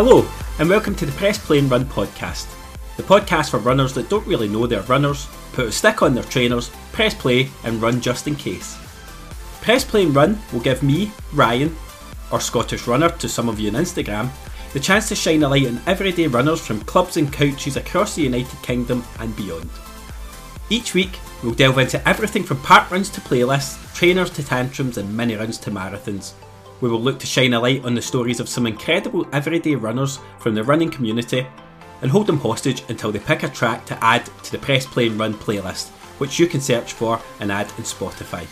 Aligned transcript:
Hello, 0.00 0.24
and 0.60 0.68
welcome 0.70 0.94
to 0.94 1.04
the 1.04 1.10
Press 1.18 1.44
Play 1.44 1.58
and 1.58 1.68
Run 1.68 1.84
podcast. 1.84 2.46
The 2.96 3.02
podcast 3.02 3.50
for 3.50 3.58
runners 3.58 3.92
that 3.94 4.08
don't 4.08 4.24
really 4.28 4.46
know 4.46 4.64
they're 4.64 4.82
runners, 4.82 5.26
put 5.52 5.66
a 5.66 5.72
stick 5.72 6.02
on 6.02 6.14
their 6.14 6.22
trainers, 6.22 6.70
press 6.92 7.14
play, 7.14 7.50
and 7.64 7.82
run 7.82 8.00
just 8.00 8.28
in 8.28 8.36
case. 8.36 8.78
Press 9.60 9.84
Play 9.84 10.04
and 10.04 10.14
Run 10.14 10.40
will 10.52 10.60
give 10.60 10.84
me, 10.84 11.10
Ryan, 11.32 11.74
or 12.30 12.40
Scottish 12.40 12.86
Runner 12.86 13.08
to 13.08 13.28
some 13.28 13.48
of 13.48 13.58
you 13.58 13.70
on 13.70 13.74
Instagram, 13.74 14.30
the 14.72 14.78
chance 14.78 15.08
to 15.08 15.16
shine 15.16 15.42
a 15.42 15.48
light 15.48 15.66
on 15.66 15.80
everyday 15.88 16.28
runners 16.28 16.64
from 16.64 16.78
clubs 16.82 17.16
and 17.16 17.32
couches 17.32 17.76
across 17.76 18.14
the 18.14 18.22
United 18.22 18.62
Kingdom 18.62 19.02
and 19.18 19.34
beyond. 19.34 19.68
Each 20.70 20.94
week, 20.94 21.18
we'll 21.42 21.54
delve 21.54 21.78
into 21.78 22.08
everything 22.08 22.44
from 22.44 22.62
park 22.62 22.88
runs 22.92 23.10
to 23.10 23.20
playlists, 23.20 23.92
trainers 23.96 24.30
to 24.30 24.44
tantrums, 24.44 24.96
and 24.96 25.16
mini 25.16 25.34
runs 25.34 25.58
to 25.58 25.72
marathons. 25.72 26.34
We 26.80 26.88
will 26.88 27.00
look 27.00 27.18
to 27.20 27.26
shine 27.26 27.54
a 27.54 27.60
light 27.60 27.84
on 27.84 27.94
the 27.94 28.02
stories 28.02 28.40
of 28.40 28.48
some 28.48 28.66
incredible 28.66 29.26
everyday 29.32 29.74
runners 29.74 30.20
from 30.38 30.54
the 30.54 30.62
running 30.62 30.90
community 30.90 31.46
and 32.02 32.10
hold 32.10 32.26
them 32.26 32.38
hostage 32.38 32.84
until 32.88 33.10
they 33.10 33.18
pick 33.18 33.42
a 33.42 33.48
track 33.48 33.84
to 33.86 34.04
add 34.04 34.26
to 34.44 34.52
the 34.52 34.58
Press 34.58 34.86
Play 34.86 35.08
and 35.08 35.18
Run 35.18 35.34
playlist, 35.34 35.88
which 36.18 36.38
you 36.38 36.46
can 36.46 36.60
search 36.60 36.92
for 36.92 37.20
and 37.40 37.50
add 37.50 37.66
in 37.78 37.84
Spotify. 37.84 38.46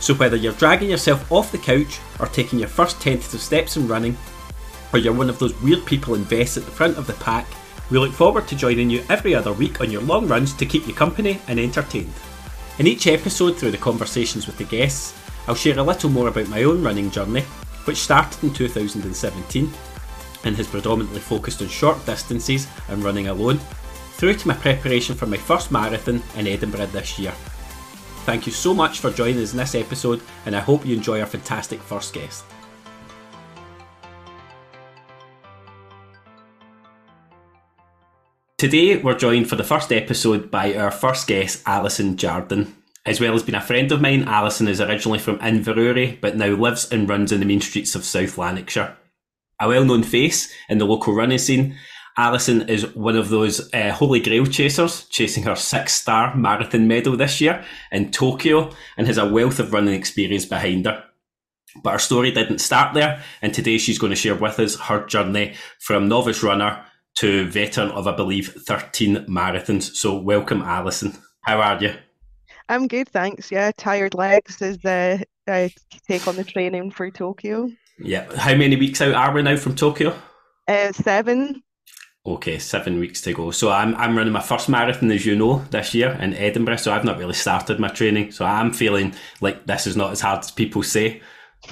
So, 0.00 0.14
whether 0.14 0.36
you're 0.36 0.52
dragging 0.54 0.90
yourself 0.90 1.30
off 1.30 1.52
the 1.52 1.58
couch 1.58 1.98
or 2.20 2.26
taking 2.26 2.58
your 2.58 2.68
first 2.68 3.00
tentative 3.00 3.40
steps 3.40 3.76
in 3.76 3.88
running, 3.88 4.16
or 4.92 4.98
you're 4.98 5.12
one 5.12 5.28
of 5.28 5.38
those 5.38 5.60
weird 5.60 5.84
people 5.84 6.14
invests 6.14 6.56
at 6.56 6.64
the 6.64 6.70
front 6.70 6.96
of 6.96 7.06
the 7.06 7.12
pack, 7.14 7.46
we 7.90 7.98
look 7.98 8.12
forward 8.12 8.46
to 8.48 8.56
joining 8.56 8.90
you 8.90 9.02
every 9.08 9.34
other 9.34 9.52
week 9.52 9.80
on 9.80 9.90
your 9.90 10.02
long 10.02 10.28
runs 10.28 10.54
to 10.54 10.66
keep 10.66 10.86
you 10.86 10.94
company 10.94 11.40
and 11.48 11.58
entertained. 11.58 12.12
In 12.78 12.86
each 12.86 13.06
episode, 13.06 13.56
through 13.56 13.72
the 13.72 13.78
conversations 13.78 14.46
with 14.46 14.56
the 14.56 14.64
guests, 14.64 15.17
I'll 15.48 15.54
share 15.54 15.78
a 15.78 15.82
little 15.82 16.10
more 16.10 16.28
about 16.28 16.48
my 16.48 16.64
own 16.64 16.82
running 16.82 17.10
journey, 17.10 17.40
which 17.86 17.96
started 17.96 18.44
in 18.44 18.52
2017 18.52 19.72
and 20.44 20.56
has 20.56 20.66
predominantly 20.66 21.20
focused 21.20 21.62
on 21.62 21.68
short 21.68 22.04
distances 22.04 22.68
and 22.90 23.02
running 23.02 23.28
alone, 23.28 23.58
through 24.12 24.34
to 24.34 24.46
my 24.46 24.52
preparation 24.52 25.14
for 25.14 25.24
my 25.24 25.38
first 25.38 25.72
marathon 25.72 26.22
in 26.36 26.46
Edinburgh 26.46 26.86
this 26.88 27.18
year. 27.18 27.32
Thank 28.26 28.44
you 28.44 28.52
so 28.52 28.74
much 28.74 28.98
for 29.00 29.10
joining 29.10 29.42
us 29.42 29.52
in 29.52 29.56
this 29.56 29.74
episode, 29.74 30.20
and 30.44 30.54
I 30.54 30.60
hope 30.60 30.84
you 30.84 30.94
enjoy 30.94 31.20
our 31.20 31.26
fantastic 31.26 31.80
first 31.80 32.12
guest. 32.12 32.44
Today, 38.58 38.98
we're 38.98 39.16
joined 39.16 39.48
for 39.48 39.56
the 39.56 39.64
first 39.64 39.92
episode 39.94 40.50
by 40.50 40.74
our 40.74 40.90
first 40.90 41.26
guest, 41.26 41.62
Alison 41.64 42.18
Jardine 42.18 42.74
as 43.08 43.20
well 43.20 43.34
as 43.34 43.42
being 43.42 43.56
a 43.56 43.60
friend 43.60 43.90
of 43.90 44.00
mine. 44.00 44.24
Alison 44.24 44.68
is 44.68 44.80
originally 44.80 45.18
from 45.18 45.38
Inverurie, 45.38 46.20
but 46.20 46.36
now 46.36 46.48
lives 46.48 46.88
and 46.90 47.08
runs 47.08 47.32
in 47.32 47.40
the 47.40 47.46
main 47.46 47.60
streets 47.60 47.94
of 47.94 48.04
South 48.04 48.36
Lanarkshire. 48.36 48.96
A 49.60 49.68
well 49.68 49.84
known 49.84 50.02
face 50.02 50.52
in 50.68 50.78
the 50.78 50.84
local 50.84 51.14
running 51.14 51.38
scene, 51.38 51.76
Alison 52.18 52.68
is 52.68 52.94
one 52.96 53.16
of 53.16 53.28
those 53.28 53.72
uh, 53.72 53.92
holy 53.92 54.18
grail 54.18 54.44
chasers, 54.44 55.04
chasing 55.04 55.44
her 55.44 55.54
six 55.54 55.94
star 55.94 56.34
marathon 56.34 56.88
medal 56.88 57.16
this 57.16 57.40
year 57.40 57.64
in 57.92 58.10
Tokyo, 58.10 58.72
and 58.96 59.06
has 59.06 59.18
a 59.18 59.28
wealth 59.28 59.60
of 59.60 59.72
running 59.72 59.94
experience 59.94 60.44
behind 60.44 60.84
her. 60.84 61.04
But 61.82 61.92
her 61.92 61.98
story 62.00 62.32
didn't 62.32 62.58
start 62.58 62.92
there, 62.94 63.22
and 63.40 63.54
today 63.54 63.78
she's 63.78 64.00
going 64.00 64.10
to 64.10 64.16
share 64.16 64.34
with 64.34 64.58
us 64.58 64.74
her 64.80 65.06
journey 65.06 65.54
from 65.78 66.08
novice 66.08 66.42
runner 66.42 66.84
to 67.18 67.48
veteran 67.48 67.92
of, 67.92 68.08
I 68.08 68.16
believe, 68.16 68.48
13 68.66 69.26
marathons. 69.26 69.94
So, 69.94 70.18
welcome, 70.18 70.62
Alison. 70.62 71.16
How 71.42 71.60
are 71.60 71.80
you? 71.80 71.94
I'm 72.68 72.86
good, 72.86 73.08
thanks. 73.08 73.50
Yeah, 73.50 73.70
tired 73.76 74.14
legs 74.14 74.60
is 74.60 74.78
the 74.78 75.24
uh, 75.46 75.68
take 76.06 76.28
on 76.28 76.36
the 76.36 76.44
training 76.44 76.90
for 76.90 77.10
Tokyo. 77.10 77.70
Yeah. 77.98 78.32
How 78.36 78.54
many 78.54 78.76
weeks 78.76 79.00
out 79.00 79.14
are 79.14 79.32
we 79.32 79.42
now 79.42 79.56
from 79.56 79.74
Tokyo? 79.74 80.14
Uh, 80.66 80.92
seven. 80.92 81.62
Okay, 82.26 82.58
seven 82.58 83.00
weeks 83.00 83.22
to 83.22 83.32
go. 83.32 83.50
So 83.50 83.70
I'm 83.70 83.94
I'm 83.96 84.16
running 84.16 84.34
my 84.34 84.42
first 84.42 84.68
marathon, 84.68 85.10
as 85.10 85.24
you 85.24 85.34
know, 85.34 85.64
this 85.70 85.94
year 85.94 86.10
in 86.20 86.34
Edinburgh. 86.34 86.76
So 86.76 86.92
I've 86.92 87.04
not 87.04 87.18
really 87.18 87.32
started 87.32 87.80
my 87.80 87.88
training. 87.88 88.32
So 88.32 88.44
I'm 88.44 88.72
feeling 88.72 89.14
like 89.40 89.64
this 89.64 89.86
is 89.86 89.96
not 89.96 90.12
as 90.12 90.20
hard 90.20 90.40
as 90.40 90.50
people 90.50 90.82
say. 90.82 91.22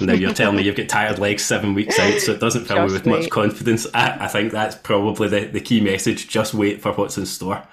Now 0.01 0.13
you're 0.13 0.33
telling 0.33 0.57
me 0.57 0.63
you've 0.65 0.75
got 0.75 0.89
tired 0.89 1.19
legs 1.19 1.43
seven 1.43 1.75
weeks 1.75 1.99
out, 1.99 2.19
so 2.19 2.31
it 2.31 2.39
doesn't 2.39 2.65
fill 2.65 2.87
me 2.87 2.93
with 2.93 3.05
much 3.05 3.29
confidence. 3.29 3.85
I, 3.93 4.25
I 4.25 4.27
think 4.27 4.51
that's 4.51 4.75
probably 4.75 5.27
the, 5.27 5.45
the 5.45 5.61
key 5.61 5.79
message. 5.79 6.27
Just 6.27 6.55
wait 6.55 6.81
for 6.81 6.91
what's 6.93 7.17
in 7.19 7.27
store 7.27 7.63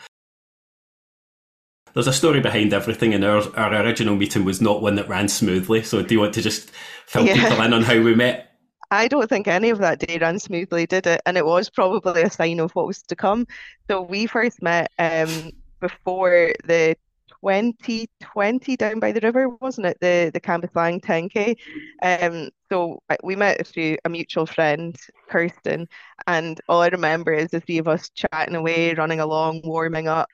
there's 1.94 2.09
a 2.09 2.12
story 2.12 2.41
behind 2.41 2.72
everything, 2.72 3.15
and 3.15 3.25
our, 3.25 3.43
our 3.56 3.75
original 3.75 4.16
meeting 4.16 4.44
was 4.44 4.60
not 4.60 4.82
one 4.82 4.97
that 4.97 5.09
ran 5.09 5.28
smoothly. 5.28 5.82
So, 5.82 6.03
do 6.03 6.15
you 6.15 6.21
want 6.21 6.34
to 6.34 6.43
just 6.43 6.71
fill 7.06 7.25
yeah. 7.25 7.34
people 7.34 7.65
in 7.65 7.72
on 7.72 7.82
how 7.82 8.00
we 8.00 8.15
met? 8.15 8.50
I 8.91 9.09
don't 9.09 9.28
think 9.28 9.49
any 9.49 9.71
of 9.71 9.78
that 9.78 10.00
day 10.00 10.19
ran 10.19 10.38
smoothly, 10.38 10.87
did 10.87 11.06
it? 11.06 11.21
And 11.25 11.37
it 11.37 11.47
was 11.47 11.71
probably 11.71 12.22
a 12.22 12.31
sign 12.31 12.60
of 12.60 12.72
what 12.72 12.87
was 12.87 13.03
to 13.03 13.16
come. 13.16 13.47
So, 13.88 14.03
we 14.03 14.27
first 14.27 14.60
met 14.60 14.91
um, 14.99 15.53
before 15.81 16.53
the 16.65 16.97
2020 17.44 18.77
down 18.77 18.99
by 18.99 19.12
the 19.12 19.21
river, 19.21 19.50
wasn't 19.60 19.87
it? 19.87 19.99
The 20.00 20.31
the 20.33 20.41
Cambuslang 20.41 21.00
10k. 21.00 21.56
Um, 22.03 22.49
so 22.71 23.03
we 23.22 23.37
met 23.37 23.66
through 23.66 23.99
a 24.04 24.09
mutual 24.09 24.47
friend, 24.47 24.97
Kirsten, 25.28 25.87
and 26.27 26.60
all 26.69 26.81
I 26.81 26.88
remember 26.88 27.33
is 27.33 27.50
the 27.50 27.60
three 27.60 27.78
of 27.78 27.87
us 27.87 28.09
chatting 28.09 28.56
away, 28.56 28.94
running 28.94 29.21
along, 29.21 29.60
warming 29.62 30.09
up, 30.09 30.28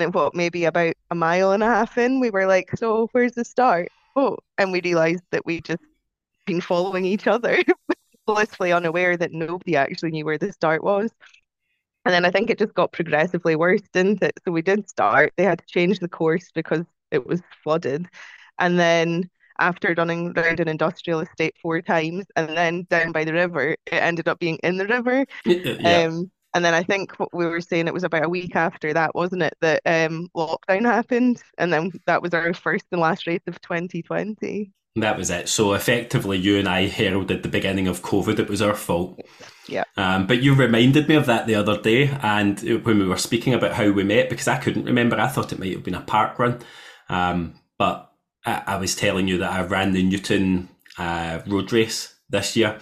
and 0.00 0.14
what 0.14 0.34
maybe 0.34 0.64
about 0.64 0.94
a 1.10 1.14
mile 1.14 1.52
and 1.52 1.62
a 1.62 1.66
half 1.66 1.98
in, 1.98 2.20
we 2.20 2.30
were 2.30 2.46
like, 2.46 2.70
"So 2.76 3.08
where's 3.12 3.32
the 3.32 3.44
start?" 3.44 3.88
Oh, 4.16 4.38
and 4.58 4.72
we 4.72 4.80
realized 4.82 5.24
that 5.30 5.44
we'd 5.46 5.64
just 5.64 5.82
been 6.46 6.60
following 6.60 7.04
each 7.04 7.26
other, 7.26 7.58
blissfully 8.26 8.72
unaware 8.72 9.16
that 9.16 9.32
nobody 9.32 9.76
actually 9.76 10.12
knew 10.12 10.24
where 10.24 10.38
the 10.38 10.52
start 10.52 10.84
was. 10.84 11.10
And 12.04 12.12
then 12.12 12.24
I 12.24 12.30
think 12.30 12.50
it 12.50 12.58
just 12.58 12.74
got 12.74 12.92
progressively 12.92 13.56
worse, 13.56 13.82
didn't 13.92 14.22
it? 14.22 14.34
So 14.44 14.52
we 14.52 14.62
did 14.62 14.88
start. 14.88 15.32
They 15.36 15.44
had 15.44 15.58
to 15.60 15.66
change 15.66 16.00
the 16.00 16.08
course 16.08 16.50
because 16.54 16.84
it 17.10 17.26
was 17.26 17.40
flooded. 17.62 18.08
And 18.58 18.78
then 18.78 19.30
after 19.60 19.94
running 19.96 20.32
around 20.36 20.58
an 20.60 20.68
industrial 20.68 21.20
estate 21.20 21.54
four 21.62 21.80
times 21.80 22.26
and 22.34 22.56
then 22.56 22.86
down 22.90 23.12
by 23.12 23.24
the 23.24 23.32
river, 23.32 23.76
it 23.86 23.92
ended 23.92 24.26
up 24.26 24.40
being 24.40 24.58
in 24.64 24.76
the 24.76 24.86
river. 24.86 25.26
Yeah. 25.46 26.06
Um, 26.06 26.30
and 26.54 26.64
then 26.64 26.74
I 26.74 26.82
think 26.82 27.18
what 27.18 27.32
we 27.32 27.46
were 27.46 27.60
saying 27.60 27.88
it 27.88 27.94
was 27.94 28.04
about 28.04 28.24
a 28.24 28.28
week 28.28 28.56
after 28.56 28.92
that, 28.92 29.14
wasn't 29.14 29.42
it, 29.42 29.54
that 29.60 29.82
um, 29.86 30.28
lockdown 30.36 30.84
happened, 30.84 31.42
and 31.58 31.72
then 31.72 31.92
that 32.06 32.22
was 32.22 32.34
our 32.34 32.52
first 32.54 32.84
and 32.92 33.00
last 33.00 33.26
race 33.26 33.42
of 33.46 33.60
2020. 33.60 34.70
That 34.96 35.16
was 35.16 35.30
it. 35.30 35.48
So 35.48 35.72
effectively, 35.72 36.36
you 36.36 36.58
and 36.58 36.68
I 36.68 36.86
heralded 36.86 37.42
the 37.42 37.48
beginning 37.48 37.88
of 37.88 38.02
COVID. 38.02 38.38
It 38.38 38.50
was 38.50 38.60
our 38.60 38.74
fault. 38.74 39.20
Yeah. 39.66 39.84
Um, 39.96 40.26
but 40.26 40.42
you 40.42 40.54
reminded 40.54 41.08
me 41.08 41.14
of 41.14 41.26
that 41.26 41.46
the 41.46 41.54
other 41.54 41.80
day, 41.80 42.08
and 42.22 42.60
when 42.84 42.98
we 42.98 43.06
were 43.06 43.16
speaking 43.16 43.54
about 43.54 43.72
how 43.72 43.90
we 43.90 44.04
met, 44.04 44.28
because 44.28 44.48
I 44.48 44.58
couldn't 44.58 44.84
remember. 44.84 45.18
I 45.18 45.28
thought 45.28 45.52
it 45.52 45.58
might 45.58 45.72
have 45.72 45.84
been 45.84 45.94
a 45.94 46.02
park 46.02 46.38
run, 46.38 46.58
um, 47.08 47.54
but 47.78 48.12
I, 48.44 48.62
I, 48.66 48.76
was 48.76 48.94
telling 48.94 49.28
you 49.28 49.38
that 49.38 49.52
I 49.52 49.62
ran 49.62 49.92
the 49.92 50.02
Newton 50.02 50.68
uh, 50.98 51.40
road 51.46 51.72
race 51.72 52.14
this 52.28 52.54
year, 52.56 52.78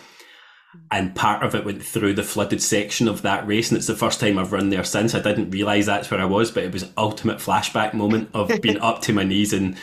and 0.90 1.14
part 1.14 1.42
of 1.42 1.54
it 1.54 1.64
went 1.64 1.82
through 1.82 2.14
the 2.14 2.22
flooded 2.22 2.62
section 2.62 3.08
of 3.08 3.22
that 3.22 3.46
race 3.46 3.70
and 3.70 3.78
it's 3.78 3.86
the 3.86 3.94
first 3.94 4.20
time 4.20 4.38
I've 4.38 4.52
run 4.52 4.70
there 4.70 4.84
since. 4.84 5.14
I 5.14 5.20
didn't 5.20 5.50
realise 5.50 5.86
that's 5.86 6.10
where 6.10 6.20
I 6.20 6.24
was 6.24 6.50
but 6.50 6.64
it 6.64 6.72
was 6.72 6.90
ultimate 6.96 7.38
flashback 7.38 7.94
moment 7.94 8.30
of 8.34 8.50
being 8.62 8.78
up 8.78 9.02
to 9.02 9.12
my 9.12 9.24
knees 9.24 9.52
in 9.52 9.76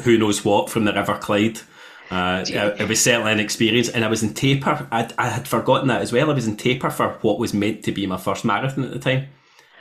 who 0.00 0.18
knows 0.18 0.44
what 0.44 0.70
from 0.70 0.84
the 0.84 0.92
River 0.92 1.18
Clyde. 1.18 1.60
Uh, 2.10 2.44
it 2.48 2.88
was 2.88 3.00
certainly 3.02 3.32
an 3.32 3.40
experience 3.40 3.88
and 3.88 4.04
I 4.04 4.08
was 4.08 4.22
in 4.22 4.32
taper. 4.32 4.86
I'd, 4.90 5.12
I 5.18 5.28
had 5.28 5.48
forgotten 5.48 5.88
that 5.88 6.02
as 6.02 6.12
well. 6.12 6.30
I 6.30 6.34
was 6.34 6.46
in 6.46 6.56
taper 6.56 6.90
for 6.90 7.10
what 7.22 7.38
was 7.38 7.52
meant 7.52 7.84
to 7.84 7.92
be 7.92 8.06
my 8.06 8.16
first 8.16 8.44
marathon 8.44 8.84
at 8.84 8.92
the 8.92 8.98
time 8.98 9.28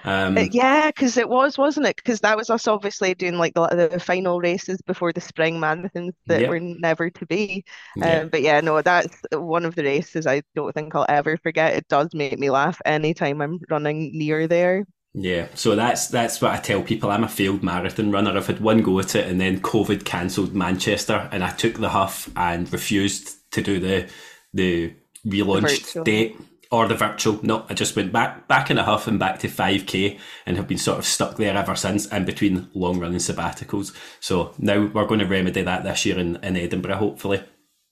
um, 0.06 0.38
yeah, 0.52 0.88
because 0.88 1.18
it 1.18 1.28
was, 1.28 1.58
wasn't 1.58 1.88
it? 1.88 1.96
Because 1.96 2.20
that 2.20 2.38
was 2.38 2.52
us 2.52 2.68
obviously 2.68 3.16
doing 3.16 3.38
like 3.38 3.56
the, 3.56 3.90
the 3.92 4.00
final 4.00 4.40
races 4.40 4.80
before 4.84 5.12
the 5.12 5.20
spring 5.20 5.60
marathons 5.60 6.14
that 6.28 6.42
yep. 6.42 6.50
were 6.50 6.60
never 6.60 7.10
to 7.10 7.26
be. 7.26 7.66
Um, 8.02 8.30
But 8.30 8.42
yeah, 8.44 8.62
no, 8.62 8.82
that's 8.82 9.18
one 9.32 9.66
of 9.66 9.74
the 9.74 9.84
races 9.84 10.28
I 10.28 10.44
don't 10.56 10.74
think 10.74 10.94
I'll 10.96 11.08
ever 11.10 11.38
forget. 11.38 11.74
It 11.74 11.88
does 11.88 12.14
make 12.14 12.38
me 12.38 12.52
laugh 12.52 12.80
anytime 12.86 13.42
I'm 13.42 13.60
running 13.70 14.12
near 14.14 14.48
there. 14.48 14.86
Yeah, 15.18 15.48
so 15.56 15.76
that's 15.76 16.08
that's 16.10 16.42
what 16.42 16.52
I 16.52 16.58
tell 16.58 16.84
people. 16.84 17.10
I'm 17.10 17.24
a 17.24 17.30
failed 17.30 17.64
marathon 17.64 18.12
runner. 18.12 18.38
I've 18.38 18.48
had 18.48 18.60
one 18.60 18.82
go 18.82 19.00
at 19.00 19.16
it, 19.16 19.28
and 19.28 19.40
then 19.40 19.62
COVID 19.62 20.04
cancelled 20.04 20.54
Manchester, 20.54 21.30
and 21.32 21.44
I 21.44 21.52
took 21.52 21.76
the 21.76 21.90
huff 21.90 22.30
and 22.36 22.72
refused 22.72 23.38
to 23.52 23.62
do 23.62 23.80
the 23.80 24.10
the 24.54 24.94
relaunched 25.26 25.94
the 25.94 26.04
date 26.04 26.38
or 26.76 26.88
the 26.90 26.96
virtual. 26.96 27.40
No, 27.42 27.66
I 27.70 27.74
just 27.74 27.96
went 27.96 28.12
back 28.12 28.50
back 28.50 28.70
in 28.70 28.78
a 28.78 28.84
huff 28.84 29.08
and 29.08 29.18
back 29.18 29.40
to 29.40 29.48
5k 29.48 30.20
and 30.46 30.58
have 30.58 30.68
been 30.68 30.78
sort 30.78 31.00
of 31.00 31.06
stuck 31.06 31.38
there 31.38 31.56
ever 31.56 31.76
since 31.76 32.06
in 32.08 32.26
between 32.26 32.70
long 32.74 33.00
running 33.00 33.20
sabbaticals. 33.20 33.96
So 34.20 34.54
now 34.58 34.86
we're 34.94 35.08
going 35.08 35.22
to 35.22 35.26
remedy 35.26 35.62
that 35.62 35.84
this 35.84 36.06
year 36.06 36.20
in, 36.20 36.36
in 36.44 36.58
Edinburgh, 36.58 36.98
hopefully. 36.98 37.44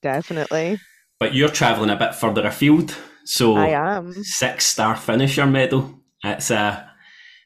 Definitely. 0.01 0.79
But 1.17 1.33
you're 1.33 1.47
travelling 1.47 1.91
a 1.91 1.95
bit 1.95 2.13
further 2.13 2.45
afield. 2.45 2.93
So 3.23 3.55
I 3.55 3.69
am. 3.69 4.11
Six 4.23 4.65
star 4.65 4.97
finisher 4.97 5.45
medal. 5.45 6.01
That's 6.21 6.51
a 6.51 6.89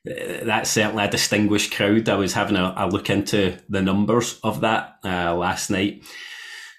that's 0.03 0.71
certainly 0.71 1.03
a 1.03 1.11
distinguished 1.11 1.75
crowd. 1.75 2.09
I 2.09 2.15
was 2.15 2.33
having 2.33 2.55
a, 2.55 2.73
a 2.75 2.87
look 2.87 3.11
into 3.11 3.59
the 3.69 3.81
numbers 3.83 4.39
of 4.43 4.61
that 4.61 4.97
uh, 5.05 5.35
last 5.35 5.69
night. 5.69 6.03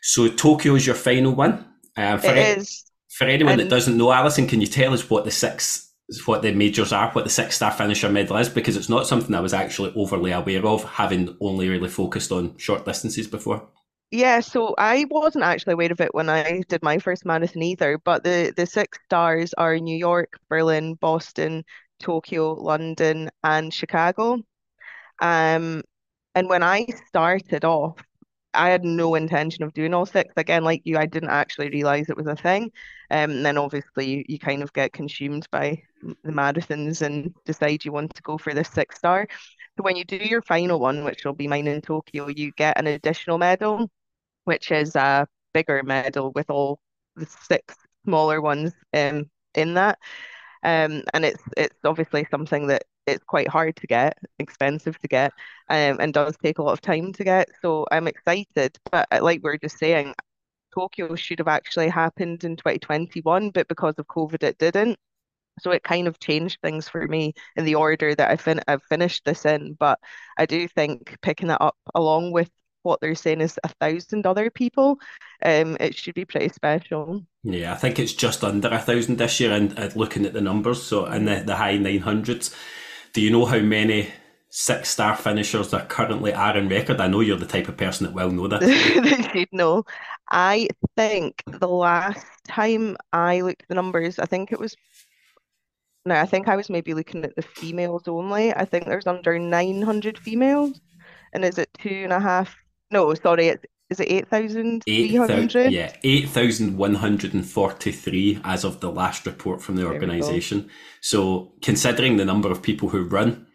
So 0.03 0.27
Tokyo 0.29 0.75
is 0.75 0.87
your 0.87 0.97
final 0.97 1.33
one. 1.33 1.65
Uh, 1.97 2.19
it 2.25 2.59
is 2.59 2.88
For 3.19 3.25
anyone 3.25 3.55
And- 3.55 3.63
that 3.63 3.69
doesn't 3.69 3.97
know, 3.97 4.13
Alison, 4.13 4.47
can 4.47 4.61
you 4.61 4.69
tell 4.69 4.95
us 4.95 5.11
what 5.11 5.25
the 5.25 5.31
six 5.33 5.85
what 6.25 6.41
the 6.41 6.53
majors 6.53 6.91
are, 6.91 7.11
what 7.11 7.25
the 7.25 7.31
six 7.31 7.57
star 7.57 7.71
finisher 7.71 8.09
medal 8.09 8.37
is? 8.39 8.49
Because 8.49 8.77
it's 8.77 8.89
not 8.89 9.07
something 9.07 9.35
I 9.35 9.41
was 9.41 9.53
actually 9.53 9.93
overly 9.95 10.31
aware 10.33 10.65
of, 10.65 10.83
having 10.85 11.37
only 11.41 11.69
really 11.69 11.89
focused 11.89 12.33
on 12.33 12.57
short 12.57 12.87
distances 12.87 13.27
before. 13.27 13.69
Yeah, 14.11 14.41
so 14.41 14.75
I 14.79 15.05
wasn't 15.11 15.45
actually 15.45 15.75
aware 15.75 15.93
of 15.93 16.01
it 16.01 16.15
when 16.15 16.31
I 16.31 16.63
did 16.69 16.83
my 16.83 16.99
first 16.99 17.27
marathon 17.27 17.63
either, 17.63 17.99
but 17.99 18.25
the 18.25 18.55
the 18.57 18.67
six 18.67 18.99
stars 19.05 19.53
are 19.55 19.77
New 19.79 19.99
York, 19.99 20.39
Berlin, 20.49 20.95
Boston, 20.95 21.65
Tokyo, 21.99 22.55
London, 22.55 23.31
and 23.43 23.75
Chicago. 23.75 24.39
Um, 25.21 25.83
and 26.35 26.49
when 26.49 26.63
I 26.63 26.87
started 27.09 27.65
off, 27.65 27.97
I 28.55 28.71
had 28.71 28.85
no 28.85 29.15
intention 29.15 29.65
of 29.65 29.75
doing 29.75 29.95
all 29.95 30.07
six. 30.07 30.33
Again, 30.37 30.65
like 30.65 30.83
you, 30.85 30.97
I 30.99 31.07
didn't 31.07 31.31
actually 31.31 31.71
realize 31.71 32.09
it 32.09 32.17
was 32.17 32.27
a 32.27 32.37
thing. 32.37 32.65
Um, 33.11 33.31
and 33.31 33.47
then 33.47 33.59
obviously 33.59 34.07
you, 34.11 34.25
you 34.29 34.39
kind 34.39 34.63
of 34.63 34.73
get 34.73 34.93
consumed 34.93 35.47
by 35.51 35.83
the 36.03 36.33
marathons 36.33 37.03
and 37.03 37.35
decide 37.45 37.85
you 37.85 37.93
want 37.93 38.15
to 38.15 38.23
go 38.23 38.39
for 38.39 38.55
this 38.55 38.69
six 38.71 38.97
star. 38.97 39.27
So 39.77 39.83
when 39.85 39.97
you 39.97 40.05
do 40.05 40.17
your 40.17 40.43
final 40.43 40.81
one, 40.81 41.05
which 41.05 41.25
will 41.25 41.35
be 41.35 41.49
mine 41.49 41.67
in 41.67 41.81
Tokyo, 41.81 42.29
you 42.29 42.53
get 42.53 42.79
an 42.79 42.87
additional 42.87 43.39
medal, 43.39 43.91
which 44.45 44.71
is 44.71 44.97
a 44.97 45.27
bigger 45.55 45.83
medal 45.83 46.33
with 46.35 46.51
all 46.51 46.81
the 47.17 47.27
six 47.27 47.75
smaller 48.05 48.41
ones 48.41 48.73
um 48.95 49.31
in 49.55 49.75
that. 49.75 49.99
Um, 50.63 51.05
and 51.15 51.25
it's 51.25 51.43
it's 51.57 51.79
obviously 51.85 52.27
something 52.31 52.67
that 52.69 52.85
it's 53.09 53.25
quite 53.25 53.49
hard 53.49 53.77
to 53.77 53.87
get, 53.87 54.19
expensive 54.39 54.99
to 55.01 55.09
get, 55.09 55.33
um, 55.69 55.99
and 56.01 56.13
does 56.13 56.37
take 56.43 56.59
a 56.59 56.63
lot 56.63 56.73
of 56.73 56.81
time 56.81 57.13
to 57.15 57.25
get. 57.25 57.49
So 57.63 57.87
I'm 57.91 58.09
excited, 58.09 58.79
but 58.91 59.09
uh, 59.11 59.21
like 59.23 59.41
we 59.43 59.51
are 59.51 59.59
just 59.59 59.79
saying, 59.79 60.15
Tokyo 60.75 61.15
should 61.15 61.39
have 61.39 61.49
actually 61.49 61.89
happened 61.89 62.45
in 62.45 62.57
2021, 62.57 63.51
but 63.51 63.69
because 63.69 63.95
of 63.99 64.07
COVID, 64.07 64.43
it 64.43 64.59
didn't. 64.59 64.99
So 65.61 65.73
it 65.73 65.83
kind 65.83 66.07
of 66.07 66.21
changed 66.21 66.59
things 66.63 66.89
for 66.89 67.07
me 67.07 67.35
in 67.57 67.65
the 67.65 67.75
order 67.75 68.15
that 68.15 68.31
I 68.31 68.37
fin 68.37 68.61
I've 68.69 68.83
finished 68.85 69.25
this 69.25 69.45
in. 69.45 69.75
But 69.75 69.99
I 70.37 70.47
do 70.47 70.69
think 70.69 71.17
picking 71.21 71.51
it 71.51 71.61
up 71.61 71.77
along 71.95 72.33
with 72.33 72.51
what 72.83 73.01
they're 73.01 73.15
saying 73.15 73.41
is 73.41 73.59
a 73.65 73.69
thousand 73.81 74.27
other 74.27 74.51
people, 74.51 74.99
um, 75.45 75.77
it 75.81 75.95
should 75.95 76.15
be 76.15 76.25
pretty 76.25 76.49
special. 76.49 77.25
Yeah, 77.43 77.73
I 77.73 77.77
think 77.77 77.99
it's 77.99 78.13
just 78.15 78.45
under 78.45 78.69
a 78.69 78.79
thousand 78.79 79.17
this 79.17 79.41
year, 79.41 79.53
and 79.53 79.79
uh, 79.79 79.91
looking 79.95 80.25
at 80.27 80.33
the 80.33 80.41
numbers, 80.41 80.83
so 80.83 81.07
in 81.07 81.25
the, 81.25 81.43
the 81.45 81.57
high 81.57 81.77
nine 81.77 82.01
hundreds. 82.01 82.55
Do 83.13 83.21
you 83.21 83.31
know 83.31 83.45
how 83.45 83.61
many 83.61 84.09
six 84.51 84.89
star 84.91 85.17
finishers 85.17 85.71
there 85.71 85.87
currently 85.87 86.33
are 86.33 86.57
in 86.57 86.69
record? 86.69 87.01
I 87.01 87.09
know 87.09 87.21
you're 87.21 87.39
the 87.39 87.47
type 87.47 87.69
of 87.69 87.77
person 87.77 88.07
that 88.07 88.15
will 88.15 88.31
know 88.31 88.49
this. 88.49 89.31
Should 89.33 89.49
know. 89.53 89.85
I 90.31 90.69
think 90.97 91.43
the 91.47 91.69
last 91.69 92.27
time 92.47 92.97
I 93.13 93.41
looked 93.41 93.63
at 93.63 93.69
the 93.69 93.75
numbers, 93.75 94.19
I 94.19 94.27
think 94.27 94.53
it 94.53 94.61
was 94.61 94.77
no, 96.05 96.15
I 96.15 96.25
think 96.25 96.49
I 96.49 96.57
was 96.57 96.71
maybe 96.71 96.95
looking 96.95 97.25
at 97.25 97.37
the 97.37 97.43
females 97.43 98.09
only. 98.09 98.55
I 98.55 98.65
think 98.65 98.87
there's 98.87 99.07
under 99.07 99.39
900 99.39 100.19
females. 100.19 100.81
And 101.35 101.45
is 101.45 101.59
it 101.59 101.69
two 101.79 102.05
and 102.05 102.13
a 102.13 102.21
half? 102.21 102.57
No, 102.91 103.13
sorry, 103.13 103.49
it's 103.49 103.65
is 103.91 104.01
it 104.01 104.09
Eight 104.87 105.11
yeah, 105.73 105.93
eight 106.03 106.29
thousand 106.29 106.77
one 106.77 106.97
hundred 106.97 107.33
and 107.33 107.47
forty-three 107.47 108.41
as 108.45 108.65
of 108.65 108.81
the 108.81 108.91
last 108.91 109.25
report 109.25 109.63
from 109.63 109.77
the 109.77 109.83
There 109.83 109.93
organisation. 109.93 110.69
So, 111.01 111.53
considering 111.63 112.17
the 112.17 112.25
number 112.25 112.51
of 112.51 112.63
people 112.63 112.91
who 112.91 113.05
run, 113.05 113.47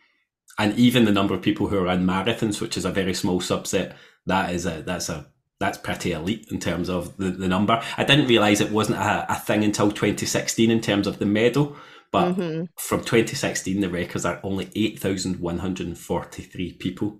and 0.57 0.77
even 0.77 1.05
the 1.05 1.11
number 1.11 1.33
of 1.35 1.41
people 1.41 1.67
who 1.67 1.79
run 1.79 2.05
marathons, 2.05 2.61
which 2.61 2.77
is 2.77 2.85
a 2.85 2.91
very 2.91 3.13
small 3.13 3.41
subset, 3.41 3.95
that 4.25 4.53
is 4.53 4.65
a 4.65 4.81
that's 4.81 5.09
a 5.09 5.27
that's 5.59 5.77
pretty 5.77 6.11
elite 6.11 6.47
in 6.51 6.59
terms 6.59 6.89
of 6.89 7.15
the, 7.17 7.29
the 7.29 7.47
number. 7.47 7.81
I 7.97 8.03
didn't 8.03 8.27
realise 8.27 8.59
it 8.59 8.71
wasn't 8.71 8.97
a, 8.97 9.31
a 9.31 9.35
thing 9.35 9.63
until 9.63 9.91
2016 9.91 10.71
in 10.71 10.81
terms 10.81 11.07
of 11.07 11.19
the 11.19 11.25
medal, 11.25 11.75
but 12.11 12.33
hmm 12.33 12.63
from 12.77 13.01
2016 13.01 13.81
the 13.81 13.89
records 13.89 14.25
are 14.25 14.39
only 14.43 14.69
8,143 14.75 16.73
people. 16.73 17.19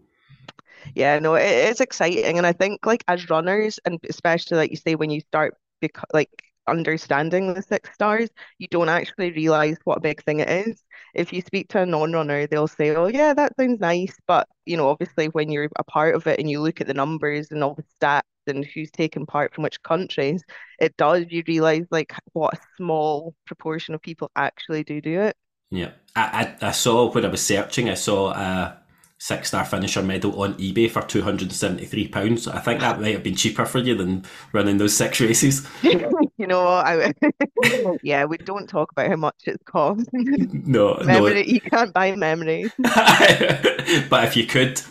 Yeah, 0.95 1.19
no, 1.19 1.35
it 1.35 1.69
is 1.69 1.81
exciting, 1.81 2.37
and 2.37 2.47
I 2.47 2.53
think 2.53 2.85
like 2.85 3.03
as 3.07 3.29
runners, 3.29 3.79
and 3.85 3.99
especially 4.09 4.57
like 4.57 4.71
you 4.71 4.77
say 4.77 4.95
when 4.95 5.09
you 5.09 5.21
start 5.21 5.55
bec 5.81 5.93
like 6.13 6.29
understanding 6.67 7.53
the 7.53 7.61
six 7.61 7.89
stars, 7.93 8.29
you 8.57 8.67
don't 8.69 8.89
actually 8.89 9.31
realize 9.31 9.77
what 9.83 9.97
a 9.97 10.01
big 10.01 10.23
thing 10.23 10.39
it 10.39 10.49
is. 10.49 10.81
If 11.13 11.33
you 11.33 11.41
speak 11.41 11.69
to 11.69 11.81
a 11.81 11.85
non-runner, 11.85 12.47
they'll 12.47 12.67
say, 12.67 12.95
"Oh, 12.95 13.07
yeah, 13.07 13.33
that 13.33 13.55
sounds 13.57 13.79
nice," 13.79 14.15
but 14.27 14.47
you 14.65 14.77
know, 14.77 14.89
obviously 14.89 15.27
when 15.27 15.51
you're 15.51 15.69
a 15.77 15.83
part 15.83 16.15
of 16.15 16.27
it 16.27 16.39
and 16.39 16.49
you 16.49 16.61
look 16.61 16.81
at 16.81 16.87
the 16.87 16.93
numbers 16.93 17.51
and 17.51 17.63
all 17.63 17.75
the 17.75 17.83
stats 17.99 18.21
and 18.47 18.65
who's 18.65 18.91
taken 18.91 19.25
part 19.25 19.53
from 19.53 19.63
which 19.63 19.81
countries, 19.83 20.43
it 20.79 20.95
does. 20.97 21.25
You 21.29 21.43
realize 21.47 21.85
like 21.91 22.13
what 22.33 22.53
a 22.55 22.61
small 22.77 23.35
proportion 23.45 23.93
of 23.95 24.01
people 24.01 24.31
actually 24.35 24.83
do 24.83 25.01
do 25.01 25.21
it. 25.21 25.35
Yeah, 25.69 25.91
I, 26.15 26.55
I, 26.61 26.67
I 26.67 26.71
saw 26.71 27.11
when 27.11 27.25
I 27.25 27.29
was 27.29 27.45
searching, 27.45 27.89
I 27.89 27.95
saw 27.95 28.31
a 28.31 28.82
six 29.23 29.47
star 29.47 29.63
finisher 29.63 30.03
medal 30.03 30.41
on 30.41 30.53
eBay 30.55 30.91
for 30.91 31.01
two 31.01 31.21
hundred 31.21 31.43
and 31.43 31.53
seventy 31.53 31.85
three 31.85 32.09
pounds. 32.09 32.45
I 32.45 32.59
think 32.59 32.81
that 32.81 32.99
might 32.99 33.13
have 33.13 33.23
been 33.23 33.37
cheaper 33.37 33.63
for 33.63 33.79
you 33.79 33.95
than 33.95 34.25
running 34.51 34.79
those 34.79 34.95
six 34.95 35.21
races. 35.21 35.65
You 36.37 36.47
know? 36.47 36.67
I 36.67 37.13
yeah, 38.03 38.25
we 38.25 38.37
don't 38.37 38.67
talk 38.67 38.91
about 38.91 39.07
how 39.07 39.15
much 39.15 39.35
it's 39.45 39.63
cost. 39.63 40.09
No, 40.11 40.95
no. 40.95 41.27
You 41.27 41.61
can't 41.61 41.93
buy 41.93 42.15
memory. 42.15 42.69
but 42.79 44.23
if 44.25 44.35
you 44.35 44.45
could, 44.45 44.81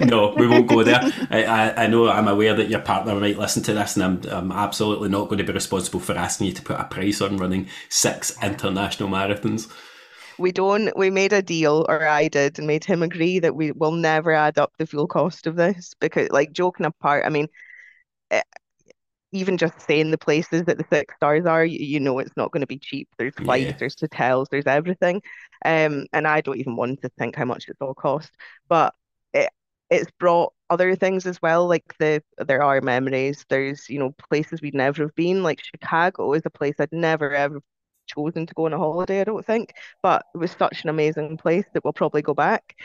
no, 0.00 0.32
we 0.36 0.46
won't 0.46 0.68
go 0.68 0.84
there. 0.84 1.00
I, 1.30 1.44
I, 1.44 1.84
I 1.84 1.86
know 1.88 2.08
I'm 2.08 2.28
aware 2.28 2.54
that 2.54 2.70
your 2.70 2.80
partner 2.80 3.14
might 3.16 3.36
listen 3.36 3.62
to 3.64 3.74
this, 3.74 3.96
and 3.96 4.04
I'm, 4.04 4.32
I'm 4.32 4.52
absolutely 4.52 5.08
not 5.08 5.28
going 5.28 5.38
to 5.38 5.44
be 5.44 5.52
responsible 5.52 6.00
for 6.00 6.16
asking 6.16 6.46
you 6.46 6.52
to 6.54 6.62
put 6.62 6.80
a 6.80 6.84
price 6.84 7.20
on 7.20 7.36
running 7.36 7.68
six 7.88 8.34
international 8.42 9.08
marathons. 9.08 9.70
We 10.38 10.52
don't, 10.52 10.96
we 10.96 11.10
made 11.10 11.32
a 11.32 11.42
deal, 11.42 11.86
or 11.88 12.06
I 12.06 12.28
did, 12.28 12.58
and 12.58 12.66
made 12.66 12.84
him 12.84 13.02
agree 13.02 13.38
that 13.40 13.54
we 13.56 13.72
will 13.72 13.92
never 13.92 14.32
add 14.32 14.58
up 14.58 14.72
the 14.78 14.86
full 14.86 15.06
cost 15.06 15.46
of 15.46 15.56
this 15.56 15.94
because, 16.00 16.28
like, 16.30 16.52
joking 16.52 16.86
apart, 16.86 17.24
I 17.26 17.30
mean, 17.30 17.48
eh, 18.30 18.42
even 19.32 19.58
just 19.58 19.80
saying 19.82 20.10
the 20.10 20.18
places 20.18 20.64
that 20.64 20.78
the 20.78 20.86
six 20.92 21.14
stars 21.16 21.46
are, 21.46 21.64
you, 21.64 21.78
you 21.84 22.00
know 22.00 22.18
it's 22.18 22.36
not 22.36 22.52
going 22.52 22.60
to 22.62 22.66
be 22.66 22.78
cheap. 22.78 23.08
There's 23.18 23.34
flights, 23.44 23.72
Yeah. 23.72 23.78
there's 23.78 23.98
hotels, 24.00 24.48
there's 24.50 24.66
everything. 24.66 25.22
Um, 25.64 26.06
and 26.12 26.26
I 26.28 26.40
don't 26.42 26.58
even 26.58 26.76
want 26.76 27.02
to 27.02 27.10
think 27.18 27.36
how 27.36 27.44
much 27.46 27.66
it's 27.68 27.80
all 27.80 27.94
cost. 27.94 28.30
But 28.68 28.94
it 29.34 29.50
it's 29.90 30.10
brought 30.18 30.54
other 30.70 30.96
things 30.96 31.26
as 31.26 31.40
well, 31.42 31.66
like 31.68 31.84
the 31.98 32.22
there 32.38 32.62
are 32.62 32.80
memories. 32.80 33.44
There's, 33.48 33.88
you 33.90 33.98
know, 33.98 34.12
places 34.28 34.62
we'd 34.62 34.74
never 34.74 35.02
have 35.04 35.14
been. 35.14 35.42
Like 35.42 35.62
Chicago 35.64 36.32
is 36.34 36.42
a 36.46 36.50
place 36.50 36.74
I'd 36.78 36.92
never 36.92 37.34
ever 37.34 37.60
chosen 38.14 38.46
to 38.46 38.54
go 38.54 38.66
on 38.66 38.72
a 38.72 38.78
holiday, 38.78 39.20
I 39.20 39.24
don't 39.24 39.44
think. 39.44 39.74
But 40.02 40.24
it 40.34 40.38
was 40.38 40.52
such 40.52 40.82
an 40.84 40.90
amazing 40.90 41.36
place 41.36 41.64
that 41.72 41.84
we'll 41.84 41.92
probably 41.92 42.22
go 42.22 42.34
back. 42.34 42.76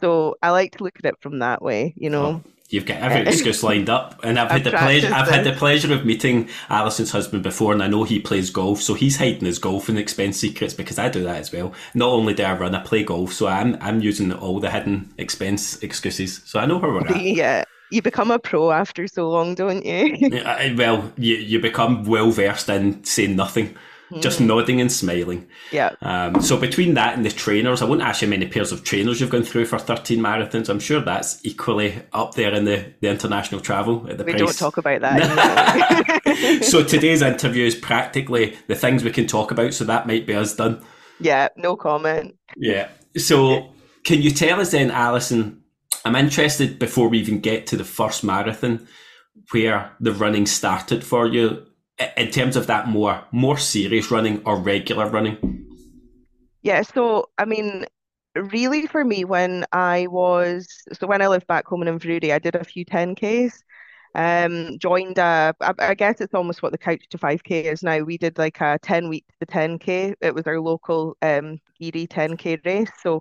So 0.00 0.36
I 0.42 0.50
like 0.50 0.76
to 0.76 0.84
look 0.84 0.98
at 0.98 1.04
it 1.04 1.14
from 1.20 1.38
that 1.40 1.62
way, 1.62 1.94
you 1.96 2.10
know. 2.10 2.42
Oh, 2.44 2.50
you've 2.68 2.86
got 2.86 2.98
every 2.98 3.20
eh, 3.20 3.30
excuse 3.30 3.62
lined 3.62 3.90
up, 3.90 4.18
and 4.24 4.38
I've 4.38 4.50
had 4.50 4.66
I've 4.66 4.72
the 4.72 4.78
pleasure. 4.78 5.12
I've 5.12 5.28
had 5.28 5.44
the 5.44 5.52
pleasure 5.52 5.92
of 5.92 6.04
meeting 6.04 6.48
Alison's 6.70 7.12
husband 7.12 7.42
before, 7.42 7.72
and 7.72 7.82
I 7.82 7.86
know 7.86 8.04
he 8.04 8.18
plays 8.18 8.50
golf, 8.50 8.80
so 8.82 8.94
he's 8.94 9.18
hiding 9.18 9.44
his 9.44 9.58
golfing 9.58 9.96
expense 9.96 10.38
secrets 10.38 10.74
because 10.74 10.98
I 10.98 11.08
do 11.08 11.22
that 11.24 11.36
as 11.36 11.52
well. 11.52 11.72
Not 11.94 12.08
only 12.08 12.34
do 12.34 12.42
I 12.42 12.54
run, 12.54 12.74
I 12.74 12.82
play 12.82 13.04
golf, 13.04 13.32
so 13.32 13.46
I'm 13.46 13.76
I'm 13.80 14.00
using 14.00 14.32
all 14.32 14.58
the 14.58 14.70
hidden 14.70 15.12
expense 15.18 15.82
excuses. 15.82 16.42
So 16.44 16.58
I 16.58 16.66
know 16.66 16.78
where 16.78 16.92
we're 16.92 17.06
at. 17.06 17.20
Yeah, 17.22 17.64
you 17.90 18.02
become 18.02 18.30
a 18.30 18.38
pro 18.38 18.72
after 18.72 19.06
so 19.06 19.30
long, 19.30 19.54
don't 19.54 19.84
you? 19.84 20.30
Well, 20.76 21.12
you 21.16 21.36
you 21.36 21.60
become 21.60 22.04
well 22.04 22.30
versed 22.30 22.68
in 22.68 23.04
saying 23.04 23.36
nothing, 23.36 23.76
just 24.20 24.40
nodding 24.40 24.80
and 24.80 24.90
smiling. 24.90 25.48
Yeah. 25.70 25.94
Um, 26.02 26.42
so 26.42 26.56
between 26.56 26.94
that 26.94 27.16
and 27.16 27.24
the 27.24 27.30
trainers, 27.30 27.82
I 27.82 27.84
won't 27.84 28.02
ask 28.02 28.22
you 28.22 28.28
how 28.28 28.30
many 28.30 28.46
pairs 28.46 28.72
of 28.72 28.84
trainers 28.84 29.20
you've 29.20 29.30
gone 29.30 29.42
through 29.42 29.66
for 29.66 29.78
13 29.78 30.18
marathons. 30.18 30.68
I'm 30.68 30.80
sure 30.80 31.00
that's 31.00 31.44
equally 31.44 32.02
up 32.12 32.34
there 32.34 32.52
in 32.54 32.64
the, 32.64 32.92
the 33.00 33.08
international 33.08 33.60
travel 33.60 34.06
at 34.08 34.18
the 34.18 34.24
We 34.24 34.32
price. 34.32 34.40
don't 34.40 34.58
talk 34.58 34.76
about 34.76 35.00
that. 35.00 36.62
so 36.62 36.84
today's 36.84 37.22
interview 37.22 37.66
is 37.66 37.74
practically 37.74 38.56
the 38.66 38.74
things 38.74 39.04
we 39.04 39.10
can 39.10 39.26
talk 39.26 39.50
about. 39.50 39.74
So 39.74 39.84
that 39.84 40.06
might 40.06 40.26
be 40.26 40.34
us 40.34 40.56
done. 40.56 40.84
Yeah, 41.20 41.48
no 41.56 41.76
comment. 41.76 42.36
Yeah. 42.56 42.88
So 43.16 43.72
can 44.04 44.20
you 44.22 44.30
tell 44.30 44.60
us 44.60 44.72
then, 44.72 44.90
Alison? 44.90 45.62
I'm 46.04 46.16
interested 46.16 46.78
before 46.78 47.08
we 47.08 47.18
even 47.18 47.40
get 47.40 47.66
to 47.68 47.76
the 47.76 47.84
first 47.84 48.24
marathon, 48.24 48.88
where 49.52 49.92
the 50.00 50.12
running 50.12 50.46
started 50.46 51.04
for 51.04 51.26
you 51.26 51.66
in 52.16 52.30
terms 52.30 52.56
of 52.56 52.66
that 52.66 52.88
more 52.88 53.24
more 53.32 53.58
serious 53.58 54.10
running 54.10 54.42
or 54.44 54.56
regular 54.58 55.08
running. 55.08 55.38
Yeah, 56.62 56.82
so 56.82 57.30
I 57.38 57.44
mean, 57.44 57.86
really 58.34 58.86
for 58.86 59.04
me, 59.04 59.24
when 59.24 59.64
I 59.72 60.06
was 60.08 60.68
so 60.92 61.06
when 61.06 61.22
I 61.22 61.28
lived 61.28 61.46
back 61.46 61.66
home 61.66 61.82
in 61.82 61.98
Inverurie, 61.98 62.32
I 62.32 62.38
did 62.38 62.54
a 62.54 62.64
few 62.64 62.84
10Ks. 62.84 63.62
Um, 64.14 64.78
joined 64.78 65.16
a, 65.18 65.54
I, 65.60 65.72
I 65.78 65.94
guess 65.94 66.20
it's 66.20 66.34
almost 66.34 66.62
what 66.62 66.72
the 66.72 66.78
Couch 66.78 67.02
to 67.10 67.18
5K 67.18 67.64
is 67.64 67.82
now. 67.82 68.00
We 68.00 68.18
did 68.18 68.38
like 68.38 68.60
a 68.60 68.78
10 68.82 69.08
week 69.08 69.24
to 69.40 69.46
10K. 69.46 70.14
It 70.20 70.34
was 70.34 70.46
our 70.46 70.60
local 70.60 71.16
um 71.22 71.58
Garioch 71.80 72.08
10K 72.10 72.58
race. 72.64 72.90
So 73.02 73.20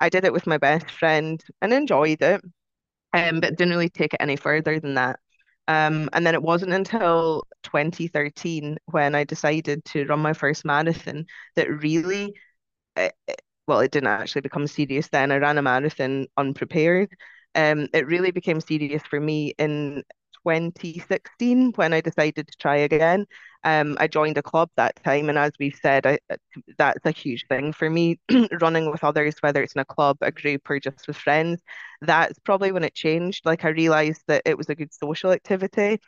I 0.00 0.08
did 0.08 0.24
it 0.24 0.32
with 0.32 0.46
my 0.46 0.58
best 0.58 0.90
friend 0.90 1.42
and 1.62 1.72
enjoyed 1.72 2.22
it. 2.22 2.42
Um, 3.12 3.40
but 3.40 3.56
didn't 3.56 3.70
really 3.72 3.88
take 3.90 4.14
it 4.14 4.20
any 4.22 4.36
further 4.36 4.80
than 4.80 4.94
that. 4.94 5.20
Um, 5.70 6.08
and 6.12 6.26
then 6.26 6.34
it 6.34 6.42
wasn't 6.42 6.72
until 6.72 7.44
2013 7.62 8.78
when 8.86 9.14
I 9.14 9.24
decided 9.24 9.84
to 9.86 10.04
run 10.06 10.20
my 10.20 10.32
first 10.32 10.64
marathon 10.64 11.26
that 11.56 11.70
really, 11.70 12.34
it, 12.96 13.14
well, 13.66 13.80
it 13.80 13.92
didn't 13.92 14.08
actually 14.08 14.42
become 14.42 14.66
serious 14.66 15.08
then. 15.08 15.32
I 15.32 15.36
ran 15.38 15.58
a 15.58 15.62
marathon 15.62 16.26
unprepared. 16.36 17.10
Um, 17.54 17.88
it 17.94 18.06
really 18.06 18.30
became 18.32 18.60
serious 18.60 19.02
for 19.04 19.20
me 19.20 19.54
in 19.58 20.04
2016 20.42 21.72
when 21.76 21.92
I 21.92 22.00
decided 22.00 22.48
to 22.48 22.56
try 22.58 22.76
again. 22.78 23.26
Um, 23.62 23.96
I 24.00 24.06
joined 24.06 24.38
a 24.38 24.42
club 24.42 24.70
that 24.76 24.96
time, 25.04 25.28
and 25.28 25.38
as 25.38 25.52
we've 25.60 25.78
said, 25.82 26.06
I, 26.06 26.18
that's 26.78 27.04
a 27.04 27.10
huge 27.10 27.46
thing 27.48 27.72
for 27.72 27.90
me. 27.90 28.18
running 28.60 28.90
with 28.90 29.04
others, 29.04 29.36
whether 29.40 29.62
it's 29.62 29.74
in 29.74 29.80
a 29.80 29.84
club, 29.84 30.16
a 30.22 30.30
group, 30.32 30.68
or 30.70 30.80
just 30.80 31.06
with 31.06 31.16
friends, 31.16 31.60
that's 32.00 32.38
probably 32.40 32.72
when 32.72 32.84
it 32.84 32.94
changed. 32.94 33.44
Like 33.44 33.64
I 33.64 33.68
realized 33.70 34.22
that 34.28 34.42
it 34.46 34.56
was 34.56 34.68
a 34.70 34.74
good 34.74 34.92
social 34.94 35.32
activity. 35.32 36.00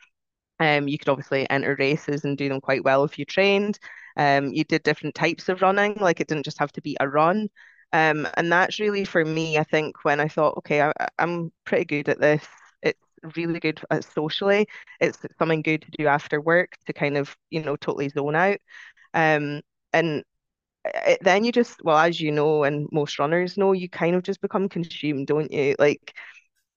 Um, 0.59 0.87
you 0.87 0.97
could 0.97 1.09
obviously 1.09 1.49
enter 1.49 1.75
races 1.77 2.23
and 2.25 2.37
do 2.37 2.49
them 2.49 2.61
quite 2.61 2.83
well 2.83 3.03
if 3.03 3.19
you 3.19 3.25
trained. 3.25 3.79
Um, 4.17 4.53
you 4.53 4.63
did 4.63 4.83
different 4.83 5.15
types 5.15 5.49
of 5.49 5.61
running, 5.61 5.95
like 5.99 6.19
it 6.19 6.27
didn't 6.27 6.45
just 6.45 6.59
have 6.59 6.71
to 6.73 6.81
be 6.81 6.95
a 6.99 7.07
run. 7.09 7.49
Um, 7.91 8.27
and 8.35 8.51
that's 8.51 8.79
really 8.79 9.05
for 9.05 9.23
me, 9.23 9.57
I 9.57 9.63
think, 9.63 10.03
when 10.03 10.19
I 10.19 10.27
thought, 10.27 10.57
okay, 10.57 10.81
I, 10.81 10.93
I'm 11.19 11.51
pretty 11.65 11.85
good 11.85 12.09
at 12.09 12.19
this 12.19 12.45
really 13.35 13.59
good 13.59 13.81
at 13.89 14.03
socially. 14.03 14.67
It's 14.99 15.19
something 15.39 15.61
good 15.61 15.81
to 15.83 15.91
do 15.97 16.07
after 16.07 16.41
work 16.41 16.77
to 16.85 16.93
kind 16.93 17.17
of, 17.17 17.35
you 17.49 17.63
know, 17.63 17.75
totally 17.75 18.09
zone 18.09 18.35
out. 18.35 18.57
Um, 19.13 19.61
and 19.93 20.23
it, 20.85 21.19
then 21.21 21.43
you 21.43 21.51
just, 21.51 21.83
well, 21.83 21.97
as 21.97 22.19
you 22.19 22.31
know, 22.31 22.63
and 22.63 22.87
most 22.91 23.19
runners 23.19 23.57
know, 23.57 23.71
you 23.71 23.89
kind 23.89 24.15
of 24.15 24.23
just 24.23 24.41
become 24.41 24.69
consumed, 24.69 25.27
don't 25.27 25.51
you? 25.51 25.75
Like 25.79 26.13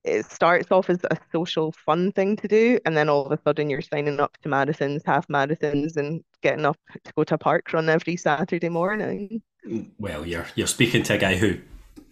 it 0.07 0.25
starts 0.31 0.71
off 0.71 0.88
as 0.88 1.00
a 1.11 1.17
social 1.33 1.73
fun 1.73 2.12
thing 2.12 2.37
to 2.37 2.49
do, 2.49 2.79
and 2.87 2.97
then 2.97 3.09
all 3.09 3.26
of 3.26 3.33
a 3.33 3.43
sudden 3.43 3.69
you're 3.69 3.83
signing 3.83 4.21
up 4.21 4.37
to 4.43 4.49
marathons, 4.49 5.03
half 5.05 5.26
marathons, 5.26 5.97
and 5.97 6.23
getting 6.43 6.65
up 6.65 6.79
to 7.05 7.12
go 7.17 7.25
to 7.25 7.35
a 7.35 7.38
park 7.38 7.73
run 7.73 7.88
every 7.88 8.17
Saturday 8.17 8.69
morning. 8.69 9.43
Mm, 9.69 9.91
well, 9.99 10.25
you're 10.25 10.47
you're 10.55 10.69
speaking 10.69 11.03
to 11.05 11.15
a 11.15 11.19
guy 11.19 11.37
who 11.37 11.59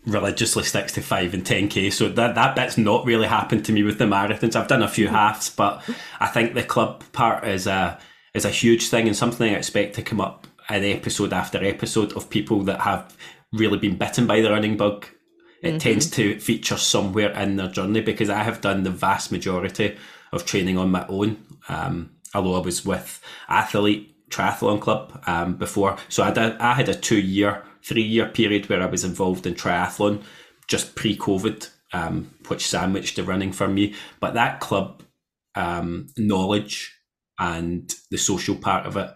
religiously 0.07 0.63
sticks 0.63 0.93
to 0.93 1.01
five 1.01 1.33
and 1.33 1.45
10k 1.45 1.93
so 1.93 2.09
that 2.11 2.35
that 2.35 2.55
bit's 2.55 2.77
not 2.77 3.07
really 3.07 3.27
happened 3.27 3.65
to 3.65 3.73
me 3.73 3.83
with 3.83 3.99
the 3.99 4.05
marathons. 4.05 4.55
I've 4.55 4.69
done 4.69 4.83
a 4.83 4.89
few 4.89 5.09
halves 5.09 5.49
but 5.49 5.83
i 6.21 6.27
think 6.27 6.53
the 6.53 6.63
club 6.63 7.03
part 7.13 7.47
is 7.49 7.67
a 7.67 7.99
is 8.35 8.45
a 8.45 8.51
huge 8.51 8.89
thing 8.89 9.07
and 9.07 9.17
something 9.17 9.55
i 9.55 9.57
expect 9.57 9.95
to 9.95 10.03
come 10.03 10.21
up 10.21 10.47
in 10.71 10.85
episode 10.85 11.33
after 11.33 11.63
episode 11.65 12.13
of 12.15 12.31
people 12.31 12.63
that 12.65 12.81
have 12.81 13.17
really 13.53 13.79
been 13.79 13.97
bitten 13.97 14.27
by 14.27 14.41
the 14.41 14.51
running 14.51 14.77
bug. 14.77 15.07
It 15.63 15.69
mm-hmm. 15.69 15.79
tends 15.79 16.11
to 16.13 16.39
feature 16.41 16.77
somewhere 16.77 17.31
in 17.31 17.57
their 17.57 17.69
journey 17.69 18.01
because 18.01 18.29
i 18.29 18.43
have 18.43 18.61
done 18.61 18.83
the 18.83 18.91
vast 18.91 19.33
majority 19.33 19.97
of 20.33 20.45
training 20.45 20.77
on 20.77 20.91
my 20.91 21.07
own. 21.09 21.43
Um, 21.69 22.11
although 22.35 22.57
i 22.57 22.59
was 22.59 22.85
with 22.85 23.23
athlete 23.49 24.14
triathlon 24.35 24.81
club 24.81 25.23
um, 25.27 25.57
before 25.57 25.97
so 26.09 26.23
I, 26.23 26.31
did, 26.31 26.59
I 26.59 26.75
had 26.75 26.89
a 26.89 26.95
two 26.95 27.21
year 27.21 27.63
three 27.85 28.03
year 28.03 28.27
period 28.27 28.69
where 28.69 28.83
I 28.83 28.87
was 28.87 29.05
involved 29.05 29.47
in 29.47 29.55
triathlon 29.55 30.23
just 30.67 30.95
pre 30.95 31.17
COVID, 31.17 31.69
um, 31.93 32.31
which 32.49 32.67
sandwiched 32.67 33.17
the 33.17 33.23
running 33.23 33.53
for 33.53 33.69
me. 33.69 33.95
But 34.21 34.35
that 34.35 34.61
club 34.61 35.03
um, 35.55 36.09
knowledge 36.17 36.99
and 37.39 37.93
the 38.11 38.19
social 38.19 38.57
part 38.57 38.87
of 38.87 38.97
it, 38.97 39.15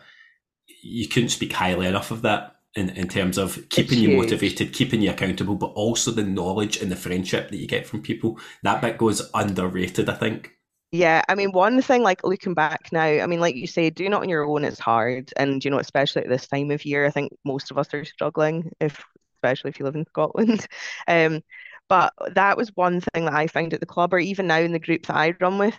you 0.82 1.08
couldn't 1.08 1.30
speak 1.30 1.52
highly 1.52 1.86
enough 1.86 2.10
of 2.10 2.22
that 2.22 2.56
in, 2.74 2.90
in 2.90 3.08
terms 3.08 3.38
of 3.38 3.68
keeping 3.70 3.98
you 3.98 4.16
motivated, 4.16 4.72
keeping 4.72 5.02
you 5.02 5.10
accountable, 5.10 5.54
but 5.54 5.68
also 5.68 6.10
the 6.10 6.22
knowledge 6.22 6.80
and 6.80 6.90
the 6.90 6.96
friendship 6.96 7.50
that 7.50 7.56
you 7.56 7.66
get 7.66 7.86
from 7.86 8.02
people. 8.02 8.38
That 8.62 8.80
bit 8.80 8.98
goes 8.98 9.28
underrated, 9.34 10.08
I 10.08 10.14
think. 10.14 10.52
Yeah, 10.90 11.22
I 11.28 11.34
mean, 11.34 11.52
one 11.52 11.82
thing, 11.82 12.02
like 12.02 12.24
looking 12.24 12.54
back 12.54 12.88
now, 12.92 13.02
I 13.04 13.26
mean, 13.26 13.40
like 13.40 13.54
you 13.56 13.66
say, 13.66 13.90
doing 13.90 14.12
it 14.12 14.16
on 14.16 14.28
your 14.28 14.44
own 14.44 14.64
is 14.64 14.78
hard. 14.78 15.30
And, 15.36 15.62
you 15.62 15.70
know, 15.70 15.78
especially 15.78 16.22
at 16.22 16.28
this 16.30 16.46
time 16.48 16.70
of 16.70 16.84
year, 16.86 17.04
I 17.04 17.10
think 17.10 17.32
most 17.44 17.70
of 17.70 17.76
us 17.78 17.92
are 17.92 18.04
struggling, 18.06 18.72
if 18.80 19.04
especially 19.36 19.68
if 19.70 19.78
you 19.78 19.84
live 19.84 19.96
in 19.96 20.06
Scotland. 20.08 20.66
Um, 21.06 21.42
but 21.88 22.14
that 22.34 22.56
was 22.56 22.70
one 22.74 23.00
thing 23.00 23.26
that 23.26 23.34
I 23.34 23.46
found 23.48 23.74
at 23.74 23.80
the 23.80 23.86
club, 23.86 24.14
or 24.14 24.18
even 24.18 24.46
now 24.46 24.58
in 24.58 24.72
the 24.72 24.78
group 24.78 25.06
that 25.06 25.16
I 25.16 25.34
run 25.40 25.58
with, 25.58 25.78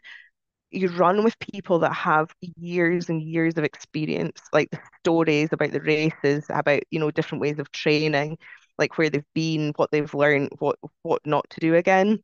you 0.72 0.88
run 0.90 1.24
with 1.24 1.38
people 1.40 1.80
that 1.80 1.94
have 1.94 2.30
years 2.58 3.10
and 3.10 3.22
years 3.22 3.58
of 3.58 3.64
experience, 3.64 4.40
like 4.54 4.70
the 4.72 4.80
stories 5.02 5.50
about 5.52 5.72
the 5.72 5.82
races, 5.82 6.46
about, 6.50 6.82
you 6.92 7.00
know, 7.00 7.10
different 7.12 7.42
ways 7.42 7.58
of 7.60 7.72
training, 7.72 8.38
like 8.78 8.98
where 8.98 9.10
they've 9.10 9.24
been, 9.34 9.74
what 9.78 9.90
they've 9.92 10.14
learned, 10.14 10.50
what 10.60 10.78
what 11.04 11.22
not 11.26 11.50
to 11.52 11.60
do 11.60 11.76
again 11.76 12.20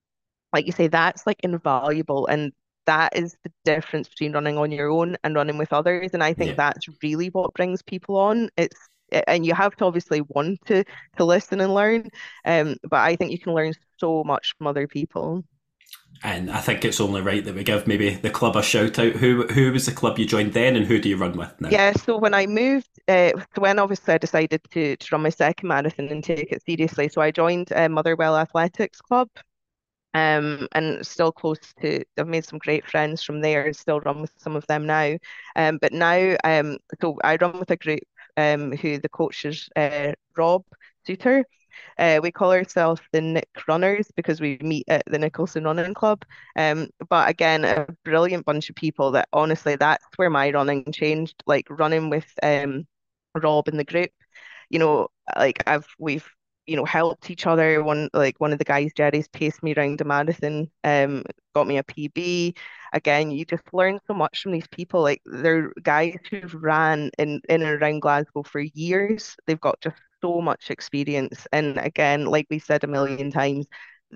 like 0.53 0.65
you 0.65 0.71
say, 0.71 0.87
that's 0.87 1.27
like 1.27 1.39
invaluable. 1.43 2.27
And 2.27 2.53
that 2.85 3.15
is 3.15 3.35
the 3.43 3.51
difference 3.63 4.07
between 4.07 4.33
running 4.33 4.57
on 4.57 4.71
your 4.71 4.89
own 4.89 5.17
and 5.23 5.35
running 5.35 5.57
with 5.57 5.73
others. 5.73 6.11
And 6.13 6.23
I 6.23 6.33
think 6.33 6.51
yeah. 6.51 6.55
that's 6.55 6.87
really 7.03 7.29
what 7.29 7.53
brings 7.53 7.81
people 7.81 8.17
on. 8.17 8.49
It's 8.57 8.77
and 9.27 9.45
you 9.45 9.53
have 9.53 9.75
to 9.77 9.85
obviously 9.85 10.21
want 10.21 10.59
to 10.65 10.83
to 11.17 11.23
listen 11.23 11.61
and 11.61 11.73
learn. 11.73 12.09
Um, 12.43 12.77
but 12.83 12.99
I 12.99 13.15
think 13.15 13.31
you 13.31 13.39
can 13.39 13.53
learn 13.53 13.73
so 13.97 14.23
much 14.23 14.55
from 14.57 14.67
other 14.67 14.87
people. 14.87 15.43
And 16.23 16.49
I 16.49 16.61
think 16.61 16.85
it's 16.85 17.01
only 17.01 17.21
right 17.21 17.43
that 17.43 17.55
we 17.55 17.63
give 17.63 17.87
maybe 17.87 18.15
the 18.15 18.29
club 18.29 18.55
a 18.55 18.63
shout 18.63 18.97
out. 18.97 19.13
Who 19.13 19.47
who 19.47 19.71
was 19.71 19.85
the 19.85 19.91
club 19.91 20.17
you 20.17 20.25
joined 20.25 20.53
then, 20.53 20.75
and 20.75 20.85
who 20.85 20.99
do 20.99 21.09
you 21.09 21.17
run 21.17 21.37
with 21.37 21.53
now? 21.59 21.69
Yeah, 21.69 21.91
so 21.91 22.17
when 22.17 22.33
I 22.33 22.47
moved, 22.47 22.89
uh, 23.07 23.31
when 23.57 23.79
obviously 23.79 24.13
I 24.13 24.17
decided 24.17 24.61
to 24.71 24.95
to 24.95 25.07
run 25.11 25.21
my 25.23 25.29
second 25.29 25.67
marathon 25.67 26.07
and 26.07 26.23
take 26.23 26.51
it 26.51 26.63
seriously, 26.63 27.09
so 27.09 27.21
I 27.21 27.31
joined 27.31 27.71
uh, 27.73 27.89
Motherwell 27.89 28.37
Athletics 28.37 29.01
Club, 29.01 29.29
um, 30.15 30.67
and 30.73 31.05
still 31.05 31.31
close 31.31 31.59
to. 31.81 32.03
I've 32.17 32.27
made 32.27 32.45
some 32.45 32.59
great 32.59 32.87
friends 32.87 33.21
from 33.23 33.41
there. 33.41 33.71
Still 33.73 33.99
run 33.99 34.21
with 34.21 34.31
some 34.37 34.55
of 34.55 34.65
them 34.67 34.87
now, 34.87 35.17
um, 35.55 35.77
but 35.81 35.93
now 35.93 36.37
um, 36.43 36.77
so 37.01 37.17
I 37.23 37.37
run 37.37 37.59
with 37.59 37.71
a 37.71 37.77
group 37.77 38.03
um, 38.37 38.71
who 38.71 38.97
the 38.99 39.09
coach 39.09 39.45
is 39.45 39.69
uh, 39.75 40.13
Rob 40.37 40.63
Suter. 41.05 41.45
Uh, 41.97 42.19
we 42.23 42.31
call 42.31 42.53
ourselves 42.53 43.01
the 43.11 43.21
Nick 43.21 43.49
Runners 43.67 44.09
because 44.15 44.39
we 44.39 44.57
meet 44.61 44.85
at 44.87 45.03
the 45.07 45.19
Nicholson 45.19 45.65
Running 45.65 45.93
Club. 45.93 46.23
Um, 46.55 46.89
but 47.09 47.29
again, 47.29 47.65
a 47.65 47.87
brilliant 48.05 48.45
bunch 48.45 48.69
of 48.69 48.75
people 48.75 49.11
that 49.11 49.27
honestly, 49.33 49.75
that's 49.75 50.05
where 50.15 50.29
my 50.29 50.51
running 50.51 50.85
changed. 50.93 51.43
Like 51.45 51.67
running 51.69 52.09
with 52.09 52.27
um, 52.41 52.87
Rob 53.35 53.67
in 53.67 53.77
the 53.77 53.83
group, 53.83 54.11
you 54.69 54.79
know, 54.79 55.09
like 55.37 55.63
I've 55.67 55.87
we've 55.99 56.27
you 56.67 56.75
know, 56.75 56.85
helped 56.85 57.29
each 57.29 57.45
other. 57.47 57.83
One 57.83 58.09
like 58.13 58.39
one 58.39 58.53
of 58.53 58.59
the 58.59 58.65
guys, 58.65 58.91
Jerry's 58.95 59.27
paced 59.27 59.63
me 59.63 59.73
around 59.73 60.01
a 60.01 60.03
marathon, 60.03 60.69
um, 60.83 61.23
got 61.53 61.67
me 61.67 61.77
a 61.77 61.83
PB. 61.83 62.57
Again, 62.93 63.31
you 63.31 63.45
just 63.45 63.63
learn 63.73 63.99
so 64.07 64.13
much 64.13 64.41
from 64.41 64.51
these 64.51 64.67
people. 64.67 65.01
Like 65.01 65.21
they're 65.25 65.71
guys 65.83 66.17
who've 66.29 66.53
ran 66.53 67.11
in, 67.17 67.41
in 67.49 67.61
and 67.61 67.81
around 67.81 68.01
Glasgow 68.01 68.43
for 68.43 68.61
years. 68.61 69.35
They've 69.45 69.59
got 69.59 69.81
just 69.81 69.97
so 70.21 70.41
much 70.41 70.71
experience. 70.71 71.45
And 71.51 71.77
again, 71.77 72.25
like 72.25 72.47
we 72.49 72.59
said 72.59 72.83
a 72.83 72.87
million 72.87 73.31
times, 73.31 73.67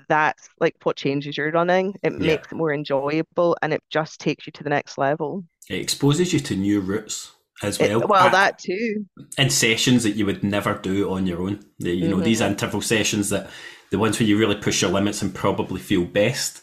that's 0.08 0.50
like 0.60 0.76
what 0.84 0.96
changes 0.96 1.38
your 1.38 1.52
running. 1.52 1.96
It 2.04 2.14
yeah. 2.14 2.18
makes 2.20 2.52
it 2.52 2.56
more 2.56 2.74
enjoyable 2.74 3.58
and 3.62 3.74
it 3.74 3.84
just 3.90 4.20
takes 4.20 4.48
you 4.48 4.52
to 4.54 4.64
the 4.64 4.70
next 4.70 4.98
level. 4.98 5.44
It 5.70 5.80
exposes 5.80 6.34
you 6.34 6.40
to 6.40 6.56
new 6.56 6.80
routes 6.80 7.32
as 7.62 7.80
well. 7.80 8.02
It, 8.02 8.10
well, 8.10 8.28
at, 8.28 8.32
that 8.32 8.60
too. 8.60 9.06
In 9.38 9.50
sessions 9.50 10.04
that 10.04 10.12
you 10.12 10.26
would 10.26 10.44
never 10.44 10.76
do 10.76 11.12
on 11.12 11.28
your 11.28 11.42
own. 11.42 11.66
The, 11.80 11.92
you 11.92 12.04
mm-hmm. 12.04 12.12
know, 12.12 12.24
these 12.24 12.42
mm-hmm. 12.42 12.52
interval 12.52 12.82
sessions 12.82 13.30
that 13.30 13.50
the 13.92 14.00
ones 14.00 14.20
where 14.20 14.28
you 14.28 14.38
really 14.38 14.56
push 14.56 14.82
your 14.82 14.92
limits 14.92 15.22
and 15.22 15.34
probably 15.34 15.80
feel 15.80 16.06
best, 16.06 16.62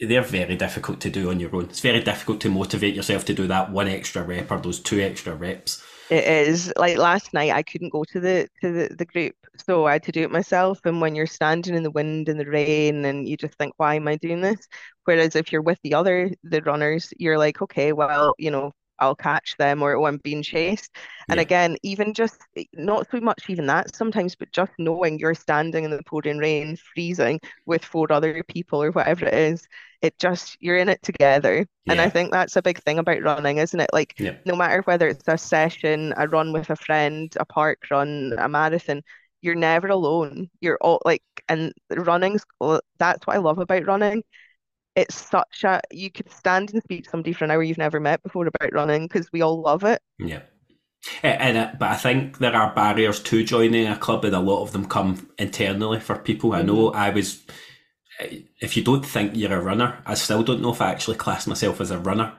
they're 0.00 0.22
very 0.22 0.56
difficult 0.56 1.00
to 1.00 1.10
do 1.10 1.30
on 1.30 1.38
your 1.38 1.54
own. 1.54 1.64
It's 1.64 1.80
very 1.80 2.02
difficult 2.02 2.40
to 2.42 2.50
motivate 2.50 2.94
yourself 2.94 3.24
to 3.26 3.34
do 3.34 3.46
that 3.46 3.70
one 3.70 3.88
extra 3.88 4.22
rep 4.22 4.50
or 4.50 4.58
those 4.58 4.80
two 4.80 5.00
extra 5.00 5.34
reps. 5.34 5.82
It 6.10 6.24
is 6.24 6.72
like 6.76 6.98
last 6.98 7.32
night 7.32 7.52
I 7.52 7.62
couldn't 7.62 7.90
go 7.90 8.04
to 8.04 8.20
the 8.20 8.48
to 8.60 8.72
the, 8.72 8.94
the 8.94 9.04
group, 9.06 9.34
so 9.64 9.86
I 9.86 9.92
had 9.92 10.02
to 10.04 10.12
do 10.12 10.22
it 10.22 10.30
myself. 10.30 10.80
And 10.84 11.00
when 11.00 11.14
you're 11.14 11.26
standing 11.26 11.74
in 11.74 11.84
the 11.84 11.90
wind 11.90 12.28
and 12.28 12.38
the 12.38 12.44
rain, 12.44 13.04
and 13.04 13.26
you 13.26 13.36
just 13.36 13.54
think, 13.54 13.72
why 13.78 13.94
am 13.94 14.08
I 14.08 14.16
doing 14.16 14.42
this? 14.42 14.66
Whereas 15.04 15.36
if 15.36 15.52
you're 15.52 15.62
with 15.62 15.78
the 15.82 15.94
other 15.94 16.30
the 16.42 16.60
runners, 16.62 17.14
you're 17.18 17.38
like, 17.38 17.62
okay, 17.62 17.92
well, 17.92 18.34
you 18.38 18.50
know, 18.50 18.72
I'll 18.98 19.14
catch 19.14 19.56
them 19.56 19.82
or 19.82 19.96
oh, 19.96 20.06
I'm 20.06 20.18
being 20.18 20.42
chased. 20.42 20.90
And 21.28 21.38
yeah. 21.38 21.42
again, 21.42 21.76
even 21.82 22.14
just 22.14 22.40
eh, 22.56 22.64
not 22.74 23.10
so 23.10 23.20
much 23.20 23.44
even 23.48 23.66
that 23.66 23.94
sometimes, 23.94 24.34
but 24.34 24.52
just 24.52 24.72
knowing 24.78 25.18
you're 25.18 25.34
standing 25.34 25.84
in 25.84 25.90
the 25.90 26.02
pouring 26.04 26.38
rain, 26.38 26.76
freezing 26.76 27.40
with 27.66 27.84
four 27.84 28.12
other 28.12 28.42
people 28.44 28.82
or 28.82 28.90
whatever 28.92 29.26
it 29.26 29.34
is, 29.34 29.66
it 30.02 30.18
just 30.18 30.56
you're 30.60 30.76
in 30.76 30.88
it 30.88 31.02
together. 31.02 31.66
Yeah. 31.86 31.92
And 31.92 32.00
I 32.00 32.08
think 32.08 32.32
that's 32.32 32.56
a 32.56 32.62
big 32.62 32.82
thing 32.82 32.98
about 32.98 33.22
running, 33.22 33.58
isn't 33.58 33.80
it? 33.80 33.90
Like 33.92 34.14
yeah. 34.18 34.36
no 34.44 34.56
matter 34.56 34.82
whether 34.82 35.08
it's 35.08 35.26
a 35.26 35.38
session, 35.38 36.14
a 36.16 36.28
run 36.28 36.52
with 36.52 36.70
a 36.70 36.76
friend, 36.76 37.32
a 37.38 37.44
park 37.44 37.78
run, 37.90 38.34
a 38.38 38.48
marathon, 38.48 39.02
you're 39.40 39.54
never 39.54 39.88
alone. 39.88 40.48
You're 40.60 40.78
all 40.80 41.00
like 41.04 41.22
and 41.48 41.72
running's 41.90 42.44
that's 42.98 43.26
what 43.26 43.36
I 43.36 43.38
love 43.38 43.58
about 43.58 43.86
running 43.86 44.22
it's 44.96 45.14
such 45.14 45.64
a 45.64 45.80
you 45.90 46.10
could 46.10 46.30
stand 46.30 46.72
and 46.72 46.82
speak 46.82 47.04
to 47.04 47.10
somebody 47.10 47.32
for 47.32 47.44
an 47.44 47.50
hour 47.50 47.62
you've 47.62 47.78
never 47.78 48.00
met 48.00 48.22
before 48.22 48.46
about 48.46 48.72
running 48.72 49.06
because 49.06 49.32
we 49.32 49.40
all 49.42 49.60
love 49.60 49.84
it. 49.84 50.00
Yeah. 50.18 50.42
And, 51.22 51.56
uh, 51.58 51.72
but 51.78 51.90
I 51.90 51.96
think 51.96 52.38
there 52.38 52.54
are 52.54 52.74
barriers 52.74 53.20
to 53.24 53.42
joining 53.42 53.88
a 53.88 53.96
club, 53.96 54.24
and 54.24 54.36
a 54.36 54.40
lot 54.40 54.62
of 54.62 54.72
them 54.72 54.86
come 54.86 55.28
internally 55.36 55.98
for 55.98 56.16
people. 56.16 56.52
I 56.52 56.62
know 56.62 56.90
mm-hmm. 56.90 56.96
I 56.96 57.10
was. 57.10 57.42
If 58.60 58.76
you 58.76 58.84
don't 58.84 59.04
think 59.04 59.32
you're 59.34 59.52
a 59.52 59.60
runner, 59.60 60.00
I 60.06 60.14
still 60.14 60.44
don't 60.44 60.62
know 60.62 60.72
if 60.72 60.80
I 60.80 60.90
actually 60.90 61.16
class 61.16 61.46
myself 61.48 61.80
as 61.80 61.90
a 61.90 61.98
runner 61.98 62.34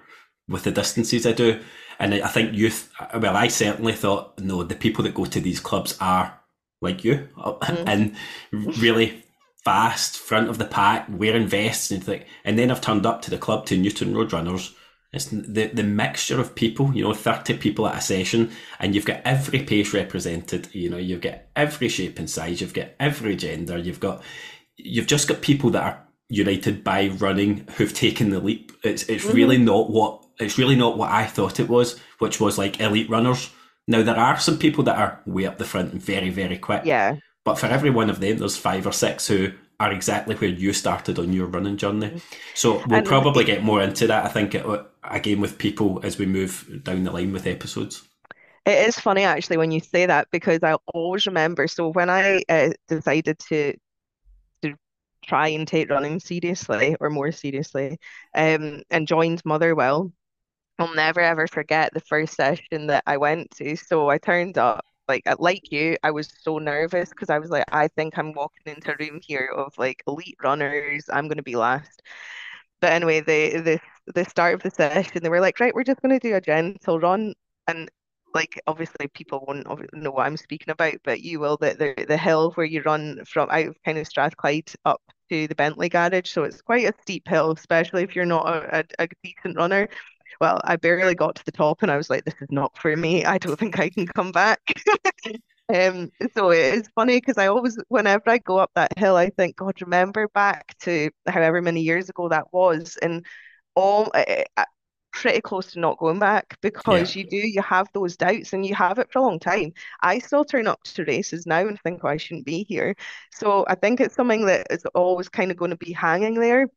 with 0.48 0.64
the 0.64 0.72
distances 0.72 1.26
I 1.26 1.34
do. 1.34 1.60
And 2.00 2.14
I 2.14 2.28
think 2.28 2.54
youth, 2.54 2.90
well, 3.20 3.36
I 3.36 3.48
certainly 3.48 3.94
thought, 3.94 4.40
no, 4.40 4.64
the 4.64 4.76
people 4.76 5.04
that 5.04 5.14
go 5.14 5.26
to 5.26 5.40
these 5.42 5.60
clubs 5.60 5.98
are 6.00 6.40
like 6.82 7.04
you 7.04 7.28
mm. 7.38 7.84
and 7.88 8.16
really 8.80 9.24
fast, 9.64 10.18
front 10.18 10.50
of 10.50 10.58
the 10.58 10.66
pack, 10.66 11.08
wearing 11.10 11.48
vests 11.48 11.92
and 11.92 12.04
things. 12.04 12.26
And 12.44 12.58
then 12.58 12.70
I've 12.70 12.82
turned 12.82 13.06
up 13.06 13.22
to 13.24 13.30
the 13.30 13.38
club 13.38 13.66
to 13.68 13.78
Newton 13.78 14.16
Road 14.16 14.34
Runners. 14.34 14.76
It's 15.14 15.26
the, 15.26 15.68
the 15.68 15.84
mixture 15.84 16.40
of 16.40 16.56
people, 16.56 16.92
you 16.94 17.04
know, 17.04 17.14
30 17.14 17.58
people 17.58 17.88
at 17.88 17.98
a 17.98 18.02
session, 18.02 18.52
and 18.80 18.96
you've 18.96 19.06
got 19.06 19.22
every 19.24 19.62
pace 19.62 19.94
represented, 19.94 20.74
you 20.74 20.90
know, 20.90 20.98
you've 20.98 21.22
got 21.22 21.44
every 21.56 21.88
shape 21.88 22.18
and 22.18 22.28
size, 22.28 22.60
you've 22.60 22.74
got 22.74 22.90
every 23.00 23.36
gender, 23.36 23.78
you've 23.78 24.00
got, 24.00 24.24
you've 24.76 25.06
just 25.06 25.28
got 25.28 25.42
people 25.42 25.70
that 25.70 25.84
are 25.84 26.08
united 26.30 26.84
by 26.84 27.10
running 27.10 27.68
who've 27.76 27.94
taken 27.94 28.32
the 28.32 28.40
leap. 28.40 28.72
It's, 28.84 29.04
it's 29.04 29.24
mm-hmm. 29.24 29.36
really 29.36 29.58
not 29.60 29.92
what, 29.92 30.26
it's 30.40 30.58
really 30.58 30.76
not 30.76 30.98
what 30.98 31.12
I 31.12 31.28
thought 31.28 31.60
it 31.60 31.70
was, 31.70 32.00
which 32.18 32.40
was 32.40 32.58
like 32.58 32.80
elite 32.80 33.10
runners. 33.10 33.52
Now, 33.88 34.02
there 34.02 34.18
are 34.18 34.40
some 34.40 34.58
people 34.58 34.84
that 34.86 34.98
are 34.98 35.22
way 35.28 35.46
up 35.46 35.60
the 35.60 35.66
front 35.66 35.94
and 35.94 36.02
very, 36.02 36.32
very 36.32 36.58
quick. 36.58 36.86
Yeah. 36.86 37.18
But 37.46 37.60
for 37.60 37.66
every 37.68 37.90
one 37.90 38.10
of 38.10 38.20
them, 38.20 38.38
there's 38.38 38.58
five 38.58 38.88
or 38.88 38.94
six 38.94 39.28
who 39.28 39.52
are 39.80 39.92
exactly 39.92 40.36
where 40.36 40.50
you 40.50 40.72
started 40.72 41.20
on 41.20 41.34
your 41.34 41.48
running 41.48 41.78
journey. 41.78 42.22
So 42.54 42.84
we'll 42.88 43.00
and 43.00 43.06
probably 43.06 43.44
get 43.44 43.64
more 43.64 43.82
into 43.82 44.08
that, 44.08 44.26
I 44.26 44.30
think, 44.30 44.56
again 45.04 45.42
with 45.42 45.58
people 45.58 46.00
as 46.04 46.18
we 46.18 46.26
move 46.26 46.82
down 46.84 47.04
the 47.04 47.12
line 47.12 47.34
with 47.34 47.48
episodes. 47.48 48.08
It 48.66 48.88
is 48.88 48.98
funny 48.98 49.24
actually 49.24 49.58
when 49.58 49.72
you 49.72 49.82
say 49.82 50.06
that 50.06 50.30
because 50.32 50.60
I 50.64 50.78
always 50.94 51.26
remember. 51.26 51.68
So 51.68 51.90
when 51.90 52.10
I 52.10 52.44
uh, 52.48 52.70
decided 52.88 53.40
to 53.50 53.74
to 54.62 54.76
try 55.26 55.50
and 55.50 55.68
take 55.68 55.90
running 55.90 56.22
seriously 56.22 56.96
or 57.02 57.10
more 57.10 57.34
seriously, 57.34 58.00
um, 58.34 58.84
and 58.90 59.06
joined 59.06 59.42
Motherwell, 59.44 60.14
I'll 60.80 60.96
never 60.96 61.20
ever 61.20 61.46
forget 61.48 61.94
the 61.94 62.00
first 62.00 62.36
session 62.36 62.88
that 62.88 63.04
I 63.06 63.18
went 63.18 63.52
to. 63.58 63.76
So 63.76 64.10
I 64.10 64.18
turned 64.18 64.58
up 64.58 64.86
like 65.08 65.24
uh, 65.28 65.36
like 65.40 65.72
you, 65.72 65.98
I 66.04 66.12
was 66.12 66.32
so 66.42 66.58
nervous 66.60 67.10
because 67.10 67.30
I 67.30 67.40
was 67.40 67.50
like, 67.50 67.66
I 67.72 67.88
think 67.90 68.18
I'm 68.18 68.34
walking 68.34 68.74
into 68.76 68.92
a 68.94 68.96
room 69.00 69.20
here 69.22 69.52
of 69.56 69.78
like 69.78 70.04
elite 70.08 70.38
runners. 70.44 71.06
I'm 71.12 71.28
gonna 71.28 71.44
be 71.44 71.56
last. 71.56 72.02
But 72.82 72.94
anyway, 72.94 73.22
the 73.22 73.60
the 73.62 73.80
the 74.14 74.26
start 74.26 74.54
of 74.56 74.64
the 74.64 74.72
session, 74.72 75.24
they 75.24 75.30
were 75.30 75.42
like, 75.42 75.60
right, 75.60 75.74
we're 75.74 75.84
just 75.84 76.02
gonna 76.02 76.20
do 76.20 76.36
a 76.36 76.42
gentle 76.42 77.00
run, 77.00 77.34
and 77.68 77.90
like 78.34 78.60
obviously 78.68 79.08
people 79.10 79.46
won't 79.48 79.68
know 79.94 80.12
what 80.12 80.26
I'm 80.26 80.38
speaking 80.38 80.72
about, 80.72 80.96
but 81.04 81.22
you 81.22 81.40
will. 81.40 81.58
The 81.58 81.94
the, 81.98 82.06
the 82.06 82.18
hill 82.18 82.52
where 82.54 82.66
you 82.66 82.82
run 82.82 83.24
from 83.26 83.50
out 83.52 83.68
of 83.68 83.78
kind 83.86 83.98
of 83.98 84.08
Strathclyde 84.08 84.72
up 84.86 85.02
to 85.30 85.48
the 85.48 85.56
Bentley 85.56 85.90
garage, 85.90 86.30
so 86.30 86.44
it's 86.44 86.62
quite 86.62 86.86
a 86.88 86.94
steep 87.02 87.28
hill, 87.28 87.52
especially 87.52 88.04
if 88.04 88.16
you're 88.16 88.26
not 88.26 88.48
a, 88.48 88.80
a, 88.80 89.04
a 89.06 89.08
decent 89.24 89.58
runner 89.58 89.88
well, 90.42 90.62
I 90.64 90.76
barely 90.76 91.16
got 91.16 91.36
to 91.36 91.46
the 91.46 91.52
top 91.52 91.82
and 91.82 91.92
I 91.92 91.98
was 91.98 92.10
like, 92.10 92.26
this 92.26 92.36
is 92.42 92.50
not 92.52 92.78
for 92.78 92.96
me. 92.96 93.26
I 93.26 93.38
don't 93.38 93.60
think 93.60 93.80
I 93.80 93.90
can 93.90 94.08
come 94.08 94.32
back. 94.32 94.62
um, 95.74 96.12
so 96.34 96.52
it 96.52 96.76
is 96.76 96.90
funny 96.96 97.18
because 97.18 97.38
I 97.38 97.48
always, 97.48 97.78
whenever 97.90 98.30
I 98.30 98.38
go 98.40 98.58
up 98.58 98.72
that 98.76 98.98
hill, 98.98 99.16
I 99.16 99.30
think, 99.30 99.58
God, 99.58 99.82
remember 99.82 100.28
back 100.30 100.78
to 100.82 101.10
however 101.28 101.62
many 101.62 101.82
years 101.82 102.10
ago 102.10 102.30
that 102.30 102.52
was. 102.52 102.98
And 103.02 103.26
all 103.76 104.12
uh, 104.14 104.64
pretty 105.14 105.42
close 105.42 105.72
to 105.72 105.80
not 105.80 105.98
going 106.00 106.20
back 106.20 106.58
because 106.62 107.16
yeah. 107.16 107.22
you 107.24 107.30
do, 107.30 107.38
you 107.38 107.62
have 107.62 107.88
those 107.94 108.18
doubts 108.18 108.54
and 108.54 108.66
you 108.66 108.76
have 108.76 109.00
it 109.00 109.12
for 109.12 109.20
a 109.20 109.22
long 109.22 109.40
time. 109.40 109.72
I 110.02 110.20
still 110.20 110.44
turn 110.44 110.68
up 110.68 110.82
to 110.84 111.06
races 111.06 111.46
now 111.46 111.68
and 111.68 111.80
think, 111.82 112.02
oh, 112.04 112.08
I 112.08 112.18
shouldn't 112.18 112.46
be 112.46 112.64
here. 112.64 112.96
So 113.32 113.64
I 113.68 113.76
think 113.76 114.02
it's 114.02 114.16
something 114.16 114.46
that 114.48 114.68
is 114.70 114.86
always 114.96 115.30
kind 115.30 115.52
of 115.52 115.58
going 115.58 115.72
to 115.72 115.78
be 115.78 115.94
hanging 115.94 116.36
there. 116.36 116.68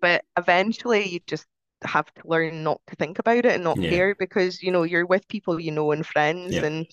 But 0.00 0.24
eventually 0.36 1.08
you 1.08 1.20
just 1.26 1.46
have 1.82 2.12
to 2.14 2.22
learn 2.24 2.62
not 2.62 2.80
to 2.86 2.96
think 2.96 3.18
about 3.18 3.44
it 3.44 3.46
and 3.46 3.64
not 3.64 3.80
yeah. 3.80 3.90
care 3.90 4.14
because 4.14 4.62
you 4.62 4.70
know 4.70 4.82
you're 4.82 5.06
with 5.06 5.26
people 5.28 5.60
you 5.60 5.70
know 5.70 5.92
and 5.92 6.06
friends 6.06 6.54
yeah. 6.54 6.64
and 6.64 6.86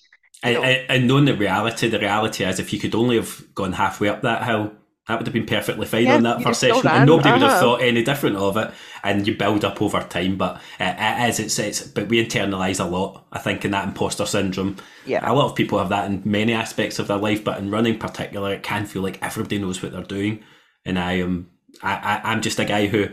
and, 0.44 0.58
and 0.90 1.08
knowing 1.08 1.26
the 1.26 1.36
reality 1.36 1.88
the 1.88 2.00
reality 2.00 2.44
is 2.44 2.60
if 2.60 2.72
you 2.72 2.80
could 2.80 2.94
only 2.94 3.16
have 3.16 3.44
gone 3.56 3.74
halfway 3.74 4.10
up 4.10 4.22
that 4.22 4.44
hill 4.44 4.72
that 5.08 5.20
would 5.20 5.28
have 5.28 5.34
been 5.34 5.46
perfectly 5.46 5.86
fine 5.86 6.04
yeah, 6.04 6.16
on 6.16 6.24
that 6.24 6.42
first 6.42 6.60
session 6.60 6.88
and 6.88 7.06
nobody 7.06 7.30
uh-huh. 7.30 7.36
would 7.36 7.42
have 7.44 7.52
uh-huh. 7.52 7.60
thought 7.62 7.82
any 7.82 8.04
different 8.04 8.36
of 8.36 8.58
it 8.58 8.72
and 9.04 9.28
you 9.28 9.36
build 9.36 9.64
up 9.64 9.82
over 9.82 10.02
time 10.02 10.38
but 10.38 10.62
it, 10.80 10.96
it 10.98 11.30
is 11.30 11.40
it's, 11.40 11.60
it's 11.60 11.88
but 11.88 12.08
we 12.08 12.24
internalize 12.24 12.80
a 12.80 12.88
lot 12.88 13.26
i 13.32 13.40
think 13.40 13.64
in 13.64 13.72
that 13.72 13.88
imposter 13.88 14.26
syndrome 14.26 14.76
yeah 15.06 15.20
a 15.30 15.34
lot 15.34 15.46
of 15.46 15.56
people 15.56 15.78
have 15.78 15.90
that 15.90 16.10
in 16.10 16.22
many 16.26 16.54
aspects 16.54 17.00
of 17.00 17.08
their 17.08 17.18
life 17.18 17.44
but 17.44 17.58
in 17.58 17.72
running 17.72 17.98
particular 17.98 18.54
it 18.54 18.64
can 18.64 18.86
feel 18.86 19.02
like 19.02 19.22
everybody 19.24 19.58
knows 19.58 19.82
what 19.82 19.92
they're 19.92 20.04
doing 20.04 20.44
and 20.86 20.98
i 20.98 21.14
am 21.14 21.50
I, 21.84 21.94
I 21.94 22.32
i'm 22.32 22.42
just 22.42 22.60
a 22.60 22.66
guy 22.66 22.88
who 22.88 23.10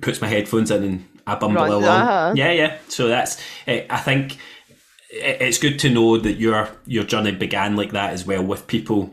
puts 0.00 0.20
my 0.20 0.28
headphones 0.28 0.70
in 0.70 0.84
and 0.84 1.08
I 1.26 1.34
bumble 1.36 1.64
along. 1.64 1.84
Uh-huh. 1.84 2.32
Yeah, 2.36 2.52
yeah. 2.52 2.78
So 2.88 3.08
that's 3.08 3.40
eh, 3.66 3.86
I 3.88 3.98
think 3.98 4.36
it's 5.10 5.58
good 5.58 5.78
to 5.80 5.90
know 5.90 6.18
that 6.18 6.34
your 6.34 6.68
your 6.86 7.04
journey 7.04 7.32
began 7.32 7.76
like 7.76 7.92
that 7.92 8.12
as 8.12 8.26
well 8.26 8.42
with 8.42 8.66
people 8.66 9.12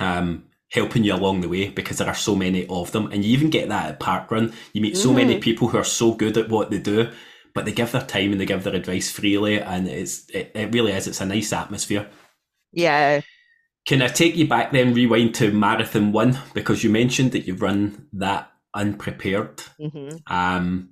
um, 0.00 0.44
helping 0.70 1.04
you 1.04 1.14
along 1.14 1.40
the 1.40 1.48
way 1.48 1.68
because 1.68 1.98
there 1.98 2.08
are 2.08 2.14
so 2.14 2.34
many 2.34 2.66
of 2.66 2.92
them, 2.92 3.10
and 3.12 3.24
you 3.24 3.32
even 3.32 3.50
get 3.50 3.68
that 3.68 3.90
at 3.90 4.00
parkrun. 4.00 4.54
You 4.72 4.80
meet 4.80 4.96
so 4.96 5.08
mm-hmm. 5.08 5.16
many 5.16 5.38
people 5.38 5.68
who 5.68 5.78
are 5.78 5.84
so 5.84 6.12
good 6.12 6.36
at 6.36 6.48
what 6.48 6.70
they 6.70 6.78
do, 6.78 7.10
but 7.54 7.64
they 7.64 7.72
give 7.72 7.92
their 7.92 8.02
time 8.02 8.32
and 8.32 8.40
they 8.40 8.46
give 8.46 8.64
their 8.64 8.74
advice 8.74 9.10
freely, 9.10 9.60
and 9.60 9.88
it's 9.88 10.28
it, 10.30 10.52
it 10.54 10.74
really 10.74 10.92
is. 10.92 11.06
It's 11.06 11.20
a 11.20 11.26
nice 11.26 11.52
atmosphere. 11.52 12.08
Yeah. 12.72 13.22
Can 13.86 14.02
I 14.02 14.08
take 14.08 14.34
you 14.34 14.48
back 14.48 14.72
then, 14.72 14.94
rewind 14.94 15.36
to 15.36 15.52
Marathon 15.52 16.10
One 16.10 16.38
because 16.54 16.82
you 16.82 16.90
mentioned 16.90 17.32
that 17.32 17.46
you've 17.46 17.62
run 17.62 18.08
that 18.14 18.50
unprepared. 18.76 19.62
Mm-hmm. 19.80 20.32
Um, 20.32 20.90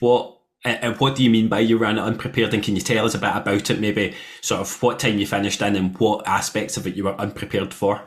what 0.00 0.38
uh, 0.64 0.92
what 0.94 1.16
do 1.16 1.22
you 1.22 1.30
mean 1.30 1.48
by 1.48 1.60
you 1.60 1.78
ran 1.78 1.98
it 1.98 2.02
unprepared? 2.02 2.54
And 2.54 2.62
can 2.62 2.74
you 2.74 2.82
tell 2.82 3.04
us 3.04 3.14
a 3.14 3.18
bit 3.18 3.34
about 3.34 3.70
it? 3.70 3.80
Maybe 3.80 4.14
sort 4.40 4.60
of 4.60 4.82
what 4.82 4.98
time 4.98 5.18
you 5.18 5.26
finished 5.26 5.62
in 5.62 5.76
and 5.76 5.96
what 5.98 6.26
aspects 6.26 6.76
of 6.76 6.86
it 6.86 6.96
you 6.96 7.04
were 7.04 7.20
unprepared 7.20 7.72
for. 7.72 8.02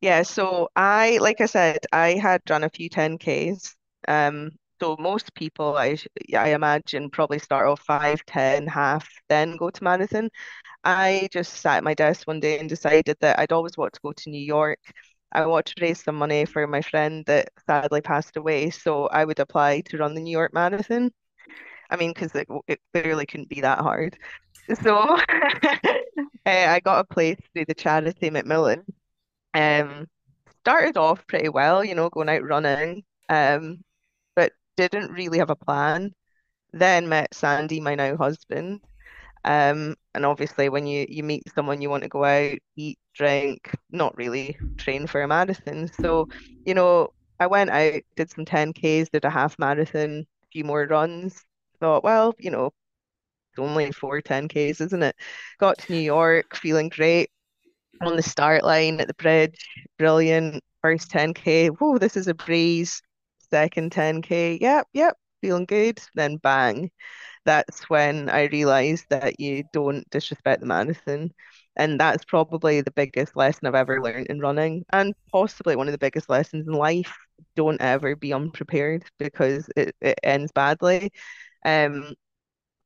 Yeah, 0.00 0.22
so 0.22 0.68
I, 0.76 1.18
like 1.20 1.40
I 1.40 1.46
said, 1.46 1.78
I 1.92 2.14
had 2.14 2.42
run 2.50 2.64
a 2.64 2.70
few 2.70 2.90
10Ks. 2.90 3.74
Um, 4.06 4.50
so 4.80 4.96
most 4.98 5.34
people, 5.34 5.76
I 5.76 5.96
I 6.36 6.50
imagine, 6.54 7.10
probably 7.10 7.38
start 7.38 7.66
off 7.68 7.80
five, 7.82 8.24
ten, 8.26 8.66
half, 8.66 9.08
then 9.28 9.56
go 9.56 9.70
to 9.70 9.84
marathon. 9.84 10.28
I 10.84 11.28
just 11.32 11.54
sat 11.54 11.78
at 11.78 11.84
my 11.84 11.94
desk 11.94 12.26
one 12.26 12.40
day 12.40 12.58
and 12.58 12.68
decided 12.68 13.16
that 13.20 13.38
I'd 13.38 13.52
always 13.52 13.76
want 13.78 13.94
to 13.94 14.00
go 14.02 14.12
to 14.12 14.30
New 14.30 14.44
York. 14.44 14.80
I 15.34 15.46
want 15.46 15.66
to 15.66 15.74
raise 15.80 16.02
some 16.02 16.16
money 16.16 16.44
for 16.44 16.66
my 16.66 16.80
friend 16.80 17.24
that 17.26 17.50
sadly 17.66 18.00
passed 18.00 18.36
away. 18.36 18.70
So 18.70 19.06
I 19.06 19.24
would 19.24 19.40
apply 19.40 19.80
to 19.86 19.98
run 19.98 20.14
the 20.14 20.20
New 20.20 20.30
York 20.30 20.54
Marathon. 20.54 21.10
I 21.90 21.96
mean, 21.96 22.12
because 22.12 22.34
it, 22.34 22.48
it 22.68 22.80
clearly 22.92 23.26
couldn't 23.26 23.48
be 23.48 23.60
that 23.60 23.80
hard. 23.80 24.16
So 24.82 24.96
uh, 24.96 25.18
I 26.46 26.80
got 26.80 27.00
a 27.00 27.14
place 27.14 27.38
through 27.52 27.66
the 27.66 27.74
charity 27.74 28.30
Macmillan. 28.30 28.84
Um, 29.52 30.06
started 30.62 30.96
off 30.96 31.26
pretty 31.26 31.48
well, 31.48 31.84
you 31.84 31.94
know, 31.94 32.08
going 32.08 32.28
out 32.28 32.42
running, 32.42 33.04
um, 33.28 33.78
but 34.34 34.52
didn't 34.76 35.12
really 35.12 35.38
have 35.38 35.50
a 35.50 35.56
plan. 35.56 36.12
Then 36.72 37.08
met 37.08 37.34
Sandy, 37.34 37.80
my 37.80 37.94
now 37.94 38.16
husband, 38.16 38.80
um, 39.44 39.94
and 40.14 40.24
obviously, 40.24 40.68
when 40.68 40.86
you 40.86 41.06
you 41.08 41.22
meet 41.22 41.42
someone, 41.54 41.82
you 41.82 41.90
want 41.90 42.02
to 42.02 42.08
go 42.08 42.24
out, 42.24 42.58
eat, 42.76 42.98
drink, 43.14 43.70
not 43.90 44.16
really 44.16 44.56
train 44.78 45.06
for 45.06 45.22
a 45.22 45.28
marathon. 45.28 45.88
So, 46.00 46.28
you 46.64 46.74
know, 46.74 47.10
I 47.38 47.46
went 47.46 47.70
out, 47.70 48.00
did 48.16 48.30
some 48.30 48.44
10Ks, 48.44 49.10
did 49.10 49.24
a 49.24 49.30
half 49.30 49.58
marathon, 49.58 50.20
a 50.44 50.46
few 50.52 50.64
more 50.64 50.86
runs. 50.86 51.44
Thought, 51.80 52.04
well, 52.04 52.34
you 52.38 52.50
know, 52.50 52.66
it's 52.66 53.58
only 53.58 53.92
four 53.92 54.20
10Ks, 54.22 54.80
isn't 54.80 55.02
it? 55.02 55.16
Got 55.58 55.78
to 55.78 55.92
New 55.92 56.00
York, 56.00 56.56
feeling 56.56 56.88
great 56.88 57.30
on 58.02 58.16
the 58.16 58.22
start 58.22 58.64
line 58.64 59.00
at 59.00 59.08
the 59.08 59.14
bridge. 59.14 59.68
Brilliant. 59.98 60.62
First 60.82 61.10
10K. 61.10 61.68
Whoa, 61.68 61.98
this 61.98 62.16
is 62.16 62.28
a 62.28 62.34
breeze. 62.34 63.02
Second 63.50 63.92
10K. 63.92 64.58
Yep, 64.60 64.88
yep, 64.92 65.16
feeling 65.42 65.66
good. 65.66 66.00
Then 66.14 66.36
bang 66.38 66.90
that's 67.44 67.88
when 67.90 68.28
I 68.30 68.44
realized 68.46 69.06
that 69.10 69.40
you 69.40 69.64
don't 69.72 70.08
disrespect 70.10 70.60
the 70.60 70.66
marathon. 70.66 71.32
And 71.76 71.98
that's 72.00 72.24
probably 72.24 72.80
the 72.80 72.90
biggest 72.92 73.36
lesson 73.36 73.66
I've 73.66 73.74
ever 73.74 74.02
learned 74.02 74.28
in 74.28 74.40
running, 74.40 74.84
and 74.92 75.14
possibly 75.32 75.76
one 75.76 75.88
of 75.88 75.92
the 75.92 75.98
biggest 75.98 76.28
lessons 76.30 76.66
in 76.68 76.72
life. 76.74 77.16
Don't 77.56 77.80
ever 77.80 78.16
be 78.16 78.32
unprepared 78.32 79.04
because 79.18 79.68
it, 79.76 79.94
it 80.00 80.18
ends 80.22 80.52
badly. 80.52 81.10
Um, 81.64 82.14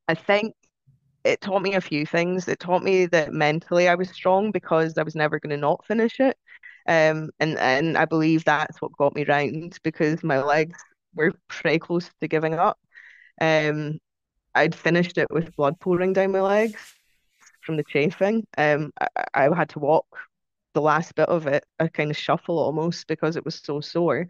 I 0.08 0.14
think 0.14 0.54
it 1.24 1.40
taught 1.40 1.62
me 1.62 1.74
a 1.74 1.80
few 1.80 2.06
things. 2.06 2.48
It 2.48 2.60
taught 2.60 2.82
me 2.82 3.06
that 3.08 3.32
mentally 3.32 3.88
I 3.88 3.94
was 3.96 4.10
strong 4.10 4.50
because 4.52 4.98
I 4.98 5.02
was 5.02 5.14
never 5.16 5.40
going 5.40 5.50
to 5.52 5.56
not 5.56 5.84
finish 5.86 6.20
it. 6.20 6.36
Um, 6.88 7.30
and 7.40 7.58
and 7.58 7.98
I 7.98 8.06
believe 8.06 8.44
that's 8.44 8.80
what 8.82 8.96
got 8.98 9.14
me 9.14 9.24
round 9.24 9.78
because 9.84 10.24
my 10.24 10.42
legs 10.42 10.78
were 11.14 11.32
pretty 11.48 11.78
close 11.80 12.10
to 12.20 12.28
giving 12.28 12.54
up. 12.54 12.78
Um, 13.40 13.98
I'd 14.58 14.74
finished 14.74 15.18
it 15.18 15.28
with 15.30 15.54
blood 15.54 15.78
pouring 15.78 16.12
down 16.12 16.32
my 16.32 16.40
legs 16.40 16.80
from 17.60 17.76
the 17.76 17.84
chafing. 17.84 18.44
Um, 18.56 18.92
I, 19.00 19.24
I 19.34 19.56
had 19.56 19.68
to 19.70 19.78
walk 19.78 20.06
the 20.74 20.80
last 20.80 21.14
bit 21.14 21.28
of 21.28 21.46
it, 21.46 21.64
a 21.78 21.88
kind 21.88 22.10
of 22.10 22.16
shuffle 22.16 22.58
almost 22.58 23.06
because 23.06 23.36
it 23.36 23.44
was 23.44 23.60
so 23.62 23.80
sore. 23.80 24.26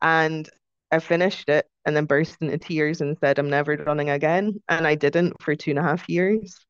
And 0.00 0.48
I 0.92 1.00
finished 1.00 1.48
it 1.48 1.66
and 1.84 1.96
then 1.96 2.04
burst 2.04 2.36
into 2.40 2.56
tears 2.58 3.00
and 3.00 3.18
said, 3.18 3.38
I'm 3.38 3.50
never 3.50 3.76
running 3.76 4.10
again. 4.10 4.62
And 4.68 4.86
I 4.86 4.94
didn't 4.94 5.34
for 5.42 5.56
two 5.56 5.70
and 5.70 5.78
a 5.78 5.82
half 5.82 6.08
years. 6.08 6.64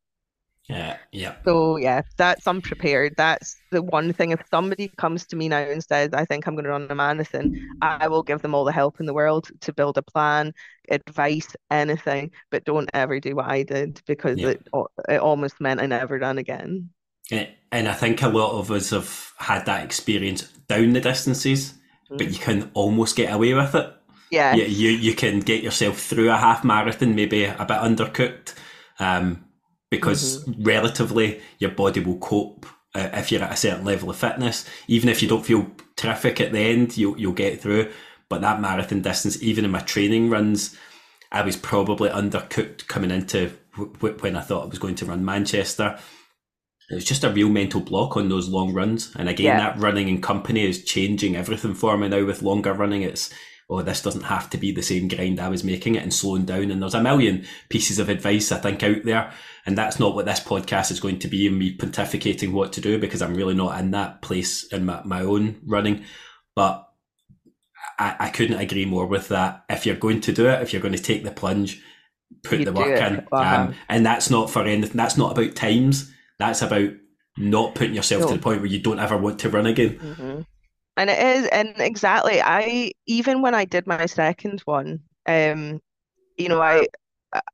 Yeah, 0.68 0.98
yeah. 1.12 1.36
So 1.46 1.78
yeah, 1.78 2.02
that's 2.18 2.46
unprepared. 2.46 3.14
That's 3.16 3.56
the 3.70 3.80
one 3.80 4.12
thing. 4.12 4.32
If 4.32 4.42
somebody 4.50 4.88
comes 4.98 5.24
to 5.26 5.36
me 5.36 5.48
now 5.48 5.60
and 5.60 5.82
says, 5.82 6.10
I 6.12 6.26
think 6.26 6.46
I'm 6.46 6.54
going 6.54 6.64
to 6.64 6.70
run 6.70 6.86
a 6.90 6.94
marathon, 6.94 7.58
I 7.80 8.06
will 8.08 8.22
give 8.22 8.42
them 8.42 8.54
all 8.54 8.64
the 8.64 8.72
help 8.72 9.00
in 9.00 9.06
the 9.06 9.14
world 9.14 9.50
to 9.62 9.72
build 9.72 9.96
a 9.96 10.02
plan, 10.02 10.52
advice, 10.90 11.56
anything, 11.70 12.32
but 12.50 12.64
don't 12.64 12.90
ever 12.92 13.18
do 13.18 13.36
what 13.36 13.46
I 13.46 13.62
did 13.62 14.02
because 14.06 14.38
yeah. 14.38 14.48
it 14.48 14.68
it 15.08 15.20
almost 15.20 15.58
meant 15.58 15.80
I 15.80 15.86
never 15.86 16.18
ran 16.18 16.36
again. 16.36 16.90
And 17.30 17.88
I 17.88 17.92
think 17.92 18.22
a 18.22 18.28
lot 18.28 18.58
of 18.58 18.70
us 18.70 18.90
have 18.90 19.32
had 19.38 19.66
that 19.66 19.84
experience 19.84 20.42
down 20.68 20.92
the 20.92 21.00
distances, 21.00 21.72
mm-hmm. 21.72 22.16
but 22.16 22.30
you 22.30 22.38
can 22.38 22.70
almost 22.74 23.16
get 23.16 23.32
away 23.32 23.54
with 23.54 23.74
it. 23.74 23.94
Yeah. 24.30 24.54
You, 24.54 24.64
you, 24.64 24.90
you 24.90 25.14
can 25.14 25.40
get 25.40 25.62
yourself 25.62 25.98
through 25.98 26.30
a 26.30 26.36
half 26.36 26.64
marathon, 26.64 27.14
maybe 27.14 27.44
a 27.44 27.64
bit 27.66 27.78
undercooked, 27.78 28.54
um, 28.98 29.44
because 29.90 30.44
mm-hmm. 30.44 30.62
relatively 30.62 31.40
your 31.58 31.70
body 31.70 32.00
will 32.00 32.18
cope 32.18 32.66
uh, 32.94 33.10
if 33.14 33.30
you're 33.30 33.42
at 33.42 33.52
a 33.52 33.56
certain 33.56 33.84
level 33.84 34.10
of 34.10 34.16
fitness. 34.16 34.68
Even 34.86 35.08
if 35.08 35.22
you 35.22 35.28
don't 35.28 35.46
feel 35.46 35.70
terrific 35.96 36.40
at 36.40 36.52
the 36.52 36.58
end, 36.58 36.96
you'll, 36.96 37.18
you'll 37.18 37.32
get 37.32 37.60
through. 37.60 37.90
But 38.28 38.42
that 38.42 38.60
marathon 38.60 39.02
distance, 39.02 39.42
even 39.42 39.64
in 39.64 39.70
my 39.70 39.80
training 39.80 40.30
runs, 40.30 40.76
I 41.32 41.42
was 41.42 41.56
probably 41.56 42.10
undercooked 42.10 42.86
coming 42.88 43.10
into 43.10 43.52
w- 43.76 44.16
when 44.18 44.36
I 44.36 44.42
thought 44.42 44.64
I 44.64 44.68
was 44.68 44.78
going 44.78 44.96
to 44.96 45.06
run 45.06 45.24
Manchester 45.24 45.98
it 46.90 46.94
was 46.94 47.04
just 47.04 47.24
a 47.24 47.30
real 47.30 47.50
mental 47.50 47.80
block 47.80 48.16
on 48.16 48.28
those 48.28 48.48
long 48.48 48.72
runs. 48.72 49.14
And 49.16 49.28
again, 49.28 49.46
yeah. 49.46 49.58
that 49.58 49.78
running 49.78 50.08
in 50.08 50.22
company 50.22 50.66
is 50.66 50.84
changing 50.84 51.36
everything 51.36 51.74
for 51.74 51.98
me 51.98 52.08
now 52.08 52.24
with 52.24 52.42
longer 52.42 52.72
running. 52.72 53.02
It's, 53.02 53.30
oh, 53.70 53.82
this 53.82 54.02
doesn't 54.02 54.22
have 54.22 54.48
to 54.50 54.58
be 54.58 54.72
the 54.72 54.82
same 54.82 55.08
grind 55.08 55.38
I 55.38 55.48
was 55.48 55.62
making 55.62 55.94
it 55.94 56.02
and 56.02 56.12
slowing 56.12 56.46
down. 56.46 56.70
And 56.70 56.80
there's 56.80 56.94
a 56.94 57.02
million 57.02 57.44
pieces 57.68 57.98
of 57.98 58.08
advice 58.08 58.50
I 58.50 58.58
think 58.58 58.82
out 58.82 59.04
there. 59.04 59.32
And 59.66 59.76
that's 59.76 59.98
not 59.98 60.14
what 60.14 60.24
this 60.24 60.40
podcast 60.40 60.90
is 60.90 61.00
going 61.00 61.18
to 61.18 61.28
be 61.28 61.46
and 61.46 61.58
me 61.58 61.76
pontificating 61.76 62.52
what 62.52 62.72
to 62.74 62.80
do 62.80 62.98
because 62.98 63.20
I'm 63.20 63.34
really 63.34 63.54
not 63.54 63.78
in 63.78 63.90
that 63.90 64.22
place 64.22 64.64
in 64.72 64.86
my, 64.86 65.02
my 65.04 65.20
own 65.20 65.60
running. 65.66 66.04
But 66.56 66.88
I, 67.98 68.16
I 68.18 68.28
couldn't 68.30 68.58
agree 68.58 68.86
more 68.86 69.06
with 69.06 69.28
that. 69.28 69.64
If 69.68 69.84
you're 69.84 69.96
going 69.96 70.22
to 70.22 70.32
do 70.32 70.48
it, 70.48 70.62
if 70.62 70.72
you're 70.72 70.82
going 70.82 70.94
to 70.94 71.02
take 71.02 71.24
the 71.24 71.30
plunge, 71.30 71.82
put 72.42 72.60
you 72.60 72.64
the 72.64 72.72
work 72.72 72.98
in. 72.98 73.26
Uh-huh. 73.30 73.62
Um, 73.64 73.74
and 73.90 74.06
that's 74.06 74.30
not 74.30 74.50
for 74.50 74.62
anything. 74.62 74.96
That's 74.96 75.18
not 75.18 75.32
about 75.32 75.54
times 75.54 76.10
that's 76.38 76.62
about 76.62 76.90
not 77.36 77.74
putting 77.74 77.94
yourself 77.94 78.22
no. 78.22 78.28
to 78.28 78.34
the 78.34 78.40
point 78.40 78.60
where 78.60 78.70
you 78.70 78.80
don't 78.80 78.98
ever 78.98 79.16
want 79.16 79.40
to 79.40 79.50
run 79.50 79.66
again. 79.66 79.98
Mm-hmm. 79.98 80.40
And 80.98 81.10
it 81.10 81.18
is, 81.20 81.48
and 81.48 81.74
exactly. 81.78 82.42
I 82.42 82.92
even 83.06 83.42
when 83.42 83.54
I 83.54 83.64
did 83.64 83.86
my 83.86 84.06
second 84.06 84.62
one, 84.62 85.00
um, 85.26 85.80
you 86.38 86.48
know, 86.48 86.62
I 86.62 86.88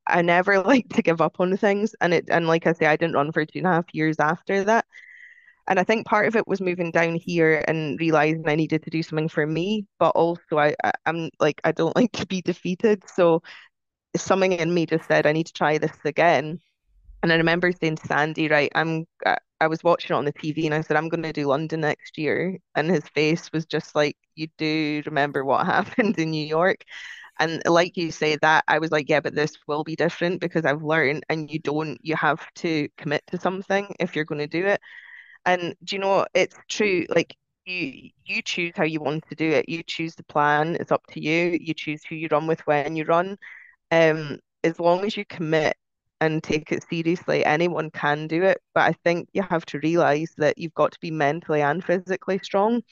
I 0.06 0.22
never 0.22 0.60
like 0.64 0.88
to 0.90 1.02
give 1.02 1.20
up 1.20 1.40
on 1.40 1.56
things, 1.58 1.94
and 2.00 2.14
it 2.14 2.26
and 2.30 2.48
like 2.48 2.66
I 2.66 2.74
say, 2.74 2.86
I 2.86 2.96
didn't 2.96 3.16
run 3.16 3.32
for 3.32 3.44
two 3.46 3.58
and 3.60 3.66
a 3.68 3.72
half 3.72 3.94
years 3.94 4.16
after 4.20 4.64
that. 4.64 4.86
And 5.68 5.80
I 5.80 5.84
think 5.84 6.06
part 6.06 6.28
of 6.28 6.36
it 6.36 6.48
was 6.48 6.60
moving 6.60 6.90
down 6.92 7.16
here 7.16 7.64
and 7.68 8.00
realizing 8.00 8.48
I 8.48 8.56
needed 8.56 8.82
to 8.84 8.90
do 8.90 9.02
something 9.02 9.28
for 9.30 9.46
me, 9.46 9.86
but 9.98 10.10
also 10.10 10.58
I, 10.58 10.76
I 10.84 10.92
I'm 11.06 11.30
like 11.40 11.60
I 11.64 11.72
don't 11.72 11.96
like 11.98 12.12
to 12.14 12.26
be 12.26 12.42
defeated, 12.42 13.04
so 13.08 13.42
something 14.16 14.52
in 14.52 14.74
me 14.74 14.86
just 14.86 15.08
said 15.08 15.26
I 15.26 15.32
need 15.32 15.48
to 15.48 15.54
try 15.54 15.78
this 15.78 15.96
again. 16.06 16.60
And 17.24 17.32
I 17.32 17.36
remember 17.36 17.72
saying 17.72 17.96
to 17.96 18.06
Sandy, 18.06 18.48
right, 18.48 18.70
I'm 18.74 19.06
I 19.60 19.66
was 19.66 19.82
watching 19.82 20.14
it 20.14 20.18
on 20.18 20.26
the 20.26 20.32
TV 20.32 20.66
and 20.66 20.74
I 20.74 20.82
said, 20.82 20.98
I'm 20.98 21.08
going 21.08 21.22
to 21.22 21.32
do 21.32 21.46
London 21.46 21.80
next 21.80 22.18
year. 22.18 22.58
And 22.74 22.90
his 22.90 23.08
face 23.08 23.50
was 23.50 23.64
just 23.64 23.94
like, 23.94 24.18
You 24.36 24.48
do 24.58 25.02
remember 25.06 25.42
what 25.44 25.64
happened 25.66 26.18
in 26.18 26.30
New 26.32 26.46
York. 26.46 26.84
And 27.40 27.62
like 27.66 27.96
you 27.96 28.12
say 28.12 28.36
that, 28.42 28.64
I 28.68 28.78
was 28.78 28.92
like, 28.92 29.08
Yeah, 29.08 29.20
but 29.20 29.34
this 29.34 29.56
will 29.66 29.84
be 29.84 29.96
different 29.96 30.42
because 30.42 30.66
I've 30.66 30.82
learned 30.82 31.24
and 31.30 31.50
you 31.50 31.60
don't, 31.60 31.98
you 32.02 32.14
have 32.16 32.46
to 32.56 32.88
commit 32.98 33.22
to 33.28 33.40
something 33.40 33.94
if 34.00 34.14
you're 34.14 34.26
going 34.26 34.40
to 34.40 34.46
do 34.46 34.66
it. 34.66 34.80
And 35.46 35.74
do 35.84 35.96
you 35.96 36.00
know, 36.02 36.26
it's 36.34 36.56
true. 36.68 37.06
Like 37.08 37.34
you 37.66 38.10
you 38.26 38.42
choose 38.42 38.74
how 38.76 38.84
you 38.84 39.00
want 39.00 39.24
to 39.30 39.34
do 39.34 39.50
it. 39.50 39.68
You 39.68 39.82
choose 39.82 40.14
the 40.14 40.24
plan. 40.24 40.76
It's 40.80 40.92
up 40.92 41.06
to 41.12 41.20
you. 41.22 41.58
You 41.60 41.72
choose 41.74 42.04
who 42.04 42.16
you 42.16 42.28
run 42.30 42.46
with 42.46 42.60
when 42.66 42.96
you 42.96 43.04
run. 43.04 43.38
Um, 43.90 44.40
as 44.64 44.80
long 44.80 45.04
as 45.06 45.16
you 45.16 45.24
commit 45.26 45.76
and 46.24 46.42
take 46.42 46.72
it 46.72 46.84
seriously. 46.88 47.44
Anyone 47.44 47.90
can 47.90 48.26
do 48.26 48.42
it, 48.44 48.60
but 48.74 48.82
I 48.82 48.92
think 49.04 49.28
you 49.32 49.42
have 49.42 49.64
to 49.66 49.80
realize 49.80 50.34
that 50.38 50.58
you've 50.58 50.74
got 50.74 50.92
to 50.92 51.00
be 51.00 51.10
mentally 51.10 51.62
and 51.62 51.84
physically 51.84 52.40
strong. 52.42 52.82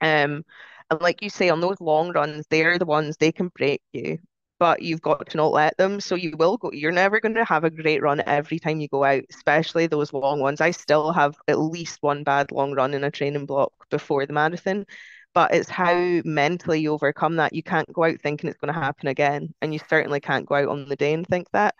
Um, 0.00 0.44
and 0.90 1.00
like 1.00 1.22
you 1.22 1.30
say, 1.30 1.48
on 1.48 1.60
those 1.60 1.80
long 1.80 2.12
runs, 2.12 2.46
they're 2.50 2.78
the 2.78 2.86
ones 2.86 3.16
they 3.16 3.32
can 3.32 3.48
break 3.48 3.82
you, 3.92 4.18
but 4.58 4.82
you've 4.82 5.02
got 5.02 5.30
to 5.30 5.36
not 5.36 5.52
let 5.52 5.76
them. 5.76 6.00
So 6.00 6.14
you 6.14 6.36
will 6.36 6.56
go, 6.56 6.70
you're 6.72 6.92
never 6.92 7.20
going 7.20 7.34
to 7.36 7.44
have 7.44 7.64
a 7.64 7.70
great 7.70 8.02
run 8.02 8.22
every 8.26 8.58
time 8.58 8.80
you 8.80 8.88
go 8.88 9.04
out, 9.04 9.22
especially 9.30 9.86
those 9.86 10.12
long 10.12 10.40
ones. 10.40 10.60
I 10.60 10.70
still 10.72 11.12
have 11.12 11.36
at 11.48 11.58
least 11.58 11.98
one 12.02 12.24
bad 12.24 12.52
long 12.52 12.72
run 12.74 12.94
in 12.94 13.04
a 13.04 13.10
training 13.10 13.46
block 13.46 13.72
before 13.90 14.26
the 14.26 14.32
marathon 14.32 14.86
but 15.34 15.54
it's 15.54 15.68
how 15.68 16.20
mentally 16.24 16.80
you 16.80 16.92
overcome 16.92 17.36
that. 17.36 17.54
You 17.54 17.62
can't 17.62 17.90
go 17.92 18.04
out 18.04 18.20
thinking 18.20 18.50
it's 18.50 18.58
going 18.58 18.72
to 18.72 18.78
happen 18.78 19.08
again, 19.08 19.54
and 19.62 19.72
you 19.72 19.80
certainly 19.88 20.20
can't 20.20 20.46
go 20.46 20.56
out 20.56 20.68
on 20.68 20.88
the 20.88 20.96
day 20.96 21.14
and 21.14 21.26
think 21.26 21.48
that. 21.52 21.74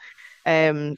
Um, 0.47 0.97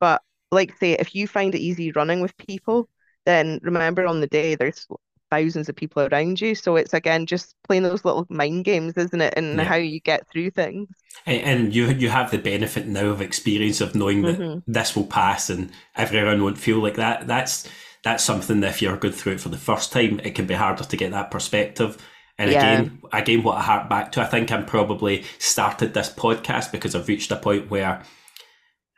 but 0.00 0.22
like 0.50 0.76
say, 0.78 0.92
if 0.92 1.14
you 1.14 1.26
find 1.26 1.54
it 1.54 1.60
easy 1.60 1.92
running 1.92 2.20
with 2.20 2.36
people, 2.36 2.88
then 3.24 3.60
remember 3.62 4.06
on 4.06 4.20
the 4.20 4.26
day 4.26 4.54
there's 4.54 4.86
thousands 5.30 5.68
of 5.70 5.74
people 5.74 6.02
around 6.02 6.40
you. 6.40 6.54
So 6.54 6.76
it's 6.76 6.92
again 6.92 7.24
just 7.24 7.56
playing 7.64 7.84
those 7.84 8.04
little 8.04 8.26
mind 8.28 8.64
games, 8.64 8.92
isn't 8.96 9.20
it? 9.20 9.34
And 9.36 9.56
yeah. 9.56 9.64
how 9.64 9.76
you 9.76 9.98
get 9.98 10.28
through 10.28 10.50
things. 10.50 10.88
And 11.24 11.74
you 11.74 11.88
you 11.88 12.10
have 12.10 12.30
the 12.30 12.38
benefit 12.38 12.86
now 12.86 13.06
of 13.06 13.22
experience 13.22 13.80
of 13.80 13.94
knowing 13.94 14.22
that 14.22 14.38
mm-hmm. 14.38 14.70
this 14.70 14.94
will 14.94 15.06
pass 15.06 15.48
and 15.48 15.70
everyone 15.96 16.42
won't 16.42 16.58
feel 16.58 16.78
like 16.78 16.96
that. 16.96 17.26
That's 17.26 17.66
that's 18.04 18.22
something 18.22 18.60
that 18.60 18.70
if 18.70 18.82
you're 18.82 18.96
going 18.96 19.14
through 19.14 19.34
it 19.34 19.40
for 19.40 19.48
the 19.48 19.56
first 19.56 19.92
time, 19.92 20.20
it 20.22 20.34
can 20.34 20.46
be 20.46 20.54
harder 20.54 20.84
to 20.84 20.96
get 20.96 21.12
that 21.12 21.30
perspective. 21.30 21.96
And 22.38 22.50
yeah. 22.50 22.80
again, 22.80 23.00
again, 23.12 23.42
what 23.42 23.58
I 23.58 23.62
hark 23.62 23.88
back 23.88 24.12
to, 24.12 24.22
I 24.22 24.24
think 24.24 24.50
I'm 24.50 24.66
probably 24.66 25.24
started 25.38 25.94
this 25.94 26.10
podcast 26.10 26.72
because 26.72 26.94
I've 26.94 27.08
reached 27.08 27.30
a 27.30 27.36
point 27.36 27.70
where 27.70 28.02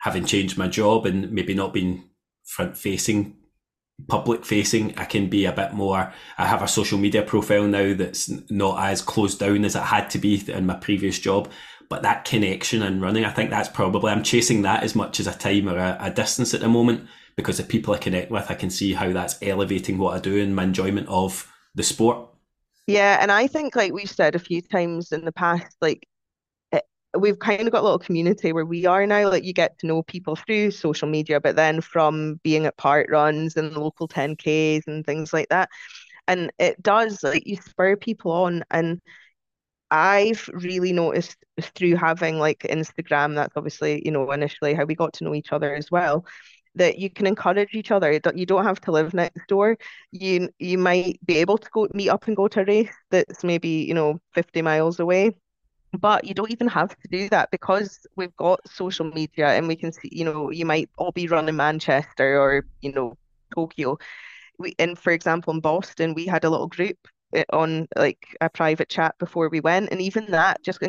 having 0.05 0.23
changed 0.23 0.55
my 0.55 0.67
job 0.67 1.07
and 1.07 1.31
maybe 1.31 1.55
not 1.55 1.73
being 1.73 2.07
front 2.43 2.77
facing 2.77 3.35
public 4.07 4.45
facing 4.45 4.95
i 4.99 5.03
can 5.03 5.27
be 5.27 5.45
a 5.45 5.51
bit 5.51 5.73
more 5.73 6.13
i 6.37 6.45
have 6.45 6.61
a 6.61 6.67
social 6.67 6.99
media 6.99 7.23
profile 7.23 7.65
now 7.65 7.91
that's 7.95 8.29
not 8.51 8.79
as 8.87 9.01
closed 9.01 9.39
down 9.39 9.65
as 9.65 9.75
it 9.75 9.81
had 9.81 10.07
to 10.07 10.19
be 10.19 10.43
in 10.51 10.67
my 10.67 10.75
previous 10.75 11.17
job 11.17 11.49
but 11.89 12.03
that 12.03 12.23
connection 12.23 12.83
and 12.83 13.01
running 13.01 13.25
i 13.25 13.31
think 13.31 13.49
that's 13.49 13.69
probably 13.69 14.11
i'm 14.11 14.21
chasing 14.21 14.61
that 14.61 14.83
as 14.83 14.93
much 14.93 15.19
as 15.19 15.25
a 15.25 15.33
time 15.33 15.67
or 15.67 15.77
a, 15.77 15.97
a 15.99 16.11
distance 16.11 16.53
at 16.53 16.61
the 16.61 16.67
moment 16.67 17.07
because 17.35 17.57
the 17.57 17.63
people 17.63 17.91
i 17.91 17.97
connect 17.97 18.29
with 18.29 18.51
i 18.51 18.53
can 18.53 18.69
see 18.69 18.93
how 18.93 19.11
that's 19.11 19.41
elevating 19.41 19.97
what 19.97 20.15
i 20.15 20.19
do 20.19 20.39
and 20.39 20.55
my 20.55 20.63
enjoyment 20.63 21.07
of 21.07 21.51
the 21.73 21.81
sport. 21.83 22.29
Yeah 22.85 23.17
and 23.19 23.31
i 23.31 23.47
think 23.47 23.75
like 23.75 23.91
we've 23.91 24.11
said 24.11 24.35
a 24.35 24.39
few 24.39 24.61
times 24.61 25.11
in 25.11 25.25
the 25.25 25.31
past 25.31 25.75
like 25.81 26.07
we've 27.17 27.39
kind 27.39 27.61
of 27.67 27.71
got 27.71 27.81
a 27.81 27.83
little 27.83 27.99
community 27.99 28.53
where 28.53 28.65
we 28.65 28.85
are 28.85 29.05
now. 29.07 29.29
Like 29.29 29.43
you 29.43 29.53
get 29.53 29.77
to 29.79 29.87
know 29.87 30.03
people 30.03 30.35
through 30.35 30.71
social 30.71 31.07
media, 31.07 31.39
but 31.41 31.55
then 31.55 31.81
from 31.81 32.39
being 32.43 32.65
at 32.65 32.77
park 32.77 33.07
runs 33.09 33.55
and 33.57 33.75
local 33.75 34.07
10Ks 34.07 34.87
and 34.87 35.05
things 35.05 35.33
like 35.33 35.49
that. 35.49 35.69
And 36.27 36.51
it 36.59 36.81
does 36.81 37.23
like 37.23 37.45
you 37.45 37.57
spur 37.57 37.95
people 37.95 38.31
on. 38.31 38.63
And 38.71 39.01
I've 39.91 40.49
really 40.53 40.93
noticed 40.93 41.37
through 41.61 41.95
having 41.95 42.39
like 42.39 42.59
Instagram, 42.69 43.35
that's 43.35 43.55
obviously, 43.55 44.01
you 44.03 44.11
know, 44.11 44.31
initially 44.31 44.73
how 44.73 44.85
we 44.85 44.95
got 44.95 45.13
to 45.13 45.23
know 45.23 45.35
each 45.35 45.51
other 45.51 45.75
as 45.75 45.91
well 45.91 46.25
that 46.75 46.99
you 46.99 47.09
can 47.09 47.25
encourage 47.25 47.73
each 47.73 47.91
other. 47.91 48.11
You 48.11 48.45
don't 48.45 48.65
have 48.65 48.81
to 48.81 48.91
live 48.91 49.13
next 49.13 49.47
door. 49.47 49.77
You 50.11 50.49
you 50.59 50.77
might 50.77 51.19
be 51.25 51.37
able 51.37 51.57
to 51.57 51.69
go 51.71 51.87
meet 51.93 52.09
up 52.09 52.27
and 52.27 52.35
go 52.35 52.47
to 52.49 52.61
a 52.61 52.65
race 52.65 52.93
that's 53.11 53.43
maybe 53.43 53.69
you 53.87 53.93
know 53.93 54.19
50 54.33 54.61
miles 54.61 54.99
away, 54.99 55.35
but 55.97 56.25
you 56.25 56.33
don't 56.33 56.51
even 56.51 56.67
have 56.67 56.89
to 56.89 57.07
do 57.09 57.29
that 57.29 57.51
because 57.51 58.05
we've 58.15 58.35
got 58.37 58.59
social 58.69 59.05
media 59.05 59.49
and 59.49 59.67
we 59.67 59.75
can 59.75 59.91
see, 59.91 60.09
you 60.11 60.25
know, 60.25 60.51
you 60.51 60.65
might 60.65 60.89
all 60.97 61.11
be 61.11 61.27
running 61.27 61.55
Manchester 61.55 62.39
or, 62.39 62.65
you 62.81 62.91
know, 62.93 63.17
Tokyo. 63.53 63.97
We, 64.59 64.75
and 64.79 64.97
for 64.97 65.11
example, 65.11 65.53
in 65.53 65.59
Boston, 65.59 66.13
we 66.13 66.25
had 66.25 66.43
a 66.45 66.49
little 66.49 66.67
group 66.67 66.97
eh, 67.33 67.43
on 67.51 67.87
like 67.95 68.25
a 68.41 68.49
private 68.49 68.89
chat 68.89 69.15
before 69.19 69.49
we 69.49 69.59
went. 69.59 69.91
And 69.91 70.01
even 70.01 70.27
that, 70.31 70.63
just 70.63 70.79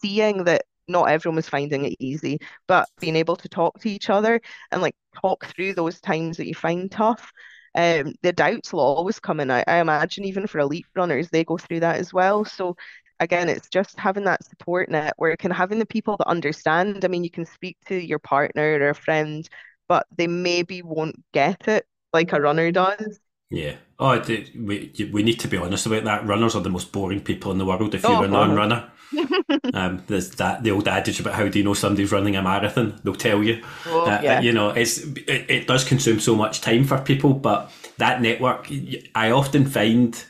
seeing 0.00 0.44
that 0.44 0.62
not 0.88 1.10
everyone 1.10 1.36
was 1.36 1.48
finding 1.48 1.84
it 1.84 1.96
easy, 1.98 2.38
but 2.66 2.88
being 3.00 3.16
able 3.16 3.36
to 3.36 3.48
talk 3.48 3.78
to 3.80 3.90
each 3.90 4.10
other 4.10 4.40
and 4.72 4.82
like 4.82 4.96
talk 5.20 5.46
through 5.46 5.74
those 5.74 6.00
times 6.00 6.36
that 6.36 6.46
you 6.46 6.54
find 6.54 6.90
tough. 6.90 7.32
Um, 7.74 8.14
the 8.22 8.32
doubts 8.32 8.72
will 8.72 8.80
always 8.80 9.20
come 9.20 9.38
in. 9.38 9.50
I, 9.50 9.62
I 9.66 9.76
imagine 9.76 10.24
even 10.24 10.46
for 10.48 10.58
elite 10.58 10.86
runners, 10.96 11.30
they 11.30 11.44
go 11.44 11.56
through 11.56 11.80
that 11.80 11.96
as 11.96 12.12
well. 12.12 12.44
So 12.44 12.76
again, 13.20 13.48
it's 13.48 13.68
just 13.68 13.98
having 13.98 14.24
that 14.24 14.44
support 14.44 14.88
network 14.90 15.44
and 15.44 15.52
having 15.52 15.78
the 15.78 15.86
people 15.86 16.16
that 16.18 16.26
understand. 16.28 17.04
I 17.04 17.08
mean, 17.08 17.24
you 17.24 17.30
can 17.30 17.46
speak 17.46 17.78
to 17.86 17.94
your 17.96 18.18
partner 18.18 18.78
or 18.80 18.90
a 18.90 18.94
friend, 18.94 19.48
but 19.88 20.06
they 20.16 20.26
maybe 20.26 20.82
won't 20.82 21.22
get 21.32 21.68
it 21.68 21.86
like 22.12 22.32
a 22.32 22.40
runner 22.40 22.72
does. 22.72 23.20
Yeah. 23.50 23.76
Oh, 23.98 24.18
we 24.56 24.92
we 25.12 25.22
need 25.22 25.40
to 25.40 25.48
be 25.48 25.56
honest 25.56 25.86
about 25.86 26.04
that. 26.04 26.26
Runners 26.26 26.54
are 26.54 26.62
the 26.62 26.70
most 26.70 26.92
boring 26.92 27.20
people 27.20 27.50
in 27.52 27.58
the 27.58 27.66
world. 27.66 27.94
If 27.94 28.08
you're 28.08 28.22
Oh, 28.22 28.24
a 28.24 28.28
non-runner, 28.28 28.90
um, 29.72 30.04
there's 30.08 30.30
that 30.36 30.62
the 30.64 30.72
old 30.72 30.88
adage 30.88 31.20
about 31.20 31.34
how 31.34 31.48
do 31.48 31.58
you 31.58 31.64
know 31.64 31.74
somebody's 31.74 32.12
running 32.12 32.36
a 32.36 32.42
marathon? 32.42 33.00
They'll 33.04 33.14
tell 33.16 33.42
you. 33.42 33.64
Oh, 33.84 34.12
Uh, 34.12 34.20
yeah. 34.20 34.42
You 34.42 34.52
know, 34.52 34.70
it's 34.70 34.98
it, 35.00 35.50
it 35.50 35.66
does 35.68 35.84
consume 35.84 36.20
so 36.20 36.36
much 36.36 36.60
time 36.62 36.84
for 36.84 36.98
people, 37.00 37.34
but 37.34 37.72
that 37.98 38.22
network, 38.22 38.68
I 39.14 39.30
often 39.32 39.66
find, 39.66 40.24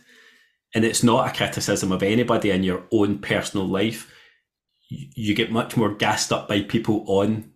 and 0.74 0.84
it's 0.84 1.02
not 1.02 1.28
a 1.28 1.36
criticism 1.36 1.92
of 1.92 2.02
anybody 2.02 2.50
in 2.50 2.62
your 2.62 2.84
own 2.92 3.18
personal 3.18 3.66
life. 3.66 4.10
You 4.88 5.34
get 5.34 5.52
much 5.52 5.76
more 5.76 5.94
gassed 5.94 6.32
up 6.32 6.48
by 6.48 6.62
people 6.62 7.04
on 7.06 7.52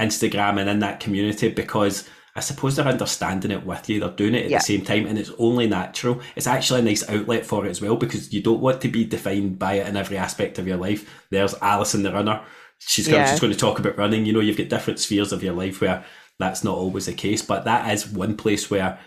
Instagram 0.00 0.60
and 0.60 0.68
in 0.68 0.80
that 0.80 1.00
community 1.00 1.48
because 1.48 2.08
I 2.36 2.40
suppose 2.40 2.74
they're 2.76 2.86
understanding 2.86 3.52
it 3.52 3.64
with 3.64 3.88
you. 3.88 4.00
They're 4.00 4.10
doing 4.10 4.34
it 4.34 4.46
at 4.46 4.50
Yeah. 4.50 4.58
the 4.58 4.64
same 4.64 4.82
time, 4.84 5.06
and 5.06 5.16
it's 5.18 5.30
only 5.38 5.68
natural. 5.68 6.20
It's 6.34 6.48
actually 6.48 6.80
a 6.80 6.84
nice 6.84 7.08
outlet 7.08 7.46
for 7.46 7.64
it 7.64 7.70
as 7.70 7.80
well 7.80 7.94
because 7.96 8.32
you 8.32 8.42
don't 8.42 8.60
want 8.60 8.80
to 8.80 8.88
be 8.88 9.04
defined 9.04 9.58
by 9.58 9.74
it 9.74 9.86
in 9.86 9.96
every 9.96 10.16
aspect 10.18 10.58
of 10.58 10.66
your 10.66 10.76
life. 10.76 11.08
There's 11.30 11.54
Alison 11.62 12.02
the 12.02 12.12
runner. 12.12 12.40
She's 12.80 13.06
gonna, 13.06 13.18
Yeah. 13.18 13.30
she's 13.30 13.40
going 13.40 13.52
to 13.52 13.58
talk 13.58 13.78
about 13.78 13.96
running. 13.96 14.26
You 14.26 14.32
know, 14.32 14.40
you've 14.40 14.56
got 14.58 14.68
different 14.68 14.98
spheres 14.98 15.32
of 15.32 15.44
your 15.44 15.54
life 15.54 15.80
where 15.80 16.04
that's 16.40 16.64
not 16.64 16.76
always 16.76 17.06
the 17.06 17.12
case, 17.12 17.40
but 17.40 17.64
that 17.66 17.90
is 17.94 18.08
one 18.08 18.36
place 18.36 18.68
where 18.68 18.98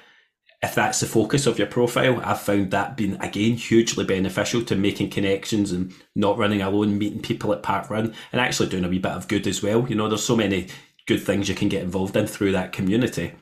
if 0.63 0.75
that's 0.75 0.99
the 0.99 1.05
focus 1.05 1.45
of 1.45 1.57
your 1.59 1.67
profile, 1.67 2.19
I've 2.23 2.41
found 2.41 2.71
that 2.71 2.97
being 2.97 3.15
again 3.21 3.53
hugely 3.57 4.05
beneficial 4.05 4.63
to 4.65 4.75
making 4.75 5.11
connections 5.11 5.71
and 5.71 5.93
not 6.15 6.37
running 6.37 6.61
alone, 6.61 6.97
meeting 6.97 7.21
people 7.21 7.53
at 7.53 7.63
Park 7.63 7.89
Run, 7.89 8.13
and 8.31 8.41
actually 8.41 8.69
doing 8.69 8.85
a 8.85 8.89
wee 8.89 8.99
bit 8.99 9.11
of 9.11 9.27
good 9.27 9.45
as 9.47 9.61
well. 9.63 9.87
You 9.87 9.95
know, 9.95 10.07
there's 10.09 10.23
so 10.25 10.35
many 10.35 10.67
good 11.05 11.21
things 11.23 11.47
you 11.49 11.55
can 11.55 11.69
get 11.69 11.83
involved 11.83 12.15
in 12.17 12.27
through 12.27 12.53
that 12.53 12.73
community. 12.73 13.33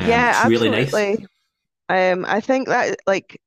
Um, 0.00 0.24
Yeah, 0.24 0.28
it's 0.28 0.44
really 0.44 0.70
nice. 0.70 1.08
absolutely. 1.08 1.26
Um, 1.88 2.24
I 2.26 2.40
think 2.40 2.68
that 2.68 3.00
like, 3.06 3.40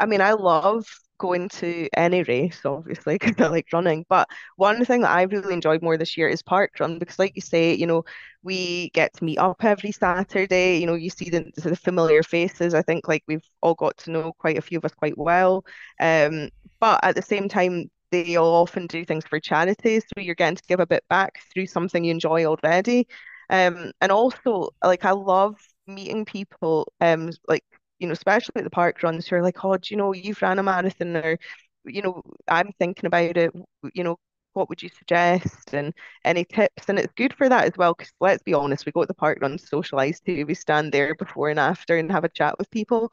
I 0.00 0.06
mean, 0.06 0.20
I 0.22 0.32
love 0.32 0.86
going 1.24 1.48
to 1.48 1.88
any 1.96 2.22
race, 2.24 2.60
obviously, 2.64 3.14
because 3.18 3.34
I 3.44 3.48
like 3.48 3.68
running. 3.72 4.04
But 4.08 4.28
one 4.56 4.84
thing 4.84 5.00
that 5.02 5.10
I've 5.10 5.32
really 5.32 5.54
enjoyed 5.54 5.82
more 5.82 5.96
this 5.96 6.16
year 6.16 6.28
is 6.28 6.42
park 6.42 6.72
run 6.80 6.98
because, 6.98 7.18
like 7.18 7.32
you 7.34 7.42
say, 7.42 7.74
you 7.74 7.86
know, 7.86 8.04
we 8.42 8.90
get 8.90 9.14
to 9.14 9.24
meet 9.24 9.38
up 9.38 9.64
every 9.64 9.92
Saturday. 9.92 10.78
You 10.78 10.86
know, 10.86 10.94
you 10.94 11.10
see 11.10 11.30
the, 11.30 11.50
the 11.56 11.76
familiar 11.76 12.22
faces. 12.22 12.74
I 12.74 12.82
think 12.82 13.08
like 13.08 13.24
we've 13.26 13.44
all 13.62 13.74
got 13.74 13.96
to 13.98 14.10
know 14.10 14.32
quite 14.32 14.58
a 14.58 14.62
few 14.62 14.78
of 14.78 14.84
us 14.84 14.94
quite 14.94 15.16
well. 15.16 15.64
Um, 16.00 16.50
but 16.80 17.00
at 17.02 17.14
the 17.14 17.22
same 17.22 17.48
time, 17.48 17.90
they'll 18.10 18.44
often 18.44 18.86
do 18.86 19.04
things 19.04 19.24
for 19.26 19.40
charity, 19.40 20.00
so 20.00 20.20
you're 20.20 20.34
getting 20.34 20.56
to 20.56 20.62
give 20.68 20.80
a 20.80 20.86
bit 20.86 21.04
back 21.08 21.40
through 21.52 21.66
something 21.66 22.04
you 22.04 22.10
enjoy 22.10 22.44
already. 22.44 23.06
Um, 23.50 23.92
and 24.00 24.12
also, 24.12 24.70
like 24.82 25.04
I 25.04 25.12
love 25.12 25.56
meeting 25.86 26.24
people, 26.24 26.92
um, 27.00 27.30
like 27.48 27.64
you 27.98 28.06
know, 28.06 28.12
especially 28.12 28.54
at 28.56 28.64
the 28.64 28.70
park 28.70 29.02
runs 29.02 29.26
who 29.26 29.36
are 29.36 29.42
like, 29.42 29.64
oh, 29.64 29.76
do 29.76 29.94
you 29.94 29.96
know, 29.96 30.12
you've 30.12 30.42
ran 30.42 30.58
a 30.58 30.62
marathon, 30.62 31.16
or 31.16 31.38
you 31.84 32.02
know, 32.02 32.22
I'm 32.48 32.72
thinking 32.78 33.06
about 33.06 33.36
it. 33.36 33.52
You 33.94 34.04
know, 34.04 34.16
what 34.54 34.68
would 34.68 34.82
you 34.82 34.88
suggest, 34.88 35.74
and 35.74 35.92
any 36.24 36.44
tips? 36.44 36.88
And 36.88 36.98
it's 36.98 37.12
good 37.14 37.34
for 37.34 37.48
that 37.48 37.64
as 37.64 37.76
well, 37.76 37.94
because 37.94 38.12
let's 38.20 38.42
be 38.42 38.54
honest, 38.54 38.86
we 38.86 38.92
go 38.92 39.02
to 39.02 39.06
the 39.06 39.14
park 39.14 39.38
runs, 39.40 39.68
socialize 39.68 40.20
too. 40.20 40.46
We 40.46 40.54
stand 40.54 40.92
there 40.92 41.14
before 41.14 41.50
and 41.50 41.60
after 41.60 41.96
and 41.98 42.10
have 42.12 42.24
a 42.24 42.28
chat 42.28 42.58
with 42.58 42.70
people. 42.70 43.12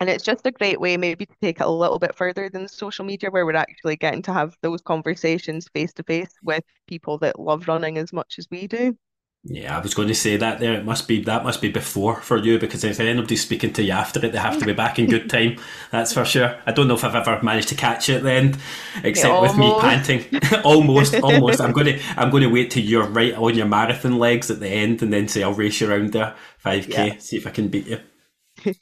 And 0.00 0.10
it's 0.10 0.24
just 0.24 0.46
a 0.46 0.50
great 0.50 0.80
way 0.80 0.96
maybe 0.96 1.26
to 1.26 1.34
take 1.40 1.60
it 1.60 1.66
a 1.66 1.70
little 1.70 1.98
bit 1.98 2.16
further 2.16 2.48
than 2.48 2.66
social 2.66 3.04
media, 3.04 3.30
where 3.30 3.46
we're 3.46 3.54
actually 3.54 3.96
getting 3.96 4.22
to 4.22 4.32
have 4.32 4.56
those 4.60 4.82
conversations 4.82 5.68
face 5.68 5.92
to 5.94 6.02
face 6.02 6.34
with 6.42 6.64
people 6.88 7.18
that 7.18 7.38
love 7.38 7.68
running 7.68 7.98
as 7.98 8.12
much 8.12 8.36
as 8.38 8.48
we 8.50 8.66
do. 8.66 8.96
Yeah, 9.44 9.76
I 9.76 9.80
was 9.80 9.92
going 9.94 10.06
to 10.06 10.14
say 10.14 10.36
that 10.36 10.60
there. 10.60 10.74
It 10.74 10.84
must 10.84 11.08
be 11.08 11.20
that 11.24 11.42
must 11.42 11.60
be 11.60 11.68
before 11.68 12.20
for 12.20 12.36
you 12.36 12.60
because 12.60 12.84
if 12.84 13.00
anybody's 13.00 13.42
speaking 13.42 13.72
to 13.72 13.82
you 13.82 13.90
after 13.90 14.24
it, 14.24 14.30
they 14.30 14.38
have 14.38 14.56
to 14.60 14.64
be 14.64 14.72
back 14.72 15.00
in 15.00 15.06
good 15.06 15.28
time. 15.28 15.58
That's 15.90 16.12
for 16.12 16.24
sure. 16.24 16.56
I 16.64 16.70
don't 16.70 16.86
know 16.86 16.94
if 16.94 17.02
I've 17.02 17.16
ever 17.16 17.42
managed 17.42 17.68
to 17.70 17.74
catch 17.74 18.08
it 18.08 18.22
then, 18.22 18.52
the 18.52 18.56
end, 18.56 19.04
except 19.04 19.42
with 19.42 19.56
me 19.58 19.74
panting. 19.80 20.24
almost, 20.64 21.14
almost. 21.16 21.60
I'm 21.60 21.72
going 21.72 21.86
to 21.86 22.00
I'm 22.16 22.30
going 22.30 22.44
to 22.44 22.50
wait 22.50 22.70
till 22.70 22.84
you're 22.84 23.04
right 23.08 23.34
on 23.34 23.56
your 23.56 23.66
marathon 23.66 24.16
legs 24.16 24.48
at 24.48 24.60
the 24.60 24.68
end, 24.68 25.02
and 25.02 25.12
then 25.12 25.26
say 25.26 25.42
I'll 25.42 25.54
race 25.54 25.80
you 25.80 25.90
around 25.90 26.12
there, 26.12 26.36
five 26.58 26.88
k, 26.88 27.08
Yeah. 27.08 27.18
see 27.18 27.36
if 27.36 27.44
I 27.44 27.50
can 27.50 27.66
beat 27.66 27.88
you. 27.88 27.98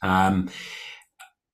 um, 0.03 0.51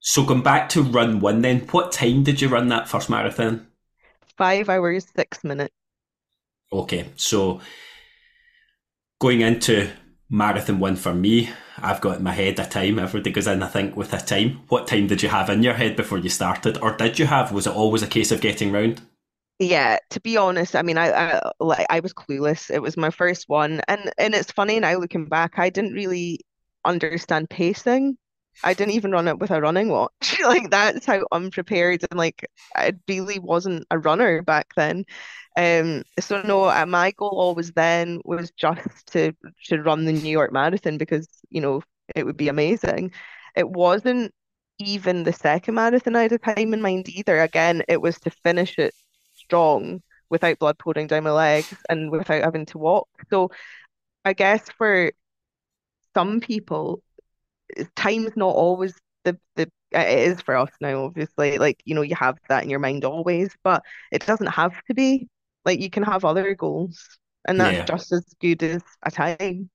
so 0.01 0.25
going 0.25 0.43
back 0.43 0.67
to 0.69 0.81
run 0.81 1.21
one, 1.21 1.41
then 1.41 1.61
what 1.71 1.93
time 1.93 2.23
did 2.23 2.41
you 2.41 2.49
run 2.49 2.67
that 2.69 2.89
first 2.89 3.09
marathon? 3.09 3.67
Five 4.37 4.67
hours, 4.67 5.07
six 5.15 5.45
minutes. 5.45 5.73
Okay, 6.71 7.09
so 7.15 7.61
going 9.19 9.41
into 9.41 9.89
marathon 10.29 10.79
one 10.79 10.95
for 10.95 11.13
me, 11.13 11.49
I've 11.77 12.01
got 12.01 12.17
in 12.17 12.23
my 12.23 12.33
head 12.33 12.59
a 12.59 12.65
time. 12.65 12.99
Everybody 12.99 13.31
goes 13.31 13.47
in, 13.47 13.63
I 13.63 13.67
think, 13.67 13.95
with 13.95 14.13
a 14.13 14.17
time. 14.17 14.61
What 14.69 14.87
time 14.87 15.07
did 15.07 15.23
you 15.23 15.29
have 15.29 15.49
in 15.49 15.63
your 15.63 15.73
head 15.73 15.95
before 15.95 16.17
you 16.17 16.29
started, 16.29 16.77
or 16.81 16.95
did 16.95 17.19
you 17.19 17.25
have? 17.25 17.51
Was 17.51 17.67
it 17.67 17.75
always 17.75 18.03
a 18.03 18.07
case 18.07 18.31
of 18.31 18.41
getting 18.41 18.71
round? 18.71 19.01
Yeah, 19.59 19.97
to 20.11 20.19
be 20.19 20.37
honest, 20.37 20.75
I 20.75 20.83
mean, 20.83 20.97
I, 20.97 21.11
I 21.11 21.51
like 21.59 21.87
I 21.89 21.99
was 21.99 22.13
clueless. 22.13 22.69
It 22.69 22.81
was 22.81 22.97
my 22.97 23.09
first 23.09 23.49
one, 23.49 23.81
and 23.87 24.11
and 24.17 24.35
it's 24.35 24.51
funny 24.51 24.79
now 24.79 24.97
looking 24.97 25.25
back, 25.25 25.57
I 25.57 25.69
didn't 25.69 25.93
really 25.93 26.41
understand 26.85 27.49
pacing. 27.49 28.17
I 28.63 28.73
didn't 28.73 28.93
even 28.95 29.11
run 29.11 29.27
it 29.27 29.39
with 29.39 29.51
a 29.51 29.61
running 29.61 29.89
watch. 29.89 30.39
Like 30.43 30.69
that's 30.69 31.05
how 31.05 31.25
unprepared 31.31 32.03
and 32.09 32.17
like 32.17 32.49
I 32.75 32.93
really 33.07 33.39
wasn't 33.39 33.85
a 33.91 33.97
runner 33.99 34.41
back 34.41 34.73
then. 34.75 35.05
Um, 35.57 36.03
so 36.19 36.41
no, 36.43 36.65
uh, 36.65 36.85
my 36.85 37.11
goal 37.11 37.35
always 37.37 37.71
then 37.73 38.21
was 38.25 38.51
just 38.51 39.07
to 39.13 39.33
to 39.65 39.81
run 39.81 40.05
the 40.05 40.13
New 40.13 40.29
York 40.31 40.51
Marathon 40.53 40.97
because 40.97 41.27
you 41.49 41.61
know 41.61 41.81
it 42.15 42.25
would 42.25 42.37
be 42.37 42.49
amazing. 42.49 43.11
It 43.55 43.69
wasn't 43.69 44.33
even 44.79 45.23
the 45.23 45.33
second 45.33 45.75
marathon 45.75 46.15
I 46.15 46.23
had 46.23 46.31
a 46.33 46.37
time 46.37 46.73
in 46.73 46.81
mind 46.81 47.09
either. 47.09 47.39
Again, 47.41 47.83
it 47.87 48.01
was 48.01 48.19
to 48.21 48.29
finish 48.29 48.77
it 48.77 48.93
strong 49.33 50.01
without 50.29 50.59
blood 50.59 50.77
pouring 50.77 51.07
down 51.07 51.23
my 51.23 51.31
legs 51.31 51.75
and 51.89 52.11
without 52.11 52.43
having 52.43 52.65
to 52.67 52.77
walk. 52.77 53.07
So 53.29 53.49
I 54.25 54.33
guess 54.33 54.69
for 54.77 55.11
some 56.13 56.39
people, 56.39 57.01
time's 57.95 58.35
not 58.37 58.55
always 58.55 58.95
the 59.23 59.37
the 59.55 59.71
it 59.91 60.19
is 60.31 60.41
for 60.41 60.55
us 60.57 60.71
now, 60.81 61.05
obviously. 61.05 61.57
Like, 61.57 61.81
you 61.85 61.95
know, 61.95 62.01
you 62.01 62.15
have 62.15 62.37
that 62.49 62.63
in 62.63 62.69
your 62.69 62.79
mind 62.79 63.05
always, 63.05 63.55
but 63.63 63.83
it 64.11 64.25
doesn't 64.25 64.47
have 64.47 64.73
to 64.85 64.93
be. 64.93 65.29
Like 65.65 65.79
you 65.81 65.89
can 65.89 66.03
have 66.03 66.25
other 66.25 66.55
goals, 66.55 67.01
and 67.47 67.59
that's 67.59 67.79
Yeah. 67.79 67.87
just 67.87 68.11
as 68.13 68.25
good 68.41 68.63
as 68.63 68.83
a 69.03 69.11
time. 69.11 69.69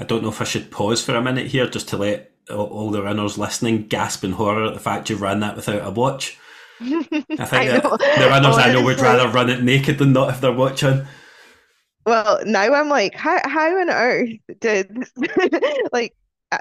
I 0.00 0.04
don't 0.04 0.22
know 0.22 0.30
if 0.30 0.40
I 0.40 0.44
should 0.44 0.70
pause 0.72 1.04
for 1.04 1.14
a 1.14 1.22
minute 1.22 1.48
here 1.48 1.68
just 1.68 1.88
to 1.90 1.96
let 1.96 2.32
all, 2.50 2.90
the 2.90 3.02
runners 3.02 3.38
listening 3.38 3.86
gasp 3.86 4.24
in 4.24 4.32
horror 4.32 4.66
at 4.66 4.74
the 4.74 4.80
fact 4.80 5.10
you 5.10 5.16
ran 5.16 5.40
that 5.40 5.54
without 5.56 5.86
a 5.86 5.90
watch. 5.90 6.38
I 7.38 7.44
think 7.46 7.68
I 7.68 7.80
the 8.16 8.28
runners 8.28 8.58
I 8.58 8.72
know 8.72 8.82
would 8.82 9.00
rather 9.00 9.28
run 9.28 9.50
it 9.50 9.62
naked 9.62 9.98
than 9.98 10.12
not 10.12 10.30
if 10.30 10.40
they're 10.40 10.52
watching. 10.52 11.06
Well, 12.06 12.40
now 12.44 12.72
I'm 12.74 12.88
like, 12.88 13.14
how 13.14 13.38
how 13.44 13.78
on 13.80 13.90
earth 13.90 14.30
did 14.60 15.04
like, 15.92 16.14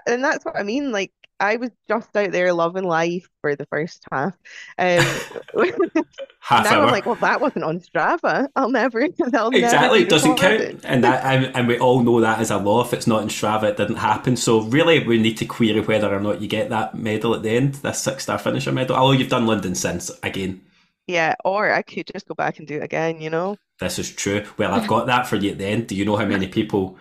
and 0.08 0.24
that's 0.24 0.46
what 0.46 0.58
I 0.58 0.64
mean. 0.64 0.92
Like, 0.92 1.12
I 1.40 1.58
was 1.58 1.72
just 1.88 2.16
out 2.16 2.32
there 2.32 2.54
loving 2.54 2.84
life 2.84 3.28
for 3.42 3.56
the 3.56 3.66
first 3.68 4.04
half. 4.12 4.36
Um, 4.78 5.22
Half 6.40 6.72
now 6.72 6.72
hour. 6.72 6.86
I'm 6.86 6.90
like, 6.92 7.06
well, 7.06 7.16
that 7.18 7.42
wasn't 7.42 7.66
on 7.66 7.80
Strava. 7.80 8.48
I'll 8.56 8.70
never, 8.70 9.08
I'll 9.34 9.52
Exactly, 9.52 10.02
be 10.02 10.04
it 10.04 10.10
doesn't 10.10 10.36
count, 10.36 10.82
and 10.84 11.04
that 11.04 11.24
and, 11.26 11.56
and 11.56 11.68
we 11.68 11.80
all 11.80 12.04
know 12.04 12.22
that 12.22 12.40
as 12.40 12.52
a 12.52 12.58
law. 12.58 12.84
If 12.86 12.94
it's 12.94 13.08
not 13.08 13.24
in 13.24 13.30
Strava, 13.30 13.64
it 13.64 13.78
didn't 13.78 13.96
happen. 13.96 14.36
So 14.38 14.62
really, 14.62 15.06
we 15.06 15.18
need 15.20 15.38
to 15.38 15.46
query 15.46 15.82
whether 15.82 16.14
or 16.16 16.20
not 16.20 16.40
you 16.42 16.48
get 16.48 16.70
that 16.70 16.94
medal 16.96 17.34
at 17.34 17.42
the 17.42 17.50
end, 17.50 17.76
this 17.76 18.00
six 18.00 18.24
star 18.24 18.38
finisher 18.38 18.72
medal. 18.72 18.96
Although 18.96 19.14
you've 19.18 19.30
done 19.30 19.48
London 19.48 19.74
since, 19.74 20.12
again, 20.22 20.62
Yeah, 21.08 21.36
or 21.44 21.72
I 21.74 21.82
could 21.82 22.08
just 22.08 22.28
go 22.28 22.36
back 22.36 22.60
and 22.60 22.68
do 22.68 22.78
it 22.78 22.84
again, 22.84 23.20
you 23.22 23.30
know? 23.30 23.58
this 23.80 24.00
is 24.00 24.14
true. 24.14 24.46
Well, 24.58 24.74
I've 24.74 24.88
got 24.88 25.08
that 25.08 25.28
for 25.28 25.36
you 25.36 25.52
at 25.52 25.58
the 25.58 25.66
end. 25.66 25.88
Do 25.88 25.96
you 25.96 26.06
know 26.06 26.18
how 26.18 26.26
many 26.26 26.48
people? 26.48 26.98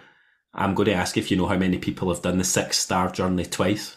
I'm 0.55 0.75
going 0.75 0.87
to 0.87 0.95
ask 0.95 1.17
if 1.17 1.31
you 1.31 1.37
know 1.37 1.47
how 1.47 1.57
many 1.57 1.79
people 1.79 2.13
have 2.13 2.23
done 2.23 2.39
the 2.39 2.45
six 2.45 2.79
star 2.79 3.11
journey 3.11 3.45
twice. 3.47 3.97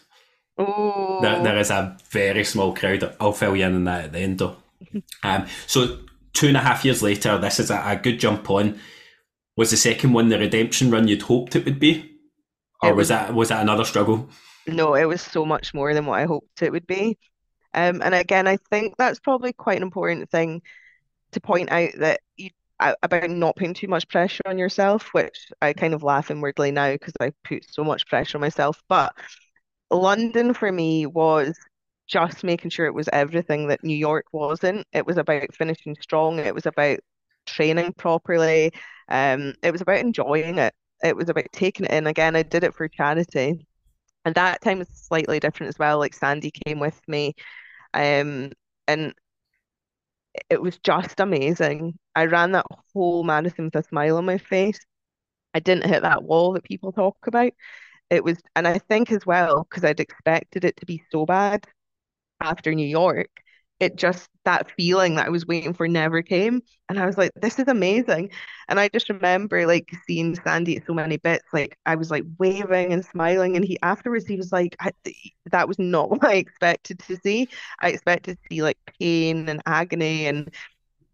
Oh, 0.57 1.21
There, 1.21 1.41
there 1.43 1.57
is 1.57 1.69
a 1.69 1.97
very 2.09 2.43
small 2.43 2.73
crowd. 2.75 3.15
I'll 3.19 3.33
fill 3.33 3.55
you 3.55 3.65
in 3.65 3.75
on 3.75 3.83
that 3.85 4.05
at 4.05 4.11
the 4.13 4.19
end, 4.19 4.39
though. 4.39 4.57
Um, 5.23 5.47
so 5.67 5.99
two 6.33 6.47
and 6.47 6.57
a 6.57 6.61
half 6.61 6.83
years 6.85 7.03
later, 7.03 7.37
this 7.37 7.59
is 7.59 7.69
a, 7.69 7.81
a 7.85 7.95
good 7.95 8.19
jump 8.19 8.49
on. 8.49 8.79
Was 9.57 9.71
the 9.71 9.77
second 9.77 10.13
one 10.13 10.29
the 10.29 10.39
redemption 10.39 10.91
run 10.91 11.07
you'd 11.07 11.23
hoped 11.23 11.55
it 11.55 11.65
would 11.65 11.79
be, 11.79 12.11
or 12.81 12.95
was 12.95 13.09
was- 13.09 13.09
that 13.09 13.33
was 13.35 13.49
that 13.49 13.61
another 13.61 13.85
struggle? 13.85 14.29
no, 14.67 14.95
it 14.95 15.05
was 15.05 15.21
so 15.21 15.45
much 15.45 15.73
more 15.73 15.93
than 15.93 16.05
what 16.05 16.19
I 16.19 16.25
hoped 16.25 16.61
it 16.61 16.71
would 16.71 16.87
be. 16.87 17.17
Um, 17.73 18.01
and 18.03 18.15
again, 18.15 18.47
I 18.47 18.57
think 18.69 18.95
that's 18.97 19.19
probably 19.19 19.53
quite 19.53 19.77
an 19.77 19.83
important 19.83 20.29
thing 20.29 20.61
to 21.33 21.41
point 21.41 21.71
out 21.71 21.91
that 21.99 22.21
you 22.37 22.51
about 23.03 23.29
not 23.29 23.55
putting 23.55 23.73
too 23.73 23.87
much 23.87 24.07
pressure 24.09 24.41
on 24.45 24.57
yourself, 24.57 25.13
which 25.13 25.49
I 25.61 25.73
kind 25.73 25.93
of 25.93 26.03
laugh 26.03 26.31
inwardly 26.31 26.71
now 26.71 26.91
because 26.93 27.13
I 27.19 27.31
put 27.43 27.65
so 27.71 27.83
much 27.83 28.07
pressure 28.07 28.37
on 28.37 28.41
myself. 28.41 28.81
But 28.89 29.13
London 29.91 30.53
for 30.53 30.71
me 30.71 31.05
was 31.05 31.57
just 32.07 32.43
making 32.43 32.71
sure 32.71 32.85
it 32.85 32.93
was 32.93 33.09
everything 33.13 33.67
that 33.67 33.83
New 33.83 33.95
York 33.95 34.25
wasn't. 34.33 34.85
It 34.93 35.05
was 35.05 35.17
about 35.17 35.53
finishing 35.55 35.95
strong. 36.01 36.39
It 36.39 36.55
was 36.55 36.65
about 36.65 36.99
training 37.45 37.93
properly. 37.93 38.71
Um, 39.09 39.53
it 39.63 39.71
was 39.71 39.81
about 39.81 39.99
enjoying 39.99 40.57
it. 40.57 40.73
It 41.03 41.15
was 41.15 41.29
about 41.29 41.45
taking 41.51 41.85
it 41.85 41.91
in. 41.91 42.07
Again, 42.07 42.35
I 42.35 42.43
did 42.43 42.63
it 42.63 42.75
for 42.75 42.87
charity. 42.87 43.65
And 44.25 44.35
that 44.35 44.61
time 44.61 44.79
was 44.79 44.89
slightly 44.93 45.39
different 45.39 45.69
as 45.69 45.79
well. 45.79 45.99
Like 45.99 46.13
Sandy 46.13 46.51
came 46.51 46.79
with 46.79 46.99
me, 47.07 47.33
um, 47.93 48.51
and 48.87 49.13
it 50.49 50.61
was 50.61 50.77
just 50.79 51.19
amazing. 51.19 51.97
I 52.15 52.25
ran 52.25 52.53
that 52.53 52.65
whole 52.93 53.23
marathon 53.23 53.65
with 53.65 53.75
a 53.75 53.83
smile 53.83 54.17
on 54.17 54.25
my 54.25 54.37
face. 54.37 54.79
I 55.53 55.59
didn't 55.59 55.87
hit 55.89 56.03
that 56.03 56.23
wall 56.23 56.53
that 56.53 56.63
people 56.65 56.91
talk 56.91 57.17
about. 57.27 57.53
It 58.09 58.23
was, 58.23 58.39
and 58.55 58.67
I 58.67 58.79
think 58.79 59.11
as 59.11 59.25
well, 59.25 59.65
because 59.69 59.85
I'd 59.85 59.99
expected 60.01 60.65
it 60.65 60.77
to 60.77 60.87
be 60.87 61.03
so 61.11 61.25
bad 61.25 61.67
after 62.41 62.73
New 62.73 62.87
York, 62.87 63.29
it 63.81 63.97
just 63.97 64.29
that 64.45 64.71
feeling 64.77 65.15
that 65.15 65.27
I 65.27 65.29
was 65.29 65.47
waiting 65.47 65.73
for 65.73 65.87
never 65.87 66.21
came. 66.21 66.61
And 66.89 66.99
I 66.99 67.07
was 67.07 67.17
like, 67.17 67.31
this 67.35 67.59
is 67.59 67.67
amazing. 67.67 68.31
And 68.69 68.79
I 68.79 68.89
just 68.89 69.09
remember 69.09 69.67
like 69.67 69.91
seeing 70.07 70.35
Sandy 70.35 70.77
at 70.77 70.85
so 70.85 70.93
many 70.93 71.17
bits, 71.17 71.45
like 71.53 71.77
I 71.85 71.95
was 71.95 72.11
like 72.11 72.23
waving 72.39 72.93
and 72.93 73.03
smiling. 73.03 73.57
And 73.57 73.65
he 73.65 73.77
afterwards 73.83 74.27
he 74.27 74.37
was 74.37 74.51
like, 74.53 74.77
that 75.51 75.67
was 75.67 75.79
not 75.79 76.09
what 76.11 76.23
I 76.25 76.35
expected 76.35 76.99
to 76.99 77.17
see. 77.17 77.49
I 77.81 77.89
expected 77.89 78.37
to 78.37 78.49
see 78.49 78.63
like 78.63 78.77
pain 78.99 79.49
and 79.49 79.61
agony 79.65 80.27
and 80.27 80.51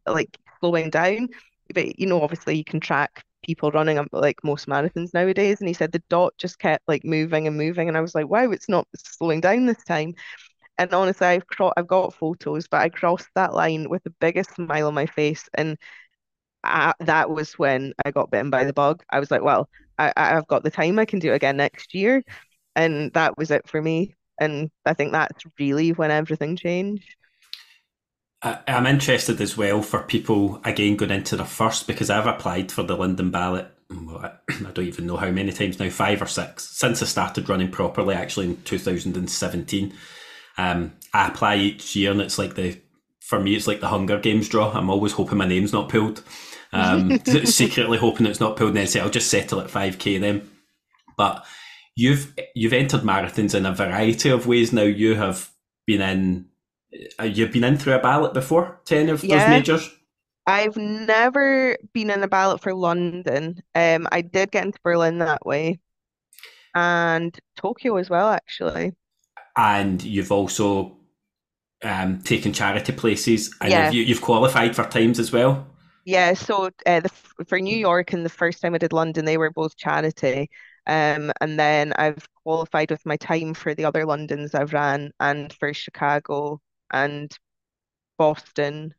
like 0.08 0.38
slowing 0.60 0.90
down. 0.90 1.30
But 1.74 2.00
you 2.00 2.08
know, 2.08 2.22
obviously 2.22 2.58
you 2.58 2.64
can 2.64 2.80
track 2.80 3.24
people 3.44 3.72
running 3.72 3.98
um, 3.98 4.08
like 4.12 4.44
most 4.44 4.68
marathons 4.68 5.14
nowadays. 5.14 5.60
And 5.62 5.68
he 5.68 5.74
said 5.74 5.92
the 5.92 6.04
dot 6.10 6.34
just 6.38 6.60
kept 6.60 6.88
like 6.88 7.06
moving 7.06 7.48
and 7.48 7.58
moving. 7.58 7.88
And 7.88 7.98
I 7.98 8.02
was 8.02 8.16
like, 8.16 8.28
wow, 8.28 8.52
it's 8.52 8.70
not 8.70 8.88
slowing 8.96 9.42
down 9.42 9.66
this 9.66 9.84
time. 9.84 10.16
And 10.78 10.94
honestly, 10.94 11.28
I've 11.28 11.48
cro- 11.48 11.74
I've 11.76 11.88
got 11.88 12.14
photos, 12.14 12.68
but 12.68 12.82
I 12.82 12.90
crossed 12.90 13.30
that 13.36 13.54
line 13.54 13.90
with 13.90 14.04
the 14.04 14.14
biggest 14.20 14.56
smile 14.56 14.88
on 14.88 14.94
my 14.94 15.06
face, 15.08 15.50
and 15.56 15.78
I, 16.64 16.94
that 17.02 17.30
was 17.30 17.54
when 17.54 17.94
I 18.06 18.12
got 18.12 18.32
bitten 18.32 18.50
by 18.50 18.64
the 18.66 18.74
bug. 18.74 19.04
I 19.12 19.20
was 19.20 19.32
like, 19.32 19.44
well, 19.44 19.70
I, 19.98 20.14
I've 20.16 20.48
got 20.48 20.64
the 20.64 20.72
time; 20.72 21.00
I 21.00 21.06
can 21.06 21.20
do 21.20 21.32
it 21.32 21.36
again 21.36 21.58
next 21.58 21.94
year, 21.96 22.24
and 22.76 23.12
that 23.14 23.38
was 23.38 23.52
it 23.52 23.68
for 23.68 23.82
me. 23.82 24.16
And 24.40 24.70
I 24.86 24.94
think 24.94 25.12
that's 25.14 25.44
really 25.60 25.92
when 25.94 26.12
everything 26.12 26.58
changed. 26.58 27.16
I'm 28.42 28.86
interested 28.86 29.42
as 29.42 29.58
well 29.58 29.82
for 29.82 30.04
people 30.04 30.62
again 30.64 30.96
going 30.96 31.12
into 31.12 31.36
the 31.36 31.44
first 31.46 31.88
because 31.88 32.10
I've 32.10 32.28
applied 32.28 32.72
for 32.72 32.84
the 32.84 32.96
London 32.96 33.32
ballot. 33.32 33.68
I 33.92 34.32
don't 34.74 34.80
even 34.80 35.08
know 35.08 35.18
how 35.18 35.32
many 35.32 35.52
times 35.52 35.80
now, 35.80 35.90
five 35.90 36.22
or 36.22 36.28
six, 36.28 36.78
since 36.78 37.02
I 37.02 37.06
started 37.06 37.50
running 37.50 37.72
properly, 37.72 38.14
actually 38.14 38.48
in 38.48 38.62
2017. 38.64 39.94
Um, 40.58 40.94
I 41.14 41.28
apply 41.28 41.58
each 41.58 41.96
year, 41.96 42.12
and 42.12 42.22
it's 42.22 42.38
like 42.38 42.56
the 42.56 42.80
for 43.28 43.40
me, 43.40 43.56
it's 43.56 43.68
like 43.68 43.82
the 43.82 43.88
Hunger 43.88 44.20
Games 44.20 44.48
draw. 44.48 44.72
I'm 44.72 44.90
always 44.90 45.12
hoping 45.12 45.38
my 45.38 45.46
name's 45.46 45.74
not 45.74 45.90
pulled. 45.90 46.24
Um, 46.72 47.20
secretly 47.46 47.98
hoping 47.98 48.26
it's 48.26 48.40
not 48.40 48.56
pulled, 48.56 48.70
and 48.70 48.78
then 48.78 48.88
say 48.88 49.00
I'll 49.00 49.10
just 49.10 49.30
settle 49.30 49.60
at 49.60 49.68
5k 49.68 50.20
then. 50.20 50.50
But 51.18 51.46
you've 51.96 52.34
you've 52.56 52.74
entered 52.74 53.02
marathons 53.02 53.54
in 53.54 53.66
a 53.66 53.74
variety 53.74 54.30
of 54.30 54.48
ways 54.48 54.74
now. 54.74 54.84
You 54.84 55.16
have 55.16 55.50
been 55.86 56.02
in 56.02 56.46
uh, 57.20 57.24
you've 57.24 57.52
been 57.52 57.64
in 57.64 57.78
through 57.78 57.96
a 57.96 58.00
ballot 58.00 58.34
before 58.34 58.80
to 58.86 58.98
any 58.98 59.12
of 59.12 59.24
yeah. 59.24 59.40
those 59.40 59.50
majors. 59.50 59.94
I've 60.46 60.78
never 60.78 61.76
been 61.94 62.10
in 62.10 62.24
a 62.24 62.28
ballot 62.28 62.62
for 62.62 62.74
London. 62.74 63.62
Um, 63.76 64.08
I 64.12 64.22
did 64.22 64.52
get 64.52 64.66
into 64.66 64.80
Berlin 64.82 65.18
that 65.18 65.46
way, 65.46 65.80
and 66.74 67.38
Tokyo 67.58 67.98
as 67.98 68.10
well, 68.10 68.30
actually 68.30 68.94
and 69.58 70.02
you've 70.04 70.32
also 70.32 70.96
um, 71.84 72.22
taken 72.22 72.54
charity 72.54 72.94
places, 72.94 73.54
and 73.62 73.72
yeah. 73.72 73.92
you, 73.92 74.06
have 74.06 74.22
qualified 74.22 74.76
for 74.76 74.84
times 74.86 75.20
as 75.20 75.32
well. 75.32 75.68
Yeah, 76.06 76.34
so 76.36 76.70
uh, 76.86 77.02
the, 77.02 77.10
for 77.48 77.60
New 77.60 77.76
York 77.76 78.14
and 78.14 78.26
the 78.26 78.30
first 78.30 78.62
time 78.62 78.74
I 78.74 78.78
did 78.78 78.94
London, 78.94 79.26
they 79.26 79.38
were 79.38 79.52
both 79.52 79.76
charity. 79.76 80.50
Um, 80.86 81.34
and 81.42 81.60
then 81.60 81.92
I've 81.98 82.26
qualified 82.46 82.92
with 82.92 83.06
my 83.06 83.18
time 83.18 83.54
for 83.54 83.76
the 83.76 83.84
other 83.84 84.06
Londons 84.06 84.56
I've 84.56 84.72
ran 84.72 85.12
and 85.20 85.52
for 85.52 85.74
Chicago 85.74 86.62
and 86.94 87.30
Boston. 88.18 88.94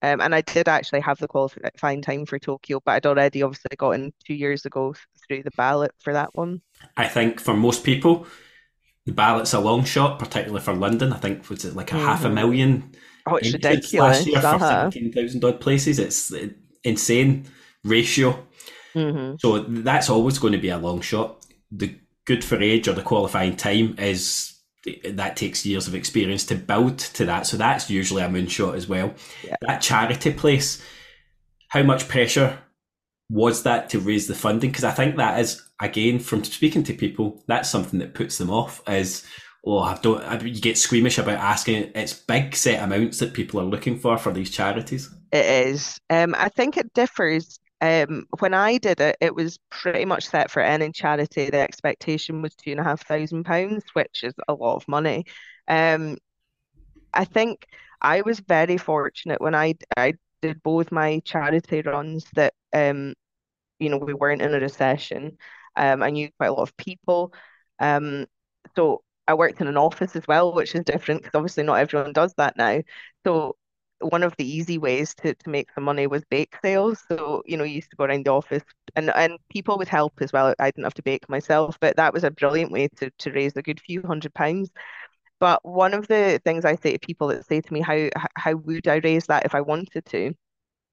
Um, 0.00 0.22
and 0.22 0.34
I 0.34 0.40
did 0.40 0.66
actually 0.66 1.00
have 1.00 1.18
the 1.18 1.28
qualifying 1.28 2.00
time 2.00 2.24
for 2.24 2.38
Tokyo, 2.38 2.80
but 2.84 2.92
I'd 2.92 3.06
already 3.06 3.42
obviously 3.42 3.76
gotten 3.76 4.14
two 4.24 4.34
years 4.34 4.64
ago 4.64 4.94
through 5.26 5.42
the 5.42 5.50
ballot 5.58 5.92
for 5.98 6.14
that 6.14 6.30
one. 6.34 6.62
I 6.96 7.06
think 7.06 7.38
for 7.38 7.54
most 7.54 7.84
people, 7.84 8.26
the 9.06 9.12
ballot's 9.12 9.54
a 9.54 9.60
long 9.60 9.84
shot, 9.84 10.18
particularly 10.18 10.62
for 10.62 10.74
London. 10.74 11.12
I 11.12 11.18
think 11.18 11.48
was 11.48 11.64
it 11.64 11.74
like 11.74 11.92
a 11.92 11.94
mm-hmm. 11.94 12.04
half 12.04 12.22
a 12.22 12.26
mm-hmm. 12.26 12.34
million 12.34 12.92
oh, 13.26 13.36
it's 13.36 13.52
ridiculous. 13.52 13.94
last 13.94 14.26
year 14.26 14.40
for 14.40 14.58
seventeen 14.58 15.12
thousand 15.12 15.44
odd 15.44 15.60
places. 15.60 15.98
It's 15.98 16.32
insane 16.84 17.46
ratio. 17.84 18.44
Mm-hmm. 18.94 19.36
So 19.38 19.60
that's 19.60 20.10
always 20.10 20.38
going 20.38 20.52
to 20.52 20.58
be 20.58 20.70
a 20.70 20.78
long 20.78 21.00
shot. 21.00 21.46
The 21.70 21.98
good 22.24 22.44
for 22.44 22.60
age 22.60 22.88
or 22.88 22.92
the 22.92 23.02
qualifying 23.02 23.56
time 23.56 23.94
is 23.98 24.54
that 25.04 25.36
takes 25.36 25.66
years 25.66 25.86
of 25.88 25.94
experience 25.94 26.44
to 26.46 26.54
build 26.54 26.98
to 26.98 27.24
that. 27.26 27.46
So 27.46 27.56
that's 27.56 27.90
usually 27.90 28.22
a 28.22 28.28
moonshot 28.28 28.74
as 28.74 28.88
well. 28.88 29.14
Yeah. 29.44 29.56
That 29.62 29.82
charity 29.82 30.32
place, 30.32 30.82
how 31.68 31.82
much 31.82 32.08
pressure 32.08 32.58
was 33.28 33.62
that 33.64 33.88
to 33.90 34.00
raise 34.00 34.26
the 34.26 34.34
funding? 34.34 34.70
Because 34.70 34.84
I 34.84 34.92
think 34.92 35.16
that 35.16 35.40
is 35.40 35.62
again 35.80 36.18
from 36.18 36.44
speaking 36.44 36.82
to 36.84 36.94
people, 36.94 37.42
that's 37.46 37.70
something 37.70 37.98
that 37.98 38.14
puts 38.14 38.38
them 38.38 38.50
off. 38.50 38.82
Is 38.88 39.24
oh, 39.64 39.80
I 39.80 39.98
don't. 40.00 40.22
I, 40.22 40.40
you 40.40 40.60
get 40.60 40.78
squeamish 40.78 41.18
about 41.18 41.38
asking. 41.38 41.90
It's 41.94 42.14
big 42.14 42.54
set 42.54 42.82
amounts 42.82 43.18
that 43.18 43.34
people 43.34 43.60
are 43.60 43.64
looking 43.64 43.98
for 43.98 44.16
for 44.16 44.32
these 44.32 44.50
charities. 44.50 45.12
It 45.32 45.66
is. 45.68 45.98
Um, 46.08 46.34
I 46.38 46.48
think 46.48 46.76
it 46.76 46.92
differs. 46.94 47.58
Um, 47.82 48.26
when 48.38 48.54
I 48.54 48.78
did 48.78 49.00
it, 49.00 49.16
it 49.20 49.34
was 49.34 49.58
pretty 49.70 50.06
much 50.06 50.26
set 50.28 50.50
for 50.50 50.62
any 50.62 50.92
charity. 50.92 51.50
The 51.50 51.58
expectation 51.58 52.40
was 52.40 52.54
two 52.54 52.70
and 52.70 52.80
a 52.80 52.84
half 52.84 53.06
thousand 53.06 53.44
pounds, 53.44 53.84
which 53.92 54.22
is 54.22 54.34
a 54.48 54.54
lot 54.54 54.76
of 54.76 54.88
money. 54.88 55.26
Um, 55.68 56.16
I 57.12 57.24
think 57.24 57.66
I 58.00 58.22
was 58.22 58.40
very 58.40 58.78
fortunate 58.78 59.40
when 59.40 59.54
I 59.54 59.74
I 59.96 60.14
did 60.46 60.62
both 60.62 60.92
my 60.92 61.20
charity 61.24 61.82
runs 61.82 62.26
that 62.34 62.54
um 62.72 63.14
you 63.78 63.88
know 63.90 63.98
we 63.98 64.14
weren't 64.14 64.42
in 64.42 64.54
a 64.54 64.60
recession 64.60 65.36
um 65.76 66.02
I 66.02 66.10
knew 66.10 66.30
quite 66.38 66.48
a 66.48 66.52
lot 66.52 66.62
of 66.62 66.76
people 66.76 67.32
um 67.80 68.26
so 68.76 69.02
I 69.28 69.34
worked 69.34 69.60
in 69.60 69.66
an 69.68 69.76
office 69.76 70.16
as 70.16 70.26
well 70.28 70.54
which 70.54 70.74
is 70.74 70.84
different 70.84 71.22
because 71.22 71.36
obviously 71.36 71.64
not 71.64 71.80
everyone 71.80 72.12
does 72.12 72.34
that 72.38 72.56
now 72.56 72.80
so 73.26 73.56
one 74.00 74.22
of 74.22 74.34
the 74.36 74.44
easy 74.46 74.76
ways 74.78 75.14
to, 75.14 75.34
to 75.34 75.48
make 75.50 75.72
some 75.72 75.84
money 75.84 76.06
was 76.06 76.22
bake 76.28 76.54
sales. 76.62 77.02
So, 77.08 77.42
you 77.46 77.56
know, 77.56 77.64
you 77.64 77.76
used 77.76 77.90
to 77.90 77.96
go 77.96 78.04
around 78.04 78.26
the 78.26 78.32
office 78.32 78.62
and, 78.94 79.10
and 79.16 79.38
people 79.48 79.78
would 79.78 79.88
help 79.88 80.12
as 80.20 80.32
well. 80.34 80.54
I 80.58 80.66
didn't 80.70 80.84
have 80.84 80.94
to 80.94 81.02
bake 81.02 81.28
myself, 81.30 81.78
but 81.80 81.96
that 81.96 82.12
was 82.12 82.22
a 82.22 82.30
brilliant 82.30 82.70
way 82.70 82.88
to, 82.96 83.10
to 83.10 83.32
raise 83.32 83.56
a 83.56 83.62
good 83.62 83.80
few 83.80 84.02
hundred 84.02 84.34
pounds. 84.34 84.70
But 85.40 85.64
one 85.64 85.94
of 85.94 86.08
the 86.08 86.40
things 86.44 86.64
I 86.64 86.76
say 86.76 86.92
to 86.92 86.98
people 86.98 87.28
that 87.28 87.46
say 87.46 87.60
to 87.60 87.72
me, 87.72 87.80
how 87.80 88.08
how 88.36 88.54
would 88.54 88.88
I 88.88 88.96
raise 89.04 89.26
that 89.26 89.44
if 89.46 89.54
I 89.54 89.60
wanted 89.60 90.04
to, 90.06 90.32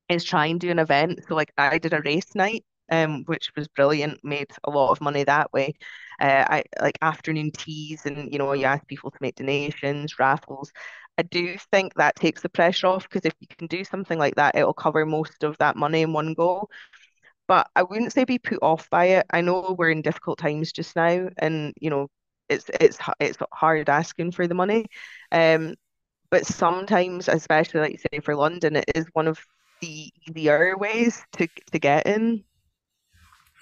is 0.10 0.24
try 0.24 0.48
and 0.48 0.60
do 0.60 0.72
an 0.72 0.80
event. 0.80 1.22
So 1.28 1.36
like 1.36 1.52
I 1.58 1.78
did 1.78 1.94
a 1.94 2.02
race 2.02 2.36
night, 2.36 2.64
um, 2.92 3.24
which 3.26 3.52
was 3.56 3.68
brilliant, 3.70 4.20
made 4.24 4.52
a 4.64 4.70
lot 4.70 4.92
of 4.92 5.02
money 5.02 5.24
that 5.24 5.52
way. 5.54 5.74
Uh, 6.22 6.46
I 6.50 6.64
like 6.82 6.98
afternoon 7.02 7.52
teas, 7.52 8.06
and 8.06 8.32
you 8.32 8.40
know 8.40 8.54
you 8.54 8.66
ask 8.66 8.86
people 8.88 9.12
to 9.12 9.18
make 9.22 9.36
donations, 9.36 10.20
raffles. 10.20 10.72
I 11.18 11.24
do 11.24 11.58
think 11.72 11.94
that 11.96 12.16
takes 12.16 12.42
the 12.42 12.50
pressure 12.50 12.88
off 12.88 13.04
because 13.10 13.26
if 13.26 13.34
you 13.40 13.48
can 13.48 13.68
do 13.68 13.84
something 13.84 14.18
like 14.20 14.36
that, 14.36 14.56
it'll 14.56 14.74
cover 14.74 15.06
most 15.06 15.44
of 15.44 15.58
that 15.60 15.76
money 15.78 16.02
in 16.02 16.14
one 16.14 16.34
go. 16.34 16.68
But 17.48 17.70
I 17.76 17.84
wouldn't 17.84 18.14
say 18.14 18.26
be 18.26 18.40
put 18.40 18.60
off 18.62 18.90
by 18.90 19.06
it. 19.06 19.26
I 19.32 19.42
know 19.42 19.76
we're 19.78 19.92
in 19.92 20.02
difficult 20.02 20.40
times 20.40 20.72
just 20.72 20.96
now, 20.96 21.30
and 21.38 21.74
you 21.80 21.90
know 21.90 22.10
it's 22.54 22.70
it's 22.80 22.98
it's 23.20 23.38
hard 23.52 23.90
asking 23.90 24.32
for 24.32 24.48
the 24.48 24.56
money. 24.56 24.86
Um, 25.32 25.76
but 26.30 26.46
sometimes, 26.46 27.28
especially 27.28 27.82
like 27.82 27.92
you 27.92 27.98
say 27.98 28.20
for 28.20 28.36
London, 28.36 28.76
it 28.76 28.86
is 28.96 29.06
one 29.14 29.28
of 29.28 29.40
the 29.82 30.12
easier 30.28 30.78
ways 30.78 31.22
to 31.34 31.48
to 31.72 31.80
get 31.80 32.08
in. 32.08 32.44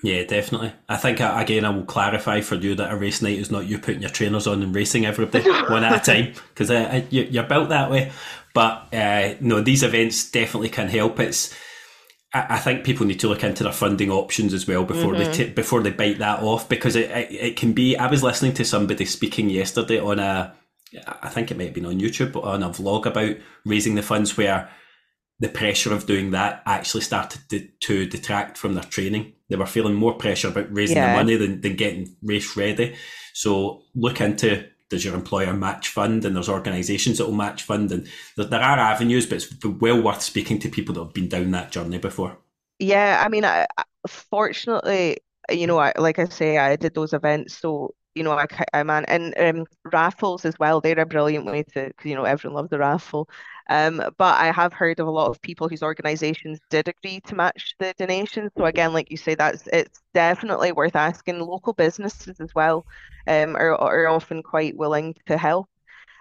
Yeah, 0.03 0.23
definitely. 0.23 0.73
I 0.89 0.97
think 0.97 1.21
uh, 1.21 1.35
again, 1.37 1.63
I 1.63 1.69
will 1.69 1.83
clarify 1.85 2.41
for 2.41 2.55
you 2.55 2.73
that 2.75 2.91
a 2.91 2.95
race 2.95 3.21
night 3.21 3.37
is 3.37 3.51
not 3.51 3.67
you 3.67 3.77
putting 3.77 4.01
your 4.01 4.09
trainers 4.09 4.47
on 4.47 4.63
and 4.63 4.73
racing 4.73 5.05
everybody 5.05 5.49
one 5.69 5.83
at 5.83 6.01
a 6.01 6.11
time 6.11 6.33
because 6.49 6.71
uh, 6.71 7.03
you, 7.11 7.39
are 7.39 7.45
built 7.45 7.69
that 7.69 7.91
way. 7.91 8.11
But 8.53 8.93
uh, 8.93 9.35
no, 9.39 9.61
these 9.61 9.83
events 9.83 10.29
definitely 10.31 10.69
can 10.69 10.87
help. 10.87 11.19
It's 11.19 11.55
I 12.33 12.59
think 12.59 12.85
people 12.85 13.05
need 13.05 13.19
to 13.21 13.27
look 13.27 13.43
into 13.43 13.63
their 13.63 13.73
funding 13.73 14.09
options 14.09 14.53
as 14.53 14.65
well 14.65 14.85
before 14.85 15.13
mm-hmm. 15.13 15.31
they 15.31 15.45
t- 15.45 15.49
before 15.51 15.81
they 15.81 15.91
bite 15.91 16.19
that 16.19 16.41
off 16.41 16.69
because 16.69 16.95
it, 16.95 17.11
it, 17.11 17.31
it 17.31 17.57
can 17.57 17.73
be. 17.73 17.97
I 17.97 18.07
was 18.07 18.23
listening 18.23 18.53
to 18.53 18.63
somebody 18.63 19.03
speaking 19.03 19.49
yesterday 19.49 19.99
on 19.99 20.17
a, 20.19 20.55
I 21.21 21.27
think 21.27 21.51
it 21.51 21.57
might 21.57 21.65
have 21.65 21.73
been 21.73 21.85
on 21.85 21.99
YouTube, 21.99 22.31
but 22.31 22.45
on 22.45 22.63
a 22.63 22.69
vlog 22.69 23.05
about 23.05 23.35
raising 23.65 23.95
the 23.95 24.01
funds 24.01 24.37
where 24.37 24.69
the 25.41 25.49
pressure 25.49 25.93
of 25.93 26.05
doing 26.05 26.31
that 26.31 26.61
actually 26.65 27.01
started 27.01 27.41
to, 27.49 27.67
to 27.81 28.07
detract 28.07 28.57
from 28.57 28.75
their 28.75 28.83
training. 28.83 29.33
They 29.49 29.57
were 29.57 29.65
feeling 29.65 29.95
more 29.95 30.13
pressure 30.13 30.47
about 30.47 30.73
raising 30.73 30.97
yeah. 30.97 31.11
the 31.11 31.17
money 31.17 31.35
than, 31.35 31.59
than 31.59 31.75
getting 31.75 32.15
race 32.23 32.55
ready. 32.55 32.95
So 33.33 33.81
look 33.93 34.21
into 34.21 34.69
does 34.91 35.03
your 35.03 35.15
employer 35.15 35.53
match 35.53 35.87
fund 35.87 36.23
and 36.23 36.35
there's 36.35 36.49
organisations 36.49 37.17
that 37.17 37.25
will 37.25 37.33
match 37.33 37.63
fund 37.63 37.91
and 37.91 38.07
there, 38.37 38.45
there, 38.45 38.61
are 38.61 38.77
avenues 38.77 39.25
but 39.25 39.37
it's 39.37 39.65
well 39.65 39.99
worth 39.99 40.21
speaking 40.21 40.59
to 40.59 40.69
people 40.69 40.93
that 40.93 41.03
have 41.03 41.13
been 41.13 41.29
down 41.29 41.49
that 41.49 41.71
journey 41.71 41.97
before 41.97 42.37
yeah 42.77 43.23
i 43.25 43.29
mean 43.29 43.43
I, 43.43 43.65
fortunately 44.07 45.17
you 45.49 45.65
know 45.65 45.79
I, 45.79 45.93
like 45.97 46.19
i 46.19 46.25
say 46.25 46.59
i 46.59 46.75
did 46.75 46.93
those 46.93 47.13
events 47.13 47.57
so 47.57 47.95
you 48.15 48.23
know, 48.23 48.31
I, 48.31 48.45
I 48.73 48.83
man, 48.83 49.05
and 49.05 49.33
um, 49.37 49.65
raffles 49.91 50.45
as 50.45 50.55
well. 50.59 50.81
They're 50.81 50.99
a 50.99 51.05
brilliant 51.05 51.45
way 51.45 51.63
to, 51.73 51.91
you 52.03 52.15
know, 52.15 52.25
everyone 52.25 52.55
loves 52.55 52.73
a 52.73 52.77
raffle. 52.77 53.29
Um, 53.71 53.97
but 54.19 54.37
I 54.39 54.51
have 54.51 54.73
heard 54.73 54.99
of 54.99 55.07
a 55.07 55.11
lot 55.11 55.29
of 55.31 55.41
people 55.41 55.69
whose 55.69 55.83
organizations 55.83 56.59
did 56.69 56.89
agree 56.89 57.21
to 57.21 57.35
match 57.35 57.75
the 57.79 57.95
donations. 57.97 58.51
So 58.57 58.65
again, 58.65 58.93
like 58.93 59.11
you 59.11 59.17
say, 59.17 59.35
that's 59.35 59.67
it's 59.73 60.03
definitely 60.13 60.73
worth 60.73 60.95
asking. 60.97 61.39
Local 61.39 61.73
businesses 61.73 62.39
as 62.41 62.53
well, 62.55 62.85
um, 63.27 63.55
are 63.57 63.75
are 63.75 64.07
often 64.09 64.43
quite 64.43 64.77
willing 64.77 65.15
to 65.27 65.37
help. 65.37 65.69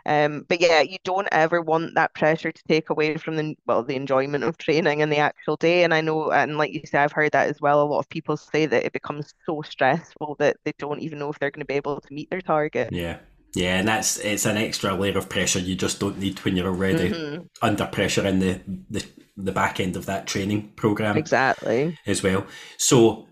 Um, 0.07 0.47
but 0.49 0.61
yeah, 0.61 0.81
you 0.83 0.99
don't 1.05 1.29
ever 1.33 1.61
want 1.63 1.95
that 1.97 2.15
pressure 2.15 2.53
to 2.53 2.63
take 2.69 2.91
away 2.91 3.17
from 3.19 3.37
the 3.37 3.57
well, 3.67 3.83
the 3.85 3.97
enjoyment 3.97 4.45
of 4.45 4.59
training 4.59 5.03
and 5.03 5.13
the 5.13 5.19
actual 5.19 5.57
day. 5.57 5.85
And 5.85 5.95
I 5.95 6.01
know, 6.03 6.33
and 6.33 6.57
like 6.59 6.73
you 6.73 6.83
say, 6.87 6.99
I've 6.99 7.13
heard 7.13 7.33
that 7.33 7.49
as 7.49 7.61
well. 7.61 7.83
A 7.83 7.85
lot 7.87 8.01
of 8.01 8.09
people 8.11 8.37
say 8.37 8.67
that 8.67 8.85
it 8.87 8.93
becomes 8.93 9.35
so 9.47 9.63
stressful 9.63 10.37
that 10.41 10.59
they 10.65 10.73
don't 10.79 11.01
even 11.03 11.19
know 11.19 11.31
if 11.31 11.39
they're 11.39 11.51
going 11.51 11.63
to 11.63 11.67
be 11.67 11.75
able 11.75 12.01
to 12.01 12.15
meet 12.15 12.31
their 12.31 12.41
target. 12.43 12.91
Yeah. 12.91 13.21
Yeah, 13.55 13.79
and 13.79 13.89
that's 13.89 14.19
it's 14.19 14.47
an 14.47 14.57
extra 14.57 14.95
layer 14.95 15.19
of 15.19 15.29
pressure 15.29 15.59
you 15.59 15.75
just 15.75 15.99
don't 15.99 16.19
need 16.19 16.39
when 16.41 16.57
you're 16.57 16.69
already 16.69 17.11
mm-hmm. 17.11 17.43
under 17.63 17.87
pressure 17.87 18.27
in 18.27 18.39
the, 18.39 18.61
the 18.89 19.05
the 19.37 19.53
back 19.53 19.81
end 19.81 19.97
of 19.97 20.07
that 20.07 20.27
training 20.27 20.73
program. 20.77 21.17
Exactly. 21.17 21.99
As 22.07 22.23
well. 22.23 22.47
So 22.77 23.27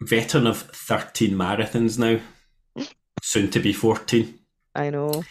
veteran 0.00 0.46
of 0.46 0.62
13 0.62 1.32
marathons 1.32 1.98
now, 1.98 2.20
soon 3.22 3.50
to 3.50 3.60
be 3.60 3.72
14. 3.72 4.38
I 4.74 4.90
know. 4.90 5.24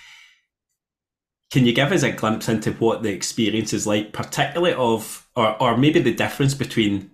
Can 1.52 1.66
you 1.66 1.74
give 1.74 1.91
us 1.91 2.04
a 2.04 2.12
glimpse 2.12 2.47
into 2.47 2.74
what 2.74 3.02
the 3.02 3.10
experience 3.10 3.74
is 3.74 3.88
like, 3.88 4.14
particularly 4.14 4.74
of, 4.74 5.28
or, 5.36 5.62
or 5.62 5.78
maybe 5.78 6.00
the 6.00 6.14
difference 6.14 6.54
between 6.54 7.10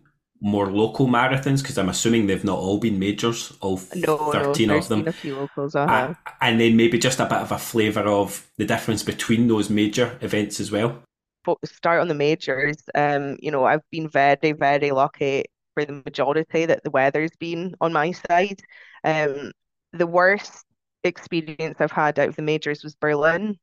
more 0.46 0.72
local 0.72 1.08
marathons? 1.08 1.62
Because 1.62 1.78
I'm 1.78 1.90
assuming 1.90 2.28
they've 2.28 2.44
not 2.44 2.60
all 2.60 2.78
been 2.78 3.00
majors, 3.00 3.52
all 3.62 3.82
no, 3.96 4.32
13 4.32 4.68
no, 4.68 4.78
of 4.78 4.88
them. 4.88 5.08
A 5.08 5.12
few 5.12 5.36
locals, 5.36 5.76
uh-huh. 5.76 6.14
uh, 6.26 6.32
and 6.40 6.62
then 6.62 6.78
maybe 6.78 7.00
just 7.00 7.20
a 7.20 7.26
bit 7.26 7.40
of 7.40 7.52
a 7.52 7.58
flavour 7.58 8.08
of 8.08 8.48
the 8.58 8.66
difference 8.66 9.02
between 9.04 9.48
those 9.48 9.70
major 9.70 10.18
events 10.22 10.60
as 10.60 10.72
well. 10.72 11.02
But 11.44 11.58
start 11.66 12.00
on 12.00 12.08
the 12.08 12.14
majors. 12.14 12.78
Um, 12.94 13.38
you 13.40 13.52
know, 13.52 13.66
I've 13.66 13.88
been 13.92 14.08
very, 14.08 14.52
very 14.52 14.92
lucky 14.92 15.46
for 15.74 15.84
the 15.84 16.02
majority 16.06 16.66
that 16.68 16.84
the 16.84 16.92
weather's 16.92 17.36
been 17.40 17.76
on 17.82 17.92
my 17.92 18.12
side. 18.12 18.62
Um, 19.04 19.52
the 19.94 20.08
worst 20.08 20.64
experience 21.04 21.78
I've 21.80 21.92
had 21.92 22.20
out 22.20 22.30
of 22.30 22.36
the 22.36 22.42
majors 22.42 22.84
was 22.84 22.96
Berlin. 22.96 23.58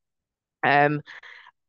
Um, 0.64 1.01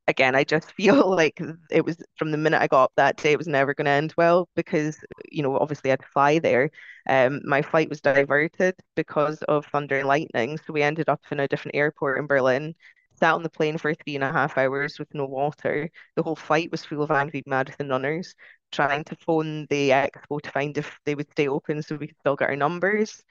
again, 0.08 0.36
I 0.36 0.44
just 0.44 0.72
feel 0.76 1.10
like 1.10 1.40
it 1.72 1.86
was 1.86 1.98
from 2.18 2.32
the 2.32 2.38
minute 2.38 2.62
I 2.62 2.68
got 2.68 2.86
up 2.86 2.92
that 2.98 3.18
day, 3.18 3.32
it 3.34 3.38
was 3.38 3.48
never 3.48 3.74
going 3.74 3.86
to 3.86 3.92
end 3.92 4.14
well 4.18 4.50
because, 4.56 5.00
you 5.32 5.44
know, 5.44 5.58
obviously 5.58 5.90
I 5.90 5.94
had 5.94 6.02
to 6.02 6.08
fly 6.08 6.40
there. 6.40 6.70
Um, 7.10 7.42
my 7.46 7.62
flight 7.62 7.90
was 7.90 8.02
diverted 8.02 8.76
because 8.96 9.42
of 9.44 9.66
thunder 9.68 10.00
and 10.00 10.08
lightning. 10.08 10.58
So 10.58 10.74
we 10.74 10.82
ended 10.82 11.10
up 11.10 11.22
in 11.32 11.40
a 11.40 11.48
different 11.48 11.76
airport 11.76 12.20
in 12.20 12.28
Berlin, 12.28 12.76
sat 13.16 13.34
on 13.34 13.44
the 13.44 13.50
plane 13.50 13.78
for 13.78 13.94
three 13.94 14.16
and 14.16 14.24
a 14.24 14.32
half 14.32 14.58
hours 14.58 15.00
with 15.00 15.14
no 15.14 15.26
water. 15.26 15.90
The 16.16 16.24
whole 16.24 16.36
flight 16.36 16.72
was 16.72 16.86
full 16.86 17.04
of 17.04 17.12
angry 17.12 17.44
marathon 17.46 17.90
runners 17.90 18.36
trying 18.72 19.04
to 19.06 19.16
phone 19.18 19.68
the 19.70 19.90
expo 19.92 20.42
to 20.42 20.50
find 20.52 20.76
if 20.78 20.98
they 21.06 21.14
would 21.16 21.30
stay 21.32 21.48
open 21.48 21.82
so 21.84 21.96
we 21.96 22.08
could 22.08 22.18
still 22.20 22.36
get 22.36 22.50
our 22.50 22.56
numbers. 22.56 23.22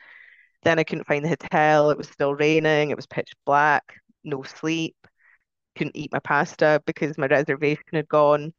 Then 0.62 0.79
I 0.79 0.85
couldn't 0.85 1.07
find 1.07 1.25
the 1.25 1.31
hotel. 1.31 1.91
It 1.91 1.99
was 1.99 2.09
still 2.09 2.35
raining. 2.35 2.91
It 2.91 2.97
was 2.97 3.07
pitch 3.07 3.33
black, 3.45 3.97
no 4.25 4.43
sleep 4.45 4.97
couldn't 5.77 5.97
eat 5.97 6.12
my 6.12 6.18
pasta 6.20 6.83
because 6.87 7.18
my 7.18 7.27
reservation 7.27 7.85
had 7.93 8.09
gone. 8.09 8.53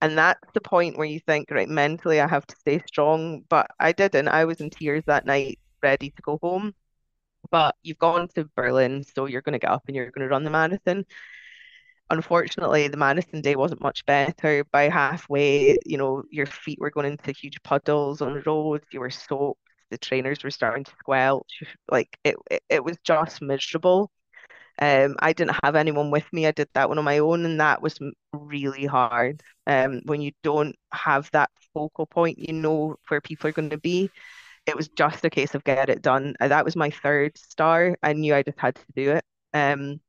And 0.00 0.18
that's 0.18 0.40
the 0.54 0.60
point 0.60 0.98
where 0.98 1.06
you 1.06 1.20
think, 1.20 1.50
right, 1.50 1.68
mentally 1.68 2.20
I 2.20 2.28
have 2.28 2.46
to 2.46 2.56
stay 2.56 2.80
strong. 2.86 3.42
But 3.48 3.68
I 3.80 3.92
didn't. 3.92 4.28
I 4.28 4.44
was 4.44 4.60
in 4.60 4.70
tears 4.70 5.04
that 5.06 5.26
night, 5.26 5.58
ready 5.82 6.10
to 6.10 6.22
go 6.22 6.38
home. 6.42 6.74
But 7.50 7.76
you've 7.82 7.98
gone 7.98 8.28
to 8.36 8.48
Berlin, 8.56 9.04
so 9.04 9.26
you're 9.26 9.42
going 9.42 9.54
to 9.54 9.58
get 9.58 9.70
up 9.70 9.84
and 9.86 9.96
you're 9.96 10.10
going 10.10 10.26
to 10.26 10.30
run 10.30 10.44
the 10.44 10.50
marathon. 10.50 11.04
Unfortunately, 12.10 12.88
the 12.88 12.96
marathon 12.96 13.40
day 13.40 13.56
wasn't 13.56 13.80
much 13.82 14.04
better. 14.06 14.64
By 14.64 14.88
halfway, 14.88 15.78
you 15.86 15.96
know, 15.98 16.22
your 16.30 16.46
feet 16.46 16.78
were 16.80 16.90
going 16.90 17.06
into 17.12 17.32
huge 17.32 17.62
puddles 17.62 18.20
on 18.20 18.34
the 18.34 18.42
roads. 18.42 18.84
You 18.92 19.00
were 19.00 19.10
soaked. 19.10 19.60
The 19.90 19.98
trainers 19.98 20.42
were 20.44 20.50
starting 20.50 20.84
to 20.84 20.92
squelch. 20.98 21.62
Like 21.90 22.18
it, 22.24 22.36
it, 22.50 22.62
it 22.68 22.84
was 22.84 22.98
just 23.04 23.40
miserable. 23.42 24.10
Um, 24.80 25.16
I 25.20 25.32
didn't 25.32 25.56
have 25.62 25.76
anyone 25.76 26.10
with 26.10 26.30
me. 26.32 26.46
I 26.46 26.52
did 26.52 26.68
that 26.74 26.88
one 26.88 26.98
on 26.98 27.04
my 27.04 27.18
own, 27.18 27.44
and 27.44 27.60
that 27.60 27.82
was 27.82 27.98
really 28.32 28.86
hard. 28.86 29.42
Um, 29.66 30.00
when 30.04 30.20
you 30.20 30.32
don't 30.42 30.76
have 30.92 31.30
that 31.32 31.50
focal 31.72 32.06
point, 32.06 32.38
you 32.38 32.52
know 32.52 32.96
where 33.08 33.20
people 33.20 33.48
are 33.48 33.52
going 33.52 33.70
to 33.70 33.78
be. 33.78 34.10
It 34.66 34.76
was 34.76 34.88
just 34.88 35.24
a 35.24 35.30
case 35.30 35.54
of 35.54 35.64
get 35.64 35.90
it 35.90 36.02
done. 36.02 36.34
Uh, 36.40 36.48
that 36.48 36.64
was 36.64 36.76
my 36.76 36.90
third 36.90 37.36
star. 37.38 37.96
I 38.02 38.12
knew 38.14 38.34
I 38.34 38.42
just 38.42 38.58
had 38.58 38.76
to 38.76 38.84
do 38.96 39.12
it. 39.12 39.24
Um, 39.52 40.00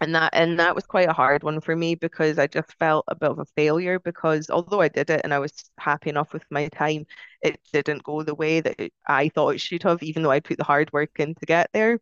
and 0.00 0.14
that 0.14 0.30
and 0.34 0.58
that 0.58 0.74
was 0.74 0.84
quite 0.86 1.08
a 1.08 1.12
hard 1.12 1.42
one 1.44 1.60
for 1.60 1.76
me 1.76 1.94
because 1.94 2.38
I 2.38 2.46
just 2.48 2.72
felt 2.78 3.04
a 3.08 3.14
bit 3.14 3.30
of 3.30 3.38
a 3.38 3.44
failure 3.56 4.00
because 4.00 4.50
although 4.50 4.80
I 4.80 4.88
did 4.88 5.10
it 5.10 5.20
and 5.24 5.32
I 5.32 5.38
was 5.38 5.52
happy 5.78 6.10
enough 6.10 6.32
with 6.32 6.44
my 6.50 6.68
time, 6.68 7.06
it 7.42 7.60
didn't 7.72 8.02
go 8.02 8.22
the 8.22 8.34
way 8.34 8.60
that 8.60 8.76
I 9.06 9.28
thought 9.28 9.50
it 9.54 9.60
should 9.60 9.82
have, 9.84 10.02
even 10.02 10.22
though 10.22 10.30
I 10.32 10.40
put 10.40 10.58
the 10.58 10.64
hard 10.64 10.92
work 10.92 11.10
in 11.20 11.34
to 11.36 11.46
get 11.46 11.70
there. 11.72 12.00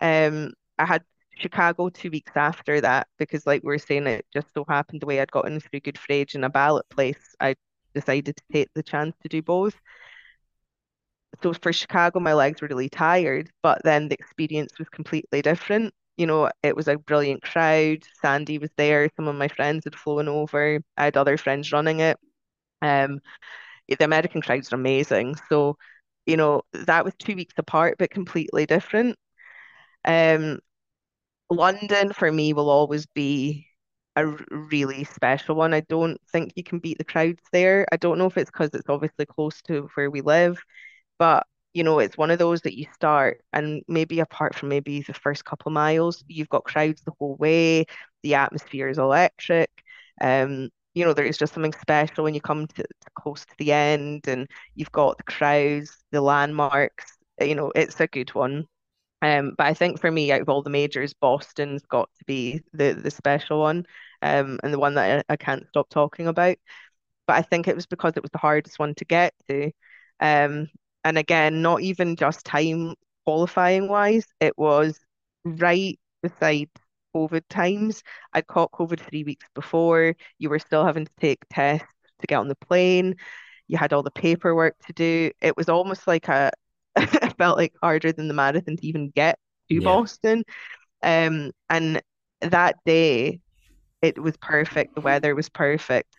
Um, 0.00 0.52
I 0.78 0.86
had 0.86 1.04
Chicago 1.36 1.88
two 1.88 2.10
weeks 2.10 2.32
after 2.36 2.80
that 2.80 3.08
because, 3.18 3.46
like 3.46 3.62
we 3.62 3.68
were 3.68 3.78
saying, 3.78 4.06
it 4.06 4.26
just 4.32 4.52
so 4.54 4.64
happened 4.68 5.00
the 5.02 5.06
way 5.06 5.20
I'd 5.20 5.32
gotten 5.32 5.60
through 5.60 5.80
good 5.80 5.98
for 5.98 6.12
age 6.12 6.34
in 6.34 6.44
a 6.44 6.50
ballot 6.50 6.88
place, 6.90 7.34
I 7.40 7.56
decided 7.94 8.36
to 8.36 8.42
take 8.52 8.68
the 8.74 8.82
chance 8.82 9.16
to 9.22 9.28
do 9.28 9.42
both. 9.42 9.74
So 11.42 11.52
for 11.54 11.72
Chicago, 11.72 12.20
my 12.20 12.34
legs 12.34 12.60
were 12.60 12.68
really 12.68 12.88
tired, 12.88 13.50
but 13.62 13.82
then 13.84 14.08
the 14.08 14.14
experience 14.14 14.78
was 14.78 14.88
completely 14.88 15.42
different. 15.42 15.94
You 16.16 16.26
know, 16.26 16.50
it 16.62 16.76
was 16.76 16.88
a 16.88 16.98
brilliant 16.98 17.42
crowd. 17.42 18.04
Sandy 18.20 18.58
was 18.58 18.70
there. 18.76 19.08
Some 19.16 19.28
of 19.28 19.34
my 19.36 19.48
friends 19.48 19.84
had 19.84 19.96
flown 19.96 20.28
over. 20.28 20.80
I 20.96 21.04
had 21.04 21.16
other 21.16 21.36
friends 21.36 21.72
running 21.72 22.00
it. 22.00 22.18
Um, 22.82 23.20
the 23.88 24.04
American 24.04 24.42
crowds 24.42 24.72
are 24.72 24.76
amazing. 24.76 25.36
So, 25.48 25.76
you 26.26 26.36
know, 26.36 26.62
that 26.72 27.04
was 27.04 27.14
two 27.18 27.36
weeks 27.36 27.54
apart, 27.58 27.96
but 27.98 28.10
completely 28.10 28.66
different. 28.66 29.16
Um, 30.04 30.60
London 31.52 32.12
for 32.12 32.30
me 32.32 32.52
will 32.52 32.70
always 32.70 33.06
be 33.06 33.66
a 34.16 34.26
really 34.50 35.04
special 35.04 35.54
one. 35.56 35.74
I 35.74 35.80
don't 35.80 36.20
think 36.30 36.52
you 36.56 36.62
can 36.64 36.78
beat 36.78 36.98
the 36.98 37.04
crowds 37.04 37.42
there. 37.52 37.86
I 37.92 37.96
don't 37.96 38.18
know 38.18 38.26
if 38.26 38.36
it's 38.36 38.50
because 38.50 38.70
it's 38.74 38.88
obviously 38.88 39.26
close 39.26 39.62
to 39.62 39.88
where 39.94 40.10
we 40.10 40.20
live, 40.20 40.58
but 41.18 41.46
you 41.74 41.84
know, 41.84 41.98
it's 42.00 42.18
one 42.18 42.30
of 42.30 42.38
those 42.38 42.62
that 42.62 42.76
you 42.78 42.86
start 42.94 43.42
and 43.52 43.82
maybe 43.88 44.20
apart 44.20 44.54
from 44.54 44.68
maybe 44.70 45.02
the 45.02 45.14
first 45.14 45.44
couple 45.44 45.70
of 45.70 45.74
miles, 45.74 46.24
you've 46.28 46.48
got 46.50 46.64
crowds 46.64 47.02
the 47.02 47.12
whole 47.18 47.36
way. 47.36 47.86
The 48.22 48.34
atmosphere 48.34 48.88
is 48.88 48.98
electric. 48.98 49.70
Um, 50.20 50.70
you 50.94 51.04
know, 51.04 51.14
there's 51.14 51.38
just 51.38 51.54
something 51.54 51.72
special 51.74 52.24
when 52.24 52.34
you 52.34 52.40
come 52.42 52.66
to, 52.68 52.82
to 52.82 53.10
close 53.18 53.44
to 53.46 53.54
the 53.58 53.72
end 53.72 54.28
and 54.28 54.48
you've 54.74 54.92
got 54.92 55.16
the 55.18 55.24
crowds, 55.24 55.96
the 56.12 56.20
landmarks. 56.20 57.16
You 57.40 57.54
know, 57.54 57.72
it's 57.74 58.00
a 58.00 58.06
good 58.06 58.34
one. 58.34 58.66
Um, 59.22 59.54
but 59.56 59.66
I 59.68 59.74
think 59.74 60.00
for 60.00 60.10
me, 60.10 60.32
out 60.32 60.42
of 60.42 60.48
all 60.48 60.62
the 60.62 60.70
majors, 60.70 61.14
Boston's 61.14 61.82
got 61.86 62.10
to 62.18 62.24
be 62.26 62.62
the 62.72 62.92
the 62.94 63.10
special 63.10 63.60
one, 63.60 63.86
um, 64.22 64.58
and 64.64 64.74
the 64.74 64.78
one 64.80 64.94
that 64.96 65.24
I, 65.30 65.34
I 65.34 65.36
can't 65.36 65.66
stop 65.68 65.88
talking 65.90 66.26
about. 66.26 66.56
But 67.26 67.36
I 67.36 67.42
think 67.42 67.68
it 67.68 67.76
was 67.76 67.86
because 67.86 68.14
it 68.16 68.22
was 68.22 68.30
the 68.32 68.38
hardest 68.38 68.78
one 68.78 68.94
to 68.96 69.04
get 69.04 69.34
to. 69.48 69.72
Um, 70.20 70.68
and 71.04 71.18
again, 71.18 71.62
not 71.62 71.82
even 71.82 72.16
just 72.16 72.44
time 72.44 72.94
qualifying 73.24 73.88
wise, 73.88 74.26
it 74.40 74.56
was 74.58 74.98
right 75.44 75.98
beside 76.22 76.68
COVID 77.14 77.42
times. 77.48 78.02
I 78.32 78.42
caught 78.42 78.72
COVID 78.72 79.00
three 79.00 79.24
weeks 79.24 79.46
before. 79.54 80.14
You 80.38 80.50
were 80.50 80.58
still 80.58 80.84
having 80.84 81.06
to 81.06 81.12
take 81.20 81.44
tests 81.50 81.86
to 82.20 82.26
get 82.26 82.36
on 82.36 82.48
the 82.48 82.56
plane. 82.56 83.16
You 83.68 83.78
had 83.78 83.92
all 83.92 84.02
the 84.02 84.10
paperwork 84.10 84.76
to 84.86 84.92
do. 84.92 85.30
It 85.40 85.56
was 85.56 85.68
almost 85.68 86.06
like 86.06 86.28
a 86.28 86.52
it 86.96 87.36
felt 87.38 87.58
like 87.58 87.74
harder 87.82 88.12
than 88.12 88.28
the 88.28 88.34
marathon 88.34 88.76
to 88.76 88.86
even 88.86 89.10
get 89.10 89.38
to 89.68 89.74
yeah. 89.74 89.84
Boston. 89.84 90.44
Um, 91.02 91.52
and 91.68 92.02
that 92.40 92.76
day, 92.84 93.40
it 94.00 94.20
was 94.20 94.36
perfect. 94.36 94.94
The 94.94 95.00
weather 95.00 95.34
was 95.34 95.48
perfect. 95.48 96.16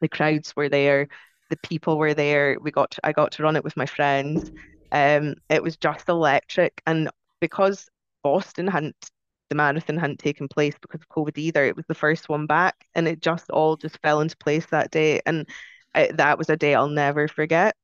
The 0.00 0.08
crowds 0.08 0.54
were 0.54 0.68
there. 0.68 1.08
The 1.50 1.56
people 1.62 1.98
were 1.98 2.14
there. 2.14 2.58
We 2.60 2.70
got 2.70 2.92
to, 2.92 3.00
I 3.04 3.12
got 3.12 3.32
to 3.32 3.42
run 3.42 3.56
it 3.56 3.64
with 3.64 3.76
my 3.76 3.86
friends. 3.86 4.50
Um, 4.92 5.34
it 5.48 5.62
was 5.62 5.76
just 5.76 6.08
electric. 6.08 6.82
And 6.86 7.10
because 7.40 7.88
Boston 8.22 8.66
hadn't 8.66 9.10
the 9.48 9.54
marathon 9.54 9.96
hadn't 9.96 10.18
taken 10.18 10.48
place 10.48 10.74
because 10.80 11.00
of 11.00 11.08
COVID 11.08 11.38
either. 11.38 11.64
It 11.64 11.76
was 11.76 11.86
the 11.86 11.94
first 11.94 12.28
one 12.28 12.46
back, 12.46 12.86
and 12.94 13.06
it 13.06 13.20
just 13.20 13.50
all 13.50 13.76
just 13.76 13.98
fell 14.02 14.20
into 14.20 14.36
place 14.36 14.66
that 14.66 14.90
day, 14.90 15.20
and 15.26 15.48
it, 15.94 16.16
that 16.16 16.38
was 16.38 16.50
a 16.50 16.56
day 16.56 16.74
I'll 16.74 16.88
never 16.88 17.28
forget. 17.28 17.76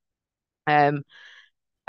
Um, 0.67 1.03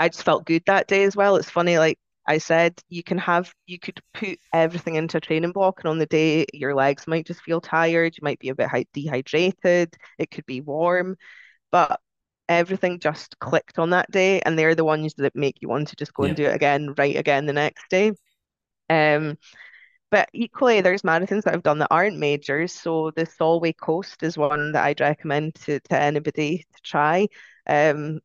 I 0.04 0.08
just 0.10 0.22
felt 0.22 0.44
good 0.44 0.62
that 0.66 0.86
day 0.86 1.04
as 1.04 1.16
well. 1.16 1.36
It's 1.36 1.48
funny, 1.48 1.78
like 1.78 1.98
I 2.28 2.36
said, 2.36 2.78
you 2.90 3.02
can 3.02 3.16
have 3.18 3.54
you 3.66 3.78
could 3.78 4.00
put 4.12 4.38
everything 4.52 4.96
into 4.96 5.16
a 5.16 5.20
training 5.20 5.52
block, 5.52 5.80
and 5.80 5.88
on 5.88 5.98
the 5.98 6.04
day 6.04 6.44
your 6.52 6.74
legs 6.74 7.06
might 7.06 7.26
just 7.26 7.40
feel 7.40 7.60
tired. 7.62 8.14
You 8.16 8.20
might 8.22 8.38
be 8.38 8.50
a 8.50 8.54
bit 8.54 8.68
dehydrated. 8.92 9.94
It 10.18 10.30
could 10.30 10.44
be 10.44 10.60
warm, 10.60 11.16
but 11.72 12.00
everything 12.50 13.00
just 13.00 13.38
clicked 13.38 13.78
on 13.78 13.90
that 13.90 14.10
day, 14.10 14.40
and 14.42 14.58
they're 14.58 14.74
the 14.74 14.84
ones 14.84 15.14
that 15.16 15.34
make 15.34 15.62
you 15.62 15.68
want 15.70 15.88
to 15.88 15.96
just 15.96 16.12
go 16.12 16.24
and 16.24 16.36
do 16.36 16.44
it 16.44 16.54
again, 16.54 16.94
right 16.98 17.16
again 17.16 17.46
the 17.46 17.54
next 17.54 17.88
day. 17.88 18.12
Um, 18.90 19.38
but 20.10 20.28
equally, 20.34 20.82
there's 20.82 21.02
marathons 21.02 21.44
that 21.44 21.54
I've 21.54 21.62
done 21.62 21.78
that 21.78 21.88
aren't 21.90 22.18
majors. 22.18 22.72
So 22.72 23.10
the 23.16 23.24
Solway 23.24 23.72
Coast 23.72 24.22
is 24.22 24.36
one 24.36 24.72
that 24.72 24.84
I'd 24.84 25.00
recommend 25.00 25.54
to, 25.66 25.80
to 25.80 25.98
anybody 25.98 26.58
to 26.58 26.82
try. 26.82 27.28
Um, 27.66 28.20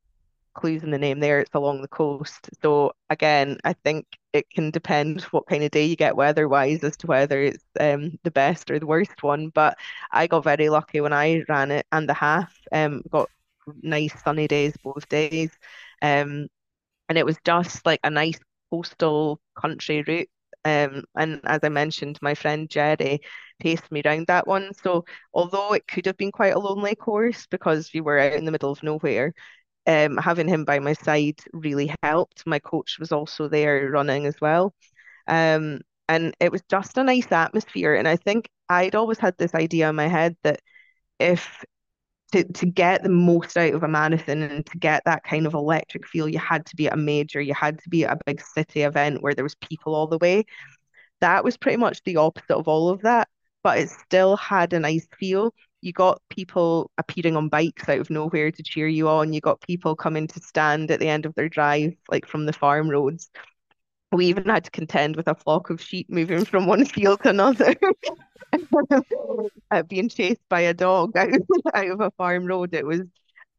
clues 0.53 0.83
in 0.83 0.91
the 0.91 0.97
name 0.97 1.19
there, 1.19 1.39
it's 1.39 1.53
along 1.53 1.81
the 1.81 1.87
coast. 1.87 2.49
So 2.61 2.93
again, 3.09 3.57
I 3.63 3.73
think 3.73 4.05
it 4.33 4.49
can 4.49 4.71
depend 4.71 5.21
what 5.23 5.47
kind 5.47 5.63
of 5.63 5.71
day 5.71 5.85
you 5.85 5.95
get 5.95 6.15
weather-wise 6.15 6.83
as 6.83 6.97
to 6.97 7.07
whether 7.07 7.41
it's 7.41 7.63
um 7.79 8.17
the 8.23 8.31
best 8.31 8.69
or 8.71 8.79
the 8.79 8.85
worst 8.87 9.23
one. 9.23 9.49
But 9.49 9.77
I 10.11 10.27
got 10.27 10.43
very 10.43 10.69
lucky 10.69 11.01
when 11.01 11.13
I 11.13 11.43
ran 11.49 11.71
it 11.71 11.85
and 11.91 12.07
the 12.09 12.13
half. 12.13 12.55
Um, 12.71 13.01
got 13.09 13.29
nice 13.81 14.21
sunny 14.23 14.47
days 14.47 14.75
both 14.83 15.07
days. 15.09 15.51
Um, 16.01 16.47
and 17.07 17.17
it 17.17 17.25
was 17.25 17.37
just 17.45 17.85
like 17.85 17.99
a 18.03 18.09
nice 18.09 18.39
coastal 18.71 19.41
country 19.59 20.03
route. 20.07 20.29
Um, 20.65 21.03
and 21.15 21.41
as 21.45 21.61
I 21.63 21.69
mentioned, 21.69 22.19
my 22.21 22.35
friend 22.35 22.69
Jerry 22.69 23.21
paced 23.59 23.91
me 23.91 24.01
around 24.05 24.27
that 24.27 24.47
one. 24.47 24.73
So 24.83 25.05
although 25.33 25.73
it 25.73 25.87
could 25.87 26.05
have 26.05 26.17
been 26.17 26.31
quite 26.31 26.53
a 26.53 26.59
lonely 26.59 26.95
course 26.95 27.47
because 27.47 27.91
we 27.93 28.01
were 28.01 28.19
out 28.19 28.33
in 28.33 28.45
the 28.45 28.51
middle 28.51 28.71
of 28.71 28.83
nowhere, 28.83 29.33
um, 29.89 30.17
having 30.17 30.47
him 30.47 30.65
by 30.65 30.77
my 30.79 30.93
side 30.93 31.39
really 31.51 31.93
helped. 32.03 32.45
My 32.45 32.59
coach 32.59 32.97
was 32.99 33.11
also 33.11 33.47
there 33.49 33.89
running 33.91 34.27
as 34.27 34.35
well. 34.39 34.73
Um, 35.27 35.81
and 36.07 36.35
it 36.39 36.51
was 36.51 36.61
just 36.69 36.97
a 36.97 37.03
nice 37.03 37.31
atmosphere. 37.31 37.95
And 37.95 38.07
I 38.07 38.15
think 38.15 38.49
I'd 38.69 38.95
always 38.95 39.17
had 39.17 39.35
this 39.37 39.55
idea 39.55 39.89
in 39.89 39.95
my 39.95 40.07
head 40.07 40.37
that 40.43 40.61
if 41.19 41.65
to, 42.33 42.43
to 42.43 42.67
get 42.67 43.01
the 43.01 43.09
most 43.09 43.57
out 43.57 43.73
of 43.73 43.81
a 43.81 43.87
marathon 43.87 44.43
and 44.43 44.65
to 44.67 44.77
get 44.77 45.01
that 45.05 45.23
kind 45.23 45.47
of 45.47 45.55
electric 45.55 46.07
feel, 46.07 46.29
you 46.29 46.37
had 46.37 46.67
to 46.67 46.75
be 46.75 46.85
a 46.85 46.95
major, 46.95 47.41
you 47.41 47.55
had 47.55 47.79
to 47.79 47.89
be 47.89 48.05
at 48.05 48.13
a 48.13 48.19
big 48.27 48.41
city 48.41 48.83
event 48.83 49.23
where 49.23 49.33
there 49.33 49.43
was 49.43 49.55
people 49.55 49.95
all 49.95 50.05
the 50.05 50.19
way. 50.19 50.45
That 51.21 51.43
was 51.43 51.57
pretty 51.57 51.77
much 51.77 52.03
the 52.03 52.17
opposite 52.17 52.55
of 52.55 52.67
all 52.67 52.89
of 52.89 53.01
that, 53.01 53.27
but 53.63 53.79
it 53.79 53.89
still 53.89 54.37
had 54.37 54.73
a 54.73 54.79
nice 54.79 55.07
feel. 55.19 55.51
You 55.81 55.93
got 55.93 56.21
people 56.29 56.91
appearing 56.97 57.35
on 57.35 57.49
bikes 57.49 57.87
out 57.87 57.99
of 57.99 58.09
nowhere 58.09 58.51
to 58.51 58.63
cheer 58.63 58.87
you 58.87 59.07
on. 59.07 59.33
You 59.33 59.41
got 59.41 59.61
people 59.61 59.95
coming 59.95 60.27
to 60.27 60.39
stand 60.41 60.91
at 60.91 60.99
the 60.99 61.07
end 61.07 61.25
of 61.25 61.35
their 61.35 61.49
drive, 61.49 61.93
like 62.09 62.25
from 62.25 62.45
the 62.45 62.53
farm 62.53 62.89
roads. 62.89 63.29
We 64.11 64.25
even 64.25 64.45
had 64.45 64.65
to 64.65 64.71
contend 64.71 65.15
with 65.15 65.27
a 65.27 65.35
flock 65.35 65.69
of 65.69 65.81
sheep 65.81 66.09
moving 66.09 66.43
from 66.43 66.65
one 66.65 66.85
field 66.85 67.21
to 67.23 67.29
another. 67.29 67.75
uh, 69.71 69.83
being 69.83 70.09
chased 70.09 70.41
by 70.49 70.61
a 70.61 70.73
dog 70.73 71.15
out, 71.15 71.29
out 71.73 71.87
of 71.87 72.01
a 72.01 72.11
farm 72.11 72.45
road. 72.45 72.73
It 72.73 72.85
was 72.85 73.01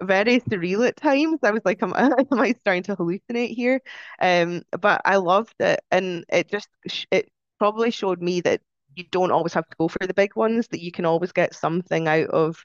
very 0.02 0.40
surreal 0.40 0.86
at 0.86 0.96
times. 0.96 1.38
I 1.42 1.50
was 1.50 1.62
like, 1.64 1.82
am, 1.82 1.94
am 1.96 2.40
I 2.40 2.52
starting 2.60 2.82
to 2.84 2.96
hallucinate 2.96 3.54
here? 3.54 3.80
Um, 4.20 4.62
but 4.78 5.02
I 5.04 5.16
loved 5.16 5.54
it, 5.60 5.80
and 5.90 6.24
it 6.28 6.50
just 6.50 6.68
it 7.10 7.30
probably 7.58 7.90
showed 7.90 8.22
me 8.22 8.40
that 8.42 8.60
you 8.95 9.05
don't 9.11 9.30
always 9.30 9.55
have 9.55 9.68
to 9.68 9.76
go 9.76 9.88
for 9.88 10.07
the 10.07 10.14
big 10.14 10.36
ones. 10.36 10.68
That 10.68 10.80
you 10.80 10.93
can 10.93 11.05
always 11.05 11.32
get 11.32 11.55
something 11.55 12.09
out 12.09 12.28
of 12.28 12.64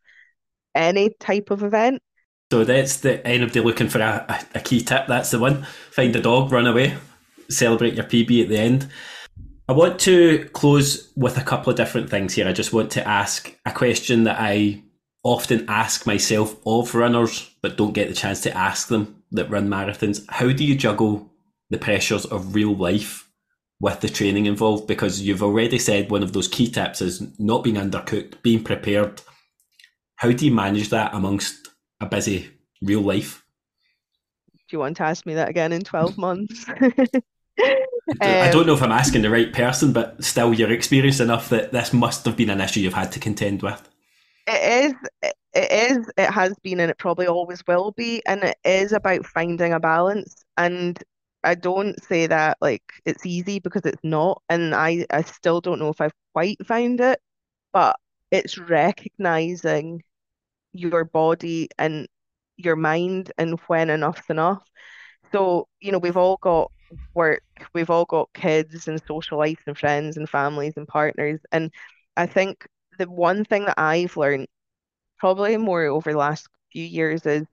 any 0.74 1.16
type 1.20 1.52
of 1.52 1.64
event. 1.64 2.02
So 2.52 2.64
that's 2.64 2.98
the 2.98 3.26
anybody 3.26 3.60
looking 3.62 3.90
for 3.90 4.00
a, 4.00 4.26
a, 4.30 4.58
a 4.58 4.62
key 4.62 4.82
tip. 4.82 5.08
That's 5.08 5.32
the 5.32 5.40
one. 5.40 5.64
Find 5.92 6.16
a 6.16 6.22
dog, 6.22 6.52
run 6.52 6.68
away, 6.68 6.96
celebrate 7.50 7.96
your 7.96 8.06
PB 8.06 8.44
at 8.44 8.50
the 8.50 8.58
end. 8.58 8.90
I 9.68 9.74
want 9.74 10.00
to 10.02 10.48
close 10.54 11.12
with 11.16 11.40
a 11.40 11.44
couple 11.44 11.72
of 11.72 11.78
different 11.78 12.10
things 12.10 12.36
here. 12.36 12.48
I 12.48 12.54
just 12.54 12.72
want 12.72 12.92
to 12.92 13.08
ask 13.08 13.52
a 13.66 13.72
question 13.72 14.26
that 14.26 14.38
I 14.40 14.84
often 15.24 15.66
ask 15.68 16.06
myself 16.06 16.56
of 16.68 16.94
runners, 16.94 17.50
but 17.64 17.76
don't 17.76 17.94
get 17.94 18.08
the 18.08 18.14
chance 18.14 18.42
to 18.42 18.56
ask 18.56 18.90
them 18.90 19.24
that 19.32 19.50
run 19.50 19.68
marathons. 19.68 20.24
How 20.30 20.52
do 20.52 20.64
you 20.64 20.76
juggle 20.76 21.32
the 21.72 21.80
pressures 21.80 22.26
of 22.26 22.54
real 22.54 22.76
life 22.76 23.25
with 23.86 24.02
the 24.02 24.10
training 24.10 24.48
involved? 24.48 24.88
Because 24.88 25.22
you've 25.22 25.44
already 25.44 25.78
said 25.78 26.10
one 26.10 26.24
of 26.24 26.34
those 26.34 26.48
key 26.48 26.68
tips 26.70 27.02
is 27.02 27.40
not 27.40 27.64
being 27.64 27.76
undercooked, 27.76 28.42
being 28.42 28.64
prepared. 28.64 29.22
How 30.16 30.32
do 30.32 30.44
you 30.44 30.52
manage 30.52 30.90
that 30.90 31.14
amongst 31.14 31.70
a 32.02 32.08
busy 32.08 32.50
real 32.82 33.02
life? 33.02 33.46
Do 34.52 34.64
you 34.72 34.80
want 34.80 34.98
to 34.98 35.04
ask 35.04 35.28
me 35.28 35.36
that 35.36 35.50
again 35.50 35.72
in 35.72 35.84
12 35.84 36.18
months? 36.28 36.66
I 36.68 38.50
don't 38.52 38.62
um, 38.62 38.68
know 38.68 38.74
if 38.74 38.82
I'm 38.82 38.92
asking 38.92 39.22
the 39.22 39.30
right 39.30 39.54
person, 39.54 39.94
but 39.94 40.24
still, 40.24 40.52
you're 40.52 40.72
experienced 40.72 41.22
enough 41.22 41.50
that 41.50 41.72
this 41.72 41.94
must 41.94 42.26
have 42.26 42.36
been 42.36 42.50
an 42.50 42.62
issue 42.62 42.80
you've 42.80 42.94
had 42.94 43.12
to 43.12 43.20
contend 43.20 43.62
with. 43.62 43.88
It 44.48 44.86
is, 44.86 45.34
it 45.54 45.72
is, 45.72 46.12
it 46.18 46.32
has 46.32 46.56
been, 46.64 46.80
and 46.80 46.90
it 46.90 46.98
probably 46.98 47.28
always 47.28 47.66
will 47.68 47.92
be. 47.92 48.24
And 48.26 48.44
it 48.44 48.58
is 48.66 48.94
about 48.94 49.28
finding 49.28 49.74
a 49.74 49.80
balance. 49.80 50.44
And 50.58 51.02
I 51.46 51.56
don't 51.56 52.02
say 52.04 52.28
that 52.28 52.58
like 52.62 52.84
it's 53.06 53.26
easy 53.26 53.60
because 53.60 53.84
it's 53.86 54.04
not. 54.04 54.42
And 54.50 54.76
I, 54.76 55.06
I 55.12 55.22
still 55.24 55.62
don't 55.62 55.80
know 55.80 55.90
if 55.90 56.02
I've 56.02 56.14
quite 56.34 56.66
found 56.66 57.02
it, 57.02 57.20
but 57.74 57.98
it's 58.32 58.58
recognizing 58.58 60.02
your 60.74 61.06
body 61.06 61.70
and 61.78 62.08
your 62.58 62.76
mind 62.76 63.32
and 63.38 63.60
when 63.68 63.90
enough's 63.90 64.30
enough. 64.30 64.64
So, 65.32 65.68
you 65.82 65.92
know, 65.92 66.00
we've 66.00 66.18
all 66.18 66.38
got 66.42 66.72
work, 67.14 67.44
we've 67.74 67.90
all 67.90 68.06
got 68.06 68.34
kids 68.34 68.88
and 68.88 69.02
social 69.08 69.38
life 69.38 69.62
and 69.68 69.78
friends 69.78 70.18
and 70.18 70.30
families 70.30 70.74
and 70.78 70.88
partners. 70.88 71.40
And 71.52 71.72
I 72.18 72.28
think 72.28 72.68
the 73.00 73.10
one 73.10 73.46
thing 73.46 73.66
that 73.66 73.80
I've 73.80 74.18
learned 74.18 74.48
probably 75.20 75.58
more 75.58 75.86
over 75.86 76.12
the 76.12 76.18
last 76.18 76.48
few 76.72 76.86
years 76.86 77.26
is 77.26 77.46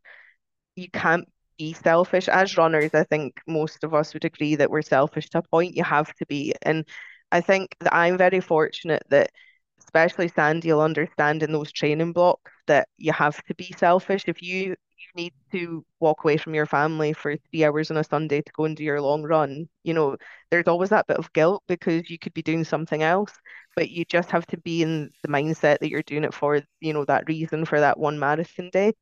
you 0.76 0.90
can't 0.90 1.28
be 1.58 1.72
selfish. 1.72 2.28
As 2.28 2.56
runners, 2.56 2.90
I 2.94 3.04
think 3.04 3.40
most 3.46 3.84
of 3.84 3.94
us 3.94 4.14
would 4.14 4.24
agree 4.24 4.56
that 4.56 4.70
we're 4.70 4.82
selfish 4.82 5.28
to 5.30 5.38
a 5.38 5.42
point. 5.42 5.76
You 5.76 5.84
have 5.84 6.12
to 6.16 6.26
be. 6.26 6.54
And 6.62 6.86
I 7.30 7.40
think 7.40 7.76
that 7.80 7.94
I'm 7.94 8.18
very 8.18 8.40
fortunate 8.40 9.02
that 9.10 9.30
especially 9.78 10.28
Sandy 10.28 10.72
will 10.72 10.80
understand 10.80 11.42
in 11.42 11.52
those 11.52 11.72
training 11.72 12.12
blocks 12.12 12.52
that 12.66 12.88
you 12.98 13.12
have 13.12 13.42
to 13.44 13.54
be 13.54 13.74
selfish. 13.76 14.24
If 14.26 14.42
you 14.42 14.76
you 14.98 15.08
need 15.16 15.32
to 15.50 15.84
walk 15.98 16.22
away 16.24 16.36
from 16.36 16.54
your 16.54 16.66
family 16.66 17.12
for 17.12 17.36
three 17.36 17.64
hours 17.64 17.90
on 17.90 17.96
a 17.96 18.04
Sunday 18.04 18.40
to 18.40 18.52
go 18.56 18.64
and 18.66 18.76
do 18.76 18.84
your 18.84 19.00
long 19.00 19.22
run, 19.24 19.68
you 19.82 19.92
know, 19.94 20.16
there's 20.50 20.68
always 20.68 20.90
that 20.90 21.08
bit 21.08 21.16
of 21.16 21.32
guilt 21.32 21.62
because 21.66 22.08
you 22.08 22.18
could 22.18 22.32
be 22.34 22.42
doing 22.42 22.62
something 22.64 23.02
else, 23.02 23.32
but 23.74 23.90
you 23.90 24.04
just 24.04 24.30
have 24.30 24.46
to 24.46 24.56
be 24.58 24.82
in 24.82 25.10
the 25.22 25.28
mindset 25.28 25.78
that 25.80 25.88
you're 25.90 26.02
doing 26.02 26.22
it 26.24 26.32
for, 26.34 26.60
you 26.80 26.92
know, 26.92 27.04
that 27.06 27.24
reason 27.28 27.64
for 27.64 27.80
that 27.80 27.98
one 27.98 28.18
marathon 28.18 28.70
day. 28.70 28.92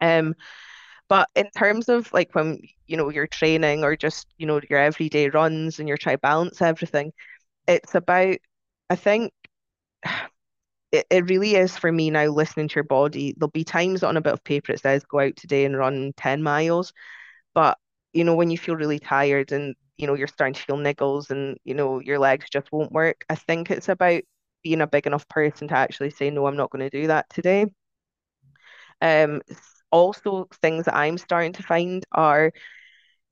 Um, 0.00 0.34
but 1.10 1.28
in 1.36 1.50
terms 1.58 1.90
of 1.90 2.12
like 2.14 2.34
when, 2.36 2.60
you 2.88 2.96
know, 2.96 3.10
you're 3.10 3.28
training 3.28 3.84
or 3.84 3.96
just, 3.96 4.28
you 4.38 4.46
know, 4.46 4.60
your 4.70 4.80
everyday 4.80 5.28
runs 5.30 5.80
and 5.80 5.88
you're 5.88 5.98
trying 5.98 6.16
to 6.16 6.20
balance 6.20 6.62
everything, 6.62 7.12
it's 7.68 7.94
about, 7.96 8.38
I 8.90 8.96
think 8.96 9.32
it, 10.92 11.06
it 11.10 11.30
really 11.30 11.56
is 11.56 11.76
for 11.76 11.92
me 11.92 12.10
now 12.10 12.26
listening 12.26 12.68
to 12.68 12.76
your 12.76 12.84
body. 12.84 13.34
There'll 13.38 13.50
be 13.50 13.64
times 13.64 14.02
on 14.04 14.16
a 14.16 14.22
bit 14.22 14.34
of 14.34 14.44
paper 14.44 14.72
it 14.72 14.80
says 14.80 15.04
go 15.04 15.20
out 15.20 15.36
today 15.36 15.66
and 15.66 15.76
run 15.78 16.12
10 16.16 16.42
miles. 16.42 16.92
But, 17.54 17.78
you 18.12 18.24
know, 18.24 18.36
when 18.36 18.50
you 18.50 18.58
feel 18.58 18.76
really 18.76 19.00
tired 19.00 19.52
and, 19.52 19.76
you 19.98 20.06
know, 20.08 20.14
you're 20.14 20.28
starting 20.28 20.54
to 20.54 20.62
feel 20.62 20.78
niggles 20.78 21.30
and, 21.30 21.58
you 21.64 21.74
know, 21.74 22.00
your 22.00 22.20
legs 22.20 22.48
just 22.50 22.72
won't 22.72 22.92
work, 22.92 23.24
I 23.30 23.36
think 23.36 23.70
it's 23.70 23.88
about 23.90 24.22
being 24.64 24.82
a 24.82 24.88
big 24.88 25.06
enough 25.06 25.28
person 25.28 25.68
to 25.68 25.76
actually 25.76 26.10
say, 26.10 26.30
no, 26.30 26.46
I'm 26.46 26.56
not 26.56 26.70
going 26.70 26.88
to 26.88 27.00
do 27.00 27.08
that 27.08 27.30
today. 27.30 27.66
Um, 29.00 29.40
also, 29.90 30.48
things 30.62 30.86
that 30.86 30.96
I'm 30.96 31.18
starting 31.18 31.52
to 31.54 31.62
find 31.62 32.04
are 32.12 32.52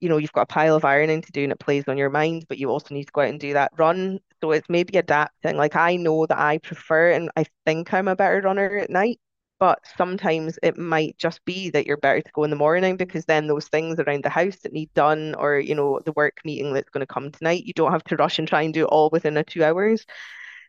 you 0.01 0.09
know, 0.09 0.19
you've 0.19 0.33
got 0.33 0.43
a 0.43 0.47
pile 0.47 0.77
of 0.77 0.85
ironing 0.85 1.23
to 1.23 1.33
do 1.33 1.43
and 1.43 1.53
it 1.53 1.59
plays 1.59 1.85
on 1.89 1.99
your 1.99 2.11
mind, 2.11 2.47
but 2.49 2.59
you 2.59 2.71
also 2.71 2.95
need 2.95 3.07
to 3.07 3.13
go 3.13 3.23
out 3.23 3.29
and 3.29 3.41
do 3.41 3.53
that 3.55 3.73
run. 3.77 4.21
So 4.41 4.53
it's 4.53 4.69
maybe 4.69 4.97
adapting. 4.99 5.57
Like 5.57 5.77
I 5.77 5.97
know 5.97 6.27
that 6.27 6.39
I 6.39 6.59
prefer 6.59 7.13
and 7.13 7.31
I 7.37 7.45
think 7.67 7.93
I'm 7.93 8.09
a 8.09 8.17
better 8.17 8.41
runner 8.41 8.79
at 8.79 8.91
night, 8.91 9.19
but 9.59 9.81
sometimes 9.97 10.59
it 10.63 10.79
might 10.79 11.19
just 11.19 11.45
be 11.45 11.71
that 11.71 11.87
you're 11.87 11.97
better 11.97 12.21
to 12.21 12.31
go 12.33 12.45
in 12.45 12.51
the 12.51 12.57
morning 12.57 12.97
because 12.97 13.25
then 13.25 13.49
those 13.49 13.67
things 13.69 13.99
around 13.99 14.23
the 14.23 14.29
house 14.31 14.59
that 14.63 14.73
need 14.73 14.93
done 14.95 15.35
or, 15.37 15.59
you 15.59 15.75
know, 15.75 16.01
the 16.05 16.13
work 16.13 16.39
meeting 16.45 16.73
that's 16.73 16.91
going 16.91 17.05
to 17.05 17.13
come 17.13 17.33
tonight, 17.33 17.65
you 17.65 17.73
don't 17.73 17.93
have 17.93 18.05
to 18.05 18.17
rush 18.17 18.39
and 18.39 18.47
try 18.47 18.63
and 18.63 18.75
do 18.75 18.85
it 18.85 18.89
all 18.89 19.11
within 19.11 19.37
a 19.37 19.43
two 19.43 19.65
hours. 19.65 20.05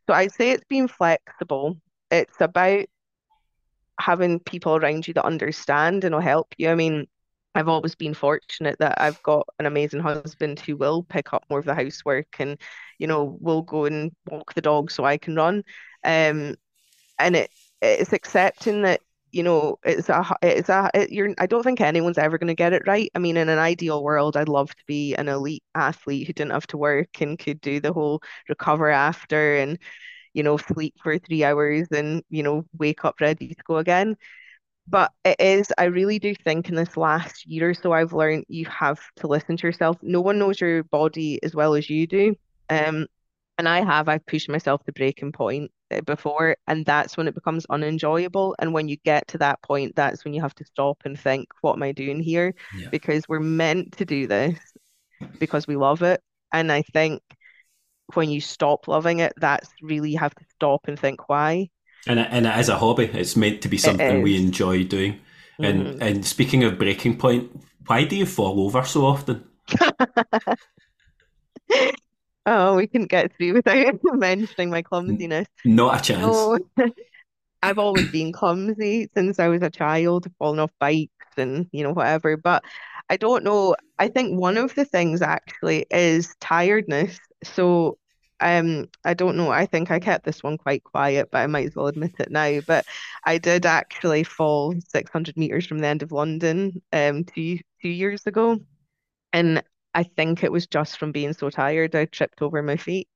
So 0.07 0.13
I'd 0.13 0.31
say 0.31 0.51
it's 0.51 0.65
being 0.67 0.87
flexible. 0.87 1.77
It's 2.09 2.41
about 2.41 2.85
having 3.99 4.39
people 4.39 4.75
around 4.75 5.07
you 5.07 5.13
that 5.13 5.25
understand 5.25 6.03
and 6.03 6.15
will 6.15 6.21
help 6.21 6.55
you. 6.57 6.69
I 6.69 6.75
mean, 6.75 7.07
I've 7.55 7.67
always 7.67 7.95
been 7.95 8.13
fortunate 8.13 8.77
that 8.79 9.01
I've 9.01 9.21
got 9.23 9.47
an 9.59 9.65
amazing 9.65 9.99
husband 10.01 10.59
who 10.59 10.77
will 10.77 11.03
pick 11.03 11.33
up 11.33 11.45
more 11.49 11.59
of 11.59 11.65
the 11.65 11.75
housework 11.75 12.39
and, 12.39 12.57
you 12.99 13.07
know, 13.07 13.37
will 13.41 13.63
go 13.63 13.85
and 13.85 14.11
walk 14.27 14.53
the 14.53 14.61
dog 14.61 14.91
so 14.91 15.03
I 15.03 15.17
can 15.17 15.35
run. 15.35 15.63
Um, 16.03 16.55
and 17.19 17.35
it 17.35 17.51
it's 17.81 18.13
accepting 18.13 18.83
that, 18.83 19.01
you 19.31 19.43
know, 19.43 19.79
it's 19.83 20.09
a 20.09 20.25
it's 20.41 20.69
a 20.69 20.89
it, 20.93 21.11
you're 21.11 21.33
I 21.37 21.47
don't 21.47 21.63
think 21.63 21.81
anyone's 21.81 22.17
ever 22.17 22.37
going 22.37 22.47
to 22.47 22.55
get 22.55 22.73
it 22.73 22.83
right. 22.87 23.11
I 23.15 23.19
mean, 23.19 23.37
in 23.37 23.49
an 23.49 23.59
ideal 23.59 24.03
world, 24.03 24.37
I'd 24.37 24.49
love 24.49 24.69
to 24.75 24.83
be 24.87 25.15
an 25.15 25.27
elite 25.27 25.63
athlete 25.75 26.27
who 26.27 26.33
didn't 26.33 26.51
have 26.51 26.67
to 26.67 26.77
work 26.77 27.21
and 27.21 27.37
could 27.37 27.61
do 27.61 27.79
the 27.79 27.93
whole 27.93 28.21
recover 28.47 28.89
after 28.89 29.57
and, 29.57 29.79
you 30.33 30.43
know, 30.43 30.57
sleep 30.57 30.95
for 31.01 31.17
three 31.17 31.43
hours 31.43 31.87
and, 31.91 32.23
you 32.29 32.43
know, 32.43 32.63
wake 32.77 33.05
up 33.05 33.15
ready 33.19 33.49
to 33.49 33.63
go 33.65 33.77
again 33.77 34.15
but 34.89 35.11
it 35.23 35.35
is, 35.39 35.71
I 35.77 35.85
really 35.85 36.19
do 36.19 36.33
think 36.33 36.67
in 36.67 36.75
this 36.75 36.97
last 36.97 37.45
year 37.45 37.69
or 37.69 37.73
so, 37.73 37.91
I've 37.91 38.13
learned 38.13 38.45
you 38.47 38.65
have 38.65 38.99
to 39.17 39.27
listen 39.27 39.55
to 39.57 39.67
yourself. 39.67 39.97
No 40.01 40.19
one 40.19 40.39
knows 40.39 40.59
your 40.59 40.83
body 40.83 41.41
as 41.43 41.53
well 41.53 41.75
as 41.75 41.89
you 41.89 42.07
do. 42.07 42.35
Um, 42.69 43.05
and 43.57 43.69
I 43.69 43.83
have, 43.83 44.09
I've 44.09 44.25
pushed 44.25 44.49
myself 44.49 44.83
to 44.85 44.91
breaking 44.93 45.33
point 45.33 45.69
uh, 45.91 46.01
before, 46.01 46.55
and 46.65 46.85
that's 46.85 47.17
when 47.17 47.27
it 47.27 47.35
becomes 47.35 47.67
unenjoyable. 47.69 48.55
And 48.57 48.73
when 48.73 48.87
you 48.87 48.97
get 49.05 49.27
to 49.29 49.37
that 49.39 49.61
point, 49.61 49.95
that's 49.95 50.25
when 50.25 50.33
you 50.33 50.41
have 50.41 50.55
to 50.55 50.65
stop 50.65 50.97
and 51.05 51.19
think, 51.19 51.49
what 51.61 51.73
am 51.73 51.83
I 51.83 51.91
doing 51.91 52.19
here? 52.19 52.55
Yeah. 52.75 52.89
Because 52.89 53.23
we're 53.27 53.39
meant 53.39 53.97
to 53.97 54.05
do 54.05 54.25
this 54.25 54.57
because 55.37 55.67
we 55.67 55.75
love 55.75 56.01
it. 56.01 56.21
And 56.51 56.71
I 56.71 56.81
think 56.81 57.21
when 58.13 58.29
you 58.29 58.41
stop 58.41 58.87
loving 58.87 59.19
it, 59.19 59.33
that's 59.37 59.69
really 59.81 60.11
you 60.11 60.19
have 60.19 60.35
to 60.35 60.45
stop 60.55 60.87
and 60.87 60.99
think 60.99 61.29
why. 61.29 61.69
And 62.07 62.19
it, 62.19 62.27
and 62.31 62.45
it 62.47 62.57
is 62.59 62.69
a 62.69 62.77
hobby. 62.77 63.05
It's 63.05 63.35
meant 63.35 63.61
to 63.61 63.67
be 63.69 63.77
something 63.77 64.21
we 64.21 64.37
enjoy 64.37 64.83
doing. 64.83 65.19
And 65.61 65.83
Mhm. 65.87 66.01
and 66.01 66.25
speaking 66.25 66.63
of 66.63 66.77
breaking 66.79 67.17
point, 67.17 67.51
why 67.85 68.05
do 68.05 68.15
you 68.15 68.25
fall 68.25 68.61
over 68.61 68.83
so 68.85 69.05
often? 69.05 69.43
Oh, 72.45 72.75
we 72.77 72.87
couldn't 72.87 73.09
get 73.11 73.35
through 73.37 73.53
without 73.53 73.99
mentioning 74.03 74.69
my 74.69 74.81
clumsiness. 74.81 75.47
Not 75.65 75.99
a 75.99 76.03
chance. 76.03 76.49
I've 77.63 77.77
always 77.79 78.07
been 78.07 78.31
clumsy 78.31 79.09
since 79.13 79.39
I 79.39 79.49
was 79.49 79.61
a 79.61 79.69
child, 79.69 80.27
falling 80.39 80.59
off 80.59 80.71
bikes 80.79 81.11
and, 81.37 81.67
you 81.71 81.83
know, 81.83 81.91
whatever. 81.93 82.37
But 82.37 82.63
I 83.09 83.17
don't 83.17 83.43
know. 83.43 83.75
I 83.99 84.07
think 84.07 84.39
one 84.39 84.57
of 84.57 84.73
the 84.75 84.85
things 84.85 85.21
actually 85.21 85.85
is 85.91 86.35
tiredness. 86.39 87.19
So, 87.43 87.97
um, 88.39 88.89
I 89.03 89.13
don't 89.13 89.37
know. 89.37 89.51
I 89.51 89.65
think 89.65 89.91
I 89.91 89.99
kept 89.99 90.25
this 90.25 90.43
one 90.43 90.57
quite 90.57 90.83
quiet, 90.83 91.29
but 91.31 91.39
I 91.39 91.47
might 91.47 91.67
as 91.67 91.75
well 91.75 91.87
admit 91.87 92.15
it 92.19 92.31
now. 92.31 92.59
But 92.65 92.85
I 93.25 93.37
did 93.37 93.65
actually 93.65 94.23
fall 94.23 94.73
600 94.89 95.37
meters 95.37 95.65
from 95.65 95.79
the 95.79 95.87
end 95.87 96.03
of 96.03 96.11
London, 96.11 96.81
um, 96.93 97.23
two 97.25 97.59
two 97.81 97.89
years 97.89 98.25
ago, 98.25 98.59
and 99.33 99.63
I 99.93 100.03
think 100.03 100.43
it 100.43 100.51
was 100.51 100.67
just 100.67 100.97
from 100.97 101.11
being 101.11 101.33
so 101.33 101.49
tired. 101.49 101.95
I 101.95 102.05
tripped 102.05 102.41
over 102.41 102.61
my 102.61 102.77
feet. 102.77 103.07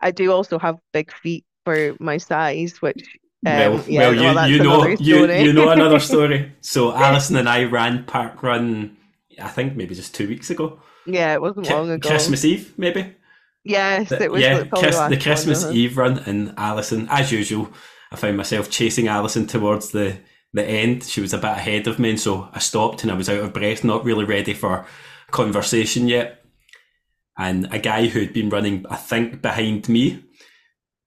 I 0.00 0.10
do 0.10 0.32
also 0.32 0.58
have 0.58 0.78
big 0.92 1.12
feet 1.12 1.44
for 1.64 1.96
my 1.98 2.18
size, 2.18 2.80
which 2.80 3.18
Well, 3.42 3.78
um, 3.78 3.84
yeah, 3.88 4.00
well, 4.00 4.14
you, 4.14 4.22
well, 4.22 4.34
that's 4.34 4.50
you 4.50 4.58
know 4.60 4.84
you 4.86 5.26
you 5.46 5.52
know 5.52 5.70
another 5.70 6.00
story. 6.10 6.52
So 6.60 6.92
Alison 6.92 7.36
and 7.36 7.48
I 7.48 7.64
ran 7.64 8.04
park 8.04 8.42
run. 8.42 8.96
I 9.40 9.48
think 9.48 9.76
maybe 9.76 9.94
just 9.94 10.14
two 10.14 10.28
weeks 10.28 10.50
ago. 10.50 10.80
Yeah, 11.06 11.32
it 11.34 11.40
wasn't 11.40 11.66
Ki- 11.66 11.74
long 11.74 11.90
ago. 11.90 12.08
Christmas 12.08 12.44
Eve, 12.44 12.74
maybe. 12.76 13.14
Yes, 13.64 14.08
The- 14.08 14.22
it 14.22 14.30
was 14.32 14.42
yeah, 14.42 14.64
Chris- 14.64 14.96
the 14.96 15.08
the 15.10 15.16
Christmas 15.18 15.64
one. 15.64 15.74
Eve 15.74 15.96
run, 15.98 16.18
and 16.20 16.54
Alison, 16.56 17.06
as 17.10 17.30
usual, 17.32 17.70
I 18.10 18.16
found 18.16 18.36
myself 18.36 18.70
chasing 18.70 19.08
Alison 19.08 19.46
towards 19.46 19.90
the 19.90 20.18
the 20.54 20.64
end. 20.64 21.04
She 21.04 21.20
was 21.20 21.34
a 21.34 21.38
bit 21.38 21.50
ahead 21.50 21.86
of 21.86 21.98
me, 21.98 22.10
and 22.10 22.20
so 22.20 22.48
I 22.52 22.58
stopped, 22.60 23.02
and 23.02 23.12
I 23.12 23.14
was 23.14 23.28
out 23.28 23.40
of 23.40 23.52
breath, 23.52 23.84
not 23.84 24.04
really 24.04 24.24
ready 24.24 24.54
for 24.54 24.86
conversation 25.30 26.08
yet. 26.08 26.42
And 27.38 27.68
a 27.72 27.78
guy 27.78 28.06
who'd 28.06 28.32
been 28.32 28.48
running, 28.48 28.84
I 28.90 28.96
think, 28.96 29.42
behind 29.42 29.88
me 29.88 30.24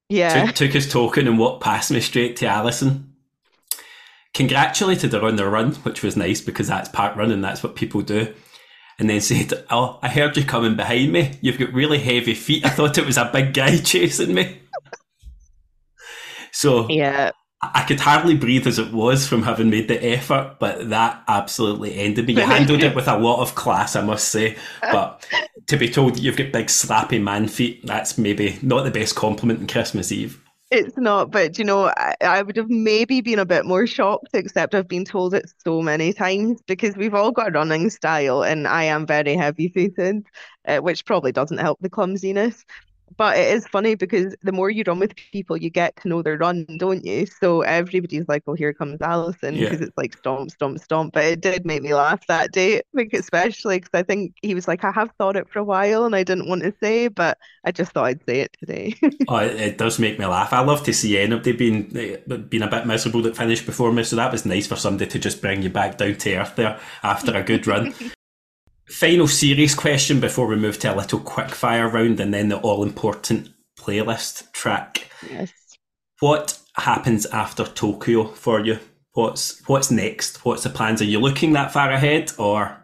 Yeah. 0.09 0.45
took, 0.45 0.55
took 0.55 0.71
his 0.71 0.87
token 0.89 1.27
and 1.27 1.39
walked 1.39 1.63
past 1.63 1.89
me 1.91 1.99
straight 2.01 2.35
to 2.37 2.45
Alison. 2.45 3.13
Congratulated 4.33 5.11
her 5.11 5.25
on 5.25 5.35
the 5.35 5.45
run, 5.49 5.73
which 5.75 6.03
was 6.03 6.15
nice 6.15 6.39
because 6.39 6.67
that's 6.67 6.87
part 6.89 7.17
running, 7.17 7.41
that's 7.41 7.63
what 7.63 7.75
people 7.75 8.01
do. 8.01 8.33
And 8.99 9.09
then 9.09 9.21
said, 9.21 9.51
Oh, 9.69 9.99
I 10.01 10.09
heard 10.09 10.37
you 10.37 10.43
coming 10.43 10.75
behind 10.75 11.11
me. 11.11 11.33
You've 11.41 11.57
got 11.57 11.73
really 11.73 11.99
heavy 11.99 12.33
feet. 12.35 12.65
I 12.65 12.69
thought 12.69 12.97
it 12.97 13.05
was 13.05 13.17
a 13.17 13.29
big 13.31 13.53
guy 13.53 13.77
chasing 13.83 14.33
me. 14.33 14.61
So 16.51 16.87
Yeah. 16.89 17.31
I 17.63 17.83
could 17.83 17.99
hardly 17.99 18.35
breathe 18.35 18.65
as 18.65 18.79
it 18.79 18.91
was 18.91 19.27
from 19.27 19.43
having 19.43 19.69
made 19.69 19.87
the 19.87 20.03
effort, 20.03 20.55
but 20.59 20.89
that 20.89 21.23
absolutely 21.27 21.95
ended 21.95 22.25
me. 22.25 22.33
You 22.33 22.41
handled 22.41 22.81
it 22.81 22.95
with 22.95 23.07
a 23.07 23.19
lot 23.19 23.39
of 23.39 23.53
class, 23.53 23.95
I 23.95 24.01
must 24.01 24.29
say. 24.29 24.57
But 24.81 25.27
to 25.67 25.77
be 25.77 25.87
told 25.87 26.15
that 26.15 26.21
you've 26.21 26.37
got 26.37 26.51
big 26.51 26.67
slappy 26.67 27.21
man 27.21 27.47
feet, 27.47 27.85
that's 27.85 28.17
maybe 28.17 28.57
not 28.63 28.83
the 28.83 28.89
best 28.89 29.15
compliment 29.15 29.59
on 29.59 29.67
Christmas 29.67 30.11
Eve. 30.11 30.40
It's 30.71 30.97
not, 30.97 31.31
but 31.31 31.59
you 31.59 31.65
know, 31.65 31.87
I, 31.97 32.15
I 32.21 32.41
would 32.41 32.55
have 32.55 32.69
maybe 32.69 33.19
been 33.19 33.39
a 33.39 33.45
bit 33.45 33.65
more 33.65 33.85
shocked, 33.85 34.29
except 34.33 34.73
I've 34.73 34.87
been 34.87 35.03
told 35.03 35.33
it 35.33 35.51
so 35.65 35.81
many 35.81 36.13
times 36.13 36.61
because 36.65 36.95
we've 36.95 37.13
all 37.13 37.31
got 37.33 37.49
a 37.49 37.51
running 37.51 37.89
style, 37.89 38.41
and 38.43 38.65
I 38.65 38.83
am 38.85 39.05
very 39.05 39.35
heavy-footed, 39.35 40.25
uh, 40.65 40.77
which 40.77 41.03
probably 41.05 41.33
doesn't 41.33 41.57
help 41.57 41.79
the 41.81 41.89
clumsiness. 41.89 42.63
But 43.21 43.37
it 43.37 43.53
is 43.55 43.67
funny 43.67 43.93
because 43.93 44.35
the 44.41 44.51
more 44.51 44.71
you 44.71 44.83
run 44.87 44.97
with 44.97 45.15
people, 45.15 45.55
you 45.55 45.69
get 45.69 45.95
to 46.01 46.07
know 46.07 46.23
their 46.23 46.39
run, 46.39 46.65
don't 46.79 47.05
you? 47.05 47.27
So 47.27 47.61
everybody's 47.61 48.27
like, 48.27 48.41
"Oh, 48.47 48.55
here 48.55 48.73
comes 48.73 48.99
Alison," 48.99 49.53
Yeah. 49.53 49.69
because 49.69 49.79
it's 49.81 49.95
like 49.95 50.17
stomp, 50.17 50.49
stomp, 50.49 50.79
stomp. 50.79 51.13
But 51.13 51.25
it 51.25 51.39
did 51.39 51.63
make 51.63 51.83
me 51.83 51.93
laugh 51.93 52.25
that 52.25 52.51
day, 52.51 52.81
like 52.93 53.13
especially 53.13 53.77
because 53.77 53.91
I 53.93 54.01
think 54.01 54.33
he 54.41 54.55
was 54.55 54.67
like, 54.67 54.83
"I 54.83 54.91
have 54.91 55.11
thought 55.19 55.35
it 55.35 55.47
for 55.51 55.59
a 55.59 55.63
while, 55.63 56.05
and 56.05 56.15
I 56.15 56.23
didn't 56.23 56.49
want 56.49 56.63
to 56.63 56.73
say, 56.81 57.09
but 57.09 57.37
I 57.63 57.71
just 57.71 57.91
thought 57.91 58.05
I'd 58.05 58.25
say 58.25 58.39
it 58.39 58.57
today." 58.59 58.95
Oh, 59.27 59.37
it, 59.37 59.55
it 59.61 59.77
does 59.77 59.99
make 59.99 60.17
me 60.17 60.25
laugh. 60.25 60.51
I 60.51 60.61
love 60.61 60.81
to 60.85 60.93
see 60.93 61.19
anybody 61.19 61.51
being 61.51 61.95
eh, 61.95 62.17
being 62.49 62.63
a 62.63 62.67
bit 62.67 62.87
miserable 62.87 63.21
that 63.21 63.37
finished 63.37 63.67
before 63.67 63.91
me, 63.93 64.03
so 64.03 64.15
that 64.15 64.31
was 64.31 64.47
nice 64.47 64.65
for 64.65 64.75
somebody 64.77 65.09
to 65.11 65.19
just 65.19 65.41
bring 65.41 65.61
you 65.61 65.69
back 65.69 65.99
down 65.99 66.15
to 66.15 66.35
earth 66.37 66.55
there 66.55 66.79
after 67.03 67.37
a 67.37 67.43
good 67.43 67.67
run. 67.67 67.93
Final 68.89 69.27
serious 69.27 69.73
question 69.73 70.19
before 70.19 70.47
we 70.47 70.55
move 70.55 70.77
to 70.79 70.93
a 70.93 70.95
little 70.95 71.19
quick 71.19 71.49
fire 71.49 71.87
round 71.87 72.19
and 72.19 72.33
then 72.33 72.49
the 72.49 72.57
all 72.59 72.83
important 72.83 73.49
playlist 73.79 74.51
track. 74.51 75.09
Yes. 75.29 75.51
What 76.19 76.59
happens 76.75 77.25
after 77.27 77.65
Tokyo 77.65 78.25
for 78.25 78.59
you? 78.65 78.79
What's 79.13 79.65
what's 79.67 79.91
next? 79.91 80.43
What's 80.45 80.63
the 80.63 80.69
plans? 80.69 81.01
Are 81.01 81.05
you 81.05 81.19
looking 81.19 81.53
that 81.53 81.71
far 81.71 81.89
ahead 81.91 82.31
or 82.37 82.77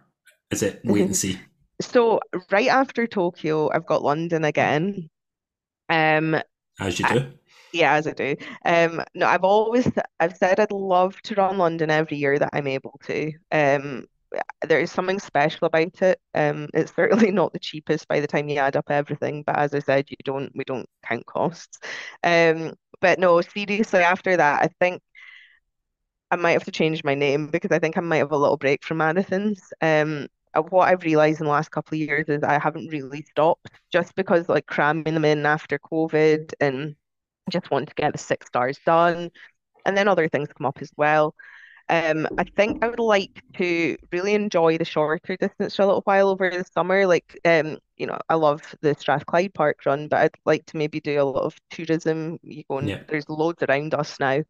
is 0.51 0.63
it 0.63 0.81
wait 0.83 1.01
and 1.05 1.15
see? 1.15 1.39
So 1.81 2.19
right 2.51 2.67
after 2.69 3.05
Tokyo, 3.05 3.69
I've 3.73 3.85
got 3.85 4.01
London 4.03 4.43
again. 4.45 5.09
Um, 5.89 6.35
As 6.79 6.99
you 6.99 7.05
I- 7.07 7.13
do. 7.19 7.25
yeah, 7.73 7.93
as 7.93 8.07
I 8.07 8.11
do. 8.11 8.35
Um, 8.65 9.01
no, 9.13 9.25
I've 9.27 9.43
always 9.43 9.89
I've 10.19 10.37
said 10.37 10.59
I'd 10.59 10.71
love 10.71 11.21
to 11.23 11.35
run 11.35 11.57
London 11.57 11.89
every 11.89 12.17
year 12.17 12.39
that 12.39 12.49
I'm 12.53 12.67
able 12.67 12.99
to. 13.05 13.31
Um, 13.51 14.05
there 14.67 14.79
is 14.79 14.91
something 14.91 15.19
special 15.19 15.67
about 15.67 16.01
it. 16.01 16.19
Um, 16.33 16.67
it's 16.73 16.93
certainly 16.95 17.31
not 17.31 17.53
the 17.53 17.59
cheapest 17.59 18.07
by 18.07 18.19
the 18.19 18.27
time 18.27 18.49
you 18.49 18.57
add 18.57 18.75
up 18.75 18.89
everything, 18.89 19.43
but 19.43 19.57
as 19.57 19.73
I 19.73 19.79
said, 19.79 20.09
you 20.09 20.17
don't 20.23 20.51
we 20.55 20.63
don't 20.63 20.89
count 21.05 21.25
costs. 21.25 21.79
Um, 22.23 22.73
but 23.01 23.19
no, 23.19 23.41
seriously, 23.41 23.99
after 24.01 24.37
that, 24.37 24.63
I 24.63 24.69
think 24.79 25.01
I 26.31 26.35
might 26.35 26.51
have 26.51 26.65
to 26.65 26.71
change 26.71 27.03
my 27.03 27.15
name 27.15 27.47
because 27.47 27.71
I 27.71 27.79
think 27.79 27.97
I 27.97 28.01
might 28.01 28.17
have 28.17 28.31
a 28.31 28.37
little 28.37 28.57
break 28.57 28.83
from 28.83 28.97
marathons. 28.97 29.59
Um, 29.81 30.27
uh, 30.53 30.61
what 30.61 30.89
I've 30.89 31.03
realized 31.03 31.39
in 31.39 31.45
the 31.45 31.51
last 31.51 31.71
couple 31.71 31.95
of 31.95 32.01
years 32.01 32.25
is 32.27 32.43
I 32.43 32.59
haven't 32.59 32.89
really 32.89 33.21
stopped 33.23 33.69
just 33.91 34.15
because 34.15 34.49
like 34.49 34.65
cramming 34.65 35.13
them 35.13 35.25
in 35.25 35.45
after 35.45 35.79
COVID 35.79 36.53
and 36.59 36.95
just 37.49 37.71
want 37.71 37.87
to 37.89 37.95
get 37.95 38.11
the 38.11 38.17
six 38.19 38.47
stars 38.47 38.79
done. 38.85 39.31
And 39.85 39.97
then 39.97 40.07
other 40.09 40.27
things 40.27 40.49
come 40.57 40.65
up 40.65 40.79
as 40.81 40.91
well. 40.97 41.33
Um, 41.89 42.27
I 42.37 42.43
think 42.55 42.77
I 42.81 42.89
would 42.89 42.99
like 42.99 43.41
to 43.57 43.97
really 44.11 44.33
enjoy 44.33 44.77
the 44.77 44.85
shorter 44.85 45.37
distance 45.37 45.75
for 45.75 45.83
a 45.83 45.85
little 45.85 46.01
while 46.01 46.29
over 46.29 46.49
the 46.49 46.65
summer. 46.75 47.07
Like, 47.07 47.39
um, 47.45 47.77
you 47.97 48.07
know, 48.07 48.19
I 48.29 48.35
love 48.35 48.61
the 48.81 48.93
Strathclyde 48.95 49.53
Park 49.53 49.79
run, 49.85 50.07
but 50.09 50.19
I'd 50.19 50.35
like 50.45 50.65
to 50.67 50.77
maybe 50.77 50.99
do 50.99 51.21
a 51.21 51.23
lot 51.23 51.43
of 51.43 51.55
tourism. 51.69 52.39
You 52.43 52.63
go 52.69 52.79
and 52.79 52.89
Yeah. 52.89 53.03
there's 53.07 53.29
loads 53.29 53.63
around 53.63 53.93
us 53.93 54.19
now. 54.19 54.43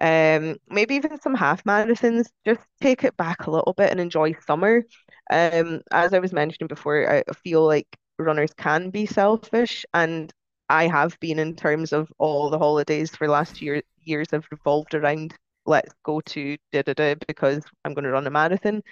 Um, 0.00 0.56
maybe 0.68 0.94
even 0.96 1.20
some 1.20 1.34
half 1.34 1.64
marathons. 1.64 2.28
Just 2.44 2.60
take 2.80 3.04
it 3.04 3.16
back 3.16 3.46
a 3.46 3.50
little 3.50 3.72
bit 3.74 3.90
and 3.90 4.00
enjoy 4.00 4.34
summer. 4.46 4.84
Um, 5.30 5.82
as 5.92 6.12
I 6.12 6.18
was 6.18 6.32
mentioning 6.32 6.68
before, 6.68 7.10
I 7.10 7.24
feel 7.44 7.66
like 7.66 7.88
runners 8.18 8.52
can 8.56 8.90
be 8.90 9.06
selfish, 9.06 9.84
and 9.94 10.32
I 10.68 10.86
have 10.88 11.18
been 11.20 11.38
in 11.38 11.56
terms 11.56 11.92
of 11.92 12.12
all 12.18 12.50
the 12.50 12.58
holidays 12.58 13.14
for 13.16 13.26
the 13.26 13.32
last 13.32 13.62
year 13.62 13.82
years 14.02 14.30
have 14.32 14.46
revolved 14.50 14.94
around 14.94 15.34
let's 15.66 15.94
go 16.04 16.20
to 16.20 16.56
da 16.72 16.82
da 16.82 16.94
da 16.94 17.14
because 17.26 17.64
I'm 17.84 17.94
going 17.94 18.04
to 18.04 18.10
run 18.10 18.26
a 18.26 18.30
marathon. 18.30 18.82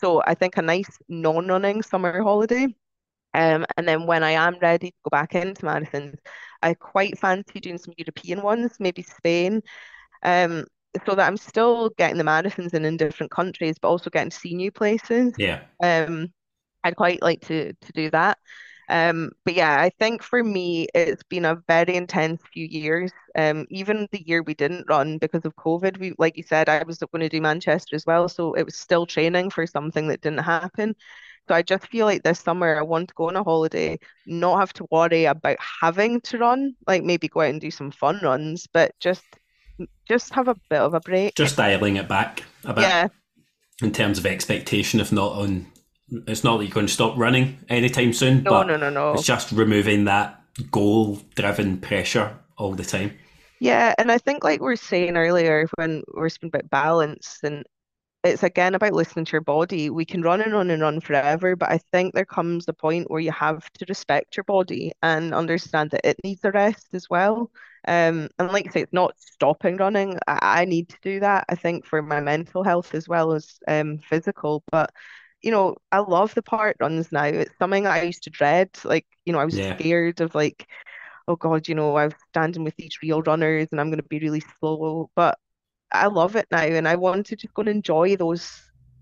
So 0.00 0.22
I 0.26 0.34
think 0.34 0.56
a 0.56 0.62
nice 0.62 0.98
non-running 1.08 1.82
summer 1.82 2.22
holiday. 2.22 2.66
Um, 3.34 3.66
and 3.76 3.86
then 3.86 4.06
when 4.06 4.22
I 4.22 4.32
am 4.32 4.58
ready 4.60 4.90
to 4.90 4.96
go 5.04 5.10
back 5.10 5.34
into 5.34 5.62
marathons, 5.62 6.16
I 6.62 6.74
quite 6.74 7.18
fancy 7.18 7.60
doing 7.60 7.78
some 7.78 7.94
European 7.96 8.42
ones, 8.42 8.76
maybe 8.80 9.02
Spain. 9.02 9.62
Um, 10.22 10.64
so 11.06 11.14
that 11.14 11.26
I'm 11.26 11.36
still 11.36 11.90
getting 11.90 12.16
the 12.16 12.24
marathons 12.24 12.74
in 12.74 12.84
in 12.84 12.96
different 12.96 13.30
countries, 13.30 13.76
but 13.80 13.88
also 13.88 14.10
getting 14.10 14.30
to 14.30 14.36
see 14.36 14.54
new 14.54 14.72
places. 14.72 15.34
Yeah. 15.38 15.60
Um, 15.82 16.32
I'd 16.84 16.96
quite 16.96 17.22
like 17.22 17.40
to 17.48 17.72
to 17.72 17.92
do 17.92 18.10
that. 18.10 18.38
Um, 18.90 19.30
but 19.44 19.54
yeah, 19.54 19.80
I 19.80 19.90
think 19.98 20.22
for 20.22 20.42
me, 20.42 20.88
it's 20.94 21.22
been 21.24 21.44
a 21.44 21.62
very 21.68 21.94
intense 21.94 22.40
few 22.52 22.66
years. 22.66 23.12
Um, 23.36 23.66
even 23.70 24.08
the 24.12 24.26
year 24.26 24.42
we 24.42 24.54
didn't 24.54 24.86
run 24.88 25.18
because 25.18 25.44
of 25.44 25.54
COVID, 25.56 25.98
we, 25.98 26.14
like 26.18 26.36
you 26.36 26.42
said, 26.42 26.68
I 26.68 26.82
was 26.84 26.98
going 26.98 27.20
to 27.20 27.28
do 27.28 27.40
Manchester 27.40 27.96
as 27.96 28.06
well, 28.06 28.28
so 28.28 28.54
it 28.54 28.64
was 28.64 28.76
still 28.76 29.04
training 29.06 29.50
for 29.50 29.66
something 29.66 30.08
that 30.08 30.22
didn't 30.22 30.38
happen. 30.38 30.96
So 31.48 31.54
I 31.54 31.62
just 31.62 31.86
feel 31.88 32.04
like 32.06 32.22
this 32.22 32.40
summer 32.40 32.76
I 32.78 32.82
want 32.82 33.08
to 33.08 33.14
go 33.14 33.28
on 33.28 33.36
a 33.36 33.42
holiday, 33.42 33.98
not 34.26 34.58
have 34.60 34.72
to 34.74 34.86
worry 34.90 35.24
about 35.24 35.56
having 35.60 36.20
to 36.22 36.38
run, 36.38 36.74
like 36.86 37.04
maybe 37.04 37.28
go 37.28 37.40
out 37.40 37.50
and 37.50 37.60
do 37.60 37.70
some 37.70 37.90
fun 37.90 38.20
runs, 38.22 38.66
but 38.66 38.92
just 39.00 39.24
just 40.08 40.34
have 40.34 40.48
a 40.48 40.56
bit 40.68 40.80
of 40.80 40.92
a 40.94 41.00
break. 41.00 41.34
Just 41.36 41.56
dialing 41.56 41.96
it 41.96 42.08
back. 42.08 42.42
a 42.64 42.74
bit 42.74 42.82
Yeah. 42.82 43.08
in 43.80 43.92
terms 43.92 44.18
of 44.18 44.26
expectation. 44.26 44.98
If 45.00 45.12
not 45.12 45.32
on, 45.32 45.66
it's 46.10 46.44
not 46.44 46.58
that 46.58 46.64
you're 46.64 46.74
going 46.74 46.86
to 46.86 46.92
stop 46.92 47.16
running 47.16 47.58
anytime 47.68 48.12
soon, 48.12 48.44
No, 48.44 48.62
but 48.62 48.64
no, 48.64 48.76
no, 48.76 48.90
no. 48.90 49.14
it's 49.14 49.24
just 49.24 49.52
removing 49.52 50.04
that 50.04 50.40
goal-driven 50.70 51.78
pressure 51.78 52.38
all 52.56 52.74
the 52.74 52.84
time. 52.84 53.12
Yeah, 53.60 53.94
and 53.98 54.12
I 54.12 54.18
think 54.18 54.44
like 54.44 54.60
we 54.60 54.72
are 54.72 54.76
saying 54.76 55.16
earlier 55.16 55.66
when 55.76 56.02
we 56.14 56.22
are 56.22 56.28
speaking 56.28 56.50
about 56.54 56.70
balance 56.70 57.40
and 57.42 57.64
it's 58.24 58.42
again 58.44 58.74
about 58.74 58.92
listening 58.94 59.24
to 59.26 59.32
your 59.32 59.42
body. 59.42 59.90
We 59.90 60.04
can 60.06 60.22
run 60.22 60.40
and 60.42 60.52
run 60.52 60.70
and 60.70 60.82
run 60.82 61.00
forever, 61.00 61.56
but 61.56 61.70
I 61.70 61.78
think 61.92 62.14
there 62.14 62.24
comes 62.26 62.68
a 62.68 62.72
point 62.74 63.10
where 63.10 63.20
you 63.20 63.32
have 63.32 63.70
to 63.74 63.86
respect 63.88 64.36
your 64.36 64.44
body 64.44 64.92
and 65.02 65.34
understand 65.34 65.90
that 65.92 66.06
it 66.06 66.18
needs 66.24 66.44
a 66.44 66.52
rest 66.52 66.88
as 66.94 67.08
well. 67.10 67.50
Um, 67.88 68.28
and 68.38 68.52
like 68.52 68.68
I 68.68 68.72
say, 68.72 68.82
it's 68.82 68.92
not 68.94 69.18
stopping 69.20 69.76
running. 69.78 70.18
I, 70.28 70.62
I 70.62 70.64
need 70.66 70.90
to 70.90 70.98
do 71.02 71.20
that, 71.20 71.46
I 71.48 71.56
think, 71.56 71.86
for 71.86 72.02
my 72.02 72.20
mental 72.20 72.64
health 72.64 72.94
as 72.94 73.08
well 73.08 73.32
as 73.32 73.58
um 73.68 73.98
physical. 73.98 74.64
But 74.72 74.92
you 75.42 75.50
know, 75.50 75.76
I 75.92 75.98
love 75.98 76.34
the 76.34 76.42
park 76.42 76.76
runs 76.80 77.12
now. 77.12 77.24
It's 77.24 77.52
something 77.60 77.86
I 77.86 78.02
used 78.02 78.24
to 78.24 78.30
dread. 78.30 78.70
Like, 78.84 79.06
you 79.24 79.32
know, 79.32 79.38
I 79.40 79.44
was 79.44 79.56
Yeah. 79.56 79.74
scared 79.78 80.20
of 80.20 80.34
like, 80.34 80.66
oh 81.28 81.36
God, 81.36 81.68
you 81.68 81.74
know, 81.74 81.96
I 81.96 82.06
was 82.06 82.14
standing 82.30 82.64
with 82.64 82.76
these 82.76 82.98
real 83.02 83.22
runners 83.22 83.68
and 83.72 83.80
I'm 83.80 83.88
going 83.90 84.02
to 84.02 84.08
be 84.08 84.20
really 84.20 84.42
slow. 84.60 85.10
But 85.16 85.38
I 85.92 86.06
love 86.08 86.36
it 86.36 86.46
now, 86.50 86.60
and 86.62 86.88
I 86.88 86.96
want 86.96 87.26
to 87.26 87.36
just 87.36 87.54
go 87.54 87.60
and 87.62 87.68
enjoy 87.70 88.16
those, 88.16 88.50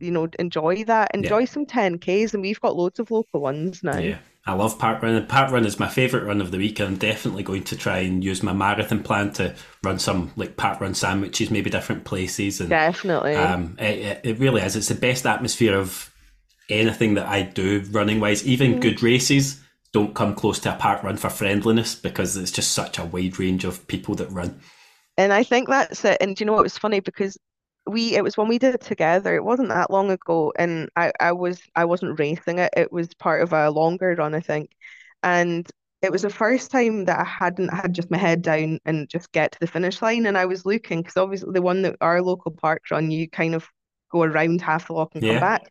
you 0.00 0.10
know, 0.12 0.28
enjoy 0.38 0.84
that, 0.84 1.12
Yeah. 1.20 1.30
enjoy 1.30 1.46
some 1.46 1.66
10Ks, 1.66 2.34
and 2.34 2.42
we've 2.42 2.60
got 2.60 2.76
loads 2.76 2.98
of 3.00 3.10
local 3.10 3.40
ones 3.40 3.82
now. 3.82 4.00
Yeah, 4.00 4.18
I 4.46 4.52
love 4.54 4.78
park 4.78 5.02
run. 5.02 5.26
Park 5.26 5.50
run 5.52 5.64
is 5.64 5.78
my 5.78 5.88
favourite 5.88 6.24
run 6.26 6.40
of 6.40 6.50
the 6.50 6.58
week. 6.58 6.80
I'm 6.80 6.96
definitely 6.96 7.42
going 7.42 7.64
to 7.64 7.76
try 7.76 7.98
and 7.98 8.22
use 8.22 8.42
my 8.42 8.52
marathon 8.52 9.02
plan 9.02 9.32
to 9.34 9.54
run 9.82 9.98
some 9.98 10.32
like 10.36 10.56
park 10.56 10.80
run 10.80 10.94
sandwiches, 10.94 11.50
maybe 11.50 11.70
different 11.70 12.04
places, 12.04 12.60
and 12.60 12.70
Definitely. 12.70 13.34
um, 13.34 13.76
it- 13.78 14.20
it 14.24 14.38
really 14.38 14.62
is. 14.62 14.76
It's 14.76 14.88
the 14.88 14.94
best 14.94 15.26
atmosphere 15.26 15.74
of 15.76 16.10
anything 16.68 17.14
that 17.14 17.26
I 17.28 17.42
do 17.42 17.80
running 17.90 18.20
wise. 18.20 18.46
Even 18.46 18.78
Mhm. 18.78 18.80
good 18.80 19.02
races 19.02 19.60
don't 19.92 20.14
come 20.14 20.34
close 20.34 20.58
to 20.60 20.74
a 20.74 20.76
park 20.78 21.02
run 21.02 21.16
for 21.16 21.30
friendliness 21.30 21.94
because 21.94 22.36
it's 22.36 22.50
just 22.50 22.72
such 22.72 22.98
a 22.98 23.04
wide 23.04 23.38
range 23.38 23.64
of 23.64 23.86
people 23.88 24.14
that 24.16 24.30
run. 24.30 24.60
And 25.16 25.32
I 25.32 25.42
think 25.42 25.68
that's 25.68 26.04
it. 26.04 26.18
And 26.20 26.36
do 26.36 26.42
you 26.42 26.46
know 26.46 26.52
what 26.52 26.62
was 26.62 26.78
funny? 26.78 27.00
Because 27.00 27.38
we 27.86 28.14
it 28.16 28.22
was 28.24 28.36
when 28.36 28.48
we 28.48 28.58
did 28.58 28.74
it 28.74 28.80
together, 28.82 29.34
it 29.34 29.44
wasn't 29.44 29.68
that 29.70 29.90
long 29.90 30.10
ago, 30.10 30.52
and 30.58 30.90
I, 30.96 31.12
I 31.20 31.32
was 31.32 31.60
I 31.74 31.84
wasn't 31.84 32.18
racing 32.18 32.58
it. 32.58 32.72
It 32.76 32.92
was 32.92 33.08
part 33.14 33.42
of 33.42 33.52
a 33.52 33.70
longer 33.70 34.14
run, 34.16 34.34
I 34.34 34.40
think. 34.40 34.70
And 35.22 35.66
it 36.02 36.12
was 36.12 36.22
the 36.22 36.30
first 36.30 36.70
time 36.70 37.06
that 37.06 37.18
I 37.20 37.24
hadn't 37.24 37.68
had 37.70 37.94
just 37.94 38.10
my 38.10 38.18
head 38.18 38.42
down 38.42 38.78
and 38.84 39.08
just 39.08 39.32
get 39.32 39.52
to 39.52 39.58
the 39.60 39.66
finish 39.66 40.02
line. 40.02 40.26
And 40.26 40.36
I 40.38 40.44
was 40.46 40.66
looking 40.66 41.00
because 41.02 41.16
obviously 41.16 41.52
the 41.52 41.62
one 41.62 41.82
that 41.82 41.96
our 42.00 42.20
local 42.22 42.50
park 42.52 42.82
run, 42.90 43.10
you 43.10 43.28
kind 43.30 43.54
of 43.54 43.66
go 44.12 44.22
around 44.22 44.60
half 44.60 44.86
the 44.88 44.92
walk 44.94 45.14
and 45.14 45.22
Yeah. 45.22 45.26
come 45.26 45.38
back. 45.38 45.62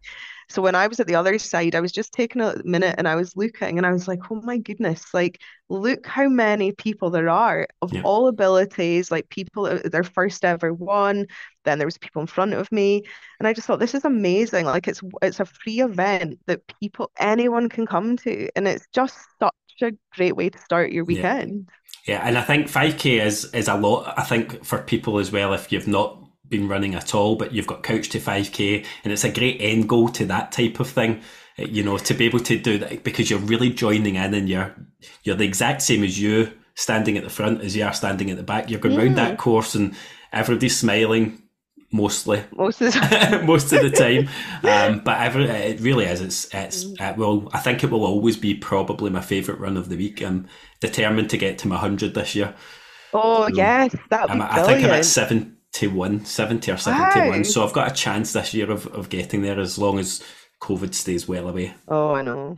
So 0.50 0.62
when 0.62 0.76
I 0.76 0.88
was 0.88 1.00
at 1.00 1.08
the 1.08 1.16
other 1.16 1.38
side, 1.40 1.76
I 1.76 1.82
was 1.82 1.92
just 1.92 2.14
taking 2.14 2.42
a 2.42 2.56
minute 2.64 2.96
and 2.98 3.08
I 3.08 3.16
was 3.16 3.36
looking 3.36 3.78
and 3.78 3.86
I 3.86 3.92
was 3.92 4.08
like, 4.08 4.20
oh 4.32 4.42
my 4.42 4.58
goodness, 4.58 5.14
like 5.14 5.42
look 5.70 6.06
how 6.06 6.28
many 6.30 6.72
people 6.72 7.10
there 7.10 7.30
are 7.30 7.68
of 7.82 7.94
Yeah. 7.94 8.02
all 8.04 8.28
abilities, 8.28 9.12
like 9.12 9.30
people 9.30 9.64
that- 9.64 9.92
their 9.92 10.04
first 10.04 10.46
ever 10.46 10.74
one. 10.74 11.28
Then 11.64 11.80
there 11.80 11.88
was 11.88 11.98
people 11.98 12.22
in 12.22 12.28
front 12.28 12.54
of 12.54 12.72
me. 12.72 13.04
And 13.40 13.48
I 13.48 13.54
just 13.54 13.68
thought 13.68 13.80
this 13.80 13.96
is 13.96 14.06
amazing. 14.06 14.66
Like 14.66 14.88
it's 14.88 15.02
it's 15.22 15.40
a 15.40 15.46
free 15.46 15.82
event 15.82 16.40
that 16.48 16.62
people 16.80 17.12
anyone 17.20 17.70
can 17.70 17.86
come 17.88 18.18
to. 18.18 18.50
And 18.56 18.68
it's 18.68 18.88
just 18.94 19.18
such 19.40 19.54
a 19.82 19.92
great 20.16 20.36
way 20.36 20.50
to 20.50 20.58
start 20.60 20.92
your 20.92 21.06
Yeah. 21.08 21.26
weekend. 21.26 21.70
Yeah, 22.08 22.22
and 22.28 22.38
I 22.38 22.42
think 22.44 22.68
5k 22.70 23.20
is 23.20 23.46
is 23.54 23.68
a 23.68 23.76
lot. 23.76 24.14
I 24.18 24.24
think 24.24 24.64
for 24.64 24.80
people 24.84 25.20
as 25.20 25.32
well, 25.32 25.54
if 25.54 25.72
you've 25.72 25.88
not 25.88 26.25
been 26.50 26.68
running 26.68 26.96
at 26.96 27.14
all, 27.16 27.36
but 27.36 27.54
you've 27.54 27.68
got 27.68 27.84
couch 27.84 28.10
to 28.10 28.20
5k, 28.20 28.86
and 29.04 29.14
it's 29.14 29.24
a 29.24 29.32
great 29.32 29.58
end 29.62 29.90
goal 29.90 30.10
to 30.10 30.26
that 30.26 30.52
type 30.52 30.80
of 30.80 30.90
thing. 30.90 31.22
uh, 31.60 31.64
You 31.64 31.84
know, 31.84 31.98
to 31.98 32.14
be 32.14 32.26
able 32.26 32.40
to 32.42 32.58
do 32.60 32.78
that 32.80 33.04
because 33.04 33.30
you're 33.30 33.40
really 33.40 33.70
joining 33.72 34.16
in, 34.16 34.34
and 34.34 34.50
you're 34.50 34.76
you're 35.24 35.36
the 35.36 35.46
exact 35.46 35.82
same 35.82 36.04
as 36.04 36.20
you 36.20 36.52
standing 36.76 37.18
at 37.18 37.24
the 37.24 37.30
front 37.30 37.62
as 37.62 37.76
you 37.76 37.84
are 37.86 37.94
standing 37.94 38.30
at 38.32 38.38
the 38.38 38.44
back. 38.44 38.70
You're 38.70 38.80
going 38.80 38.96
round 38.96 39.16
Yeah. 39.18 39.30
that 39.30 39.38
course, 39.38 39.76
and 39.76 39.96
everybody's 40.34 40.78
smiling 40.78 41.42
mostly. 41.92 42.44
Most 42.52 42.82
of 42.82 42.92
the 42.94 43.00
time. 43.00 43.46
most 43.46 43.72
of 43.74 43.82
the 43.82 43.90
time. 43.90 44.28
Um, 44.64 45.00
but 45.04 45.22
every, 45.22 45.46
it 45.46 45.80
really 45.80 46.06
is. 46.06 46.22
It's 46.22 46.54
it's 46.54 46.86
it 47.00 47.18
will. 47.18 47.50
I 47.54 47.60
think 47.60 47.84
it 47.84 47.92
will 47.92 48.04
always 48.06 48.36
be 48.38 48.56
probably 48.56 49.10
my 49.12 49.22
favourite 49.22 49.60
run 49.62 49.78
of 49.78 49.90
the 49.90 49.96
week. 49.98 50.22
I'm 50.22 50.48
determined 50.82 51.30
to 51.32 51.38
get 51.38 51.58
to 51.60 51.68
my 51.68 51.78
hundred 51.78 52.14
this 52.16 52.36
year. 52.36 52.56
Oh 53.14 53.50
Um, 53.50 53.54
yes, 53.54 53.96
be 54.10 54.16
I 54.50 54.60
think 54.62 54.84
I'm 54.84 54.94
at 54.94 55.06
brilliant. 55.80 56.26
71, 56.26 56.26
70 56.26 56.72
or 56.72 56.78
71. 56.78 57.38
Wow. 57.38 57.44
So 57.44 57.66
I've 57.66 57.74
got 57.74 57.92
a 57.92 57.96
chance 57.96 58.34
this 58.34 58.54
year 58.54 58.72
of, 58.72 58.88
of 58.88 59.10
getting 59.10 59.42
there 59.42 59.60
as 59.60 59.78
long 59.78 60.00
as 60.00 60.24
COVID 60.62 60.94
stays 60.94 61.28
well 61.28 61.50
away. 61.50 61.74
Oh, 61.88 62.14
I 62.14 62.22
know. 62.22 62.58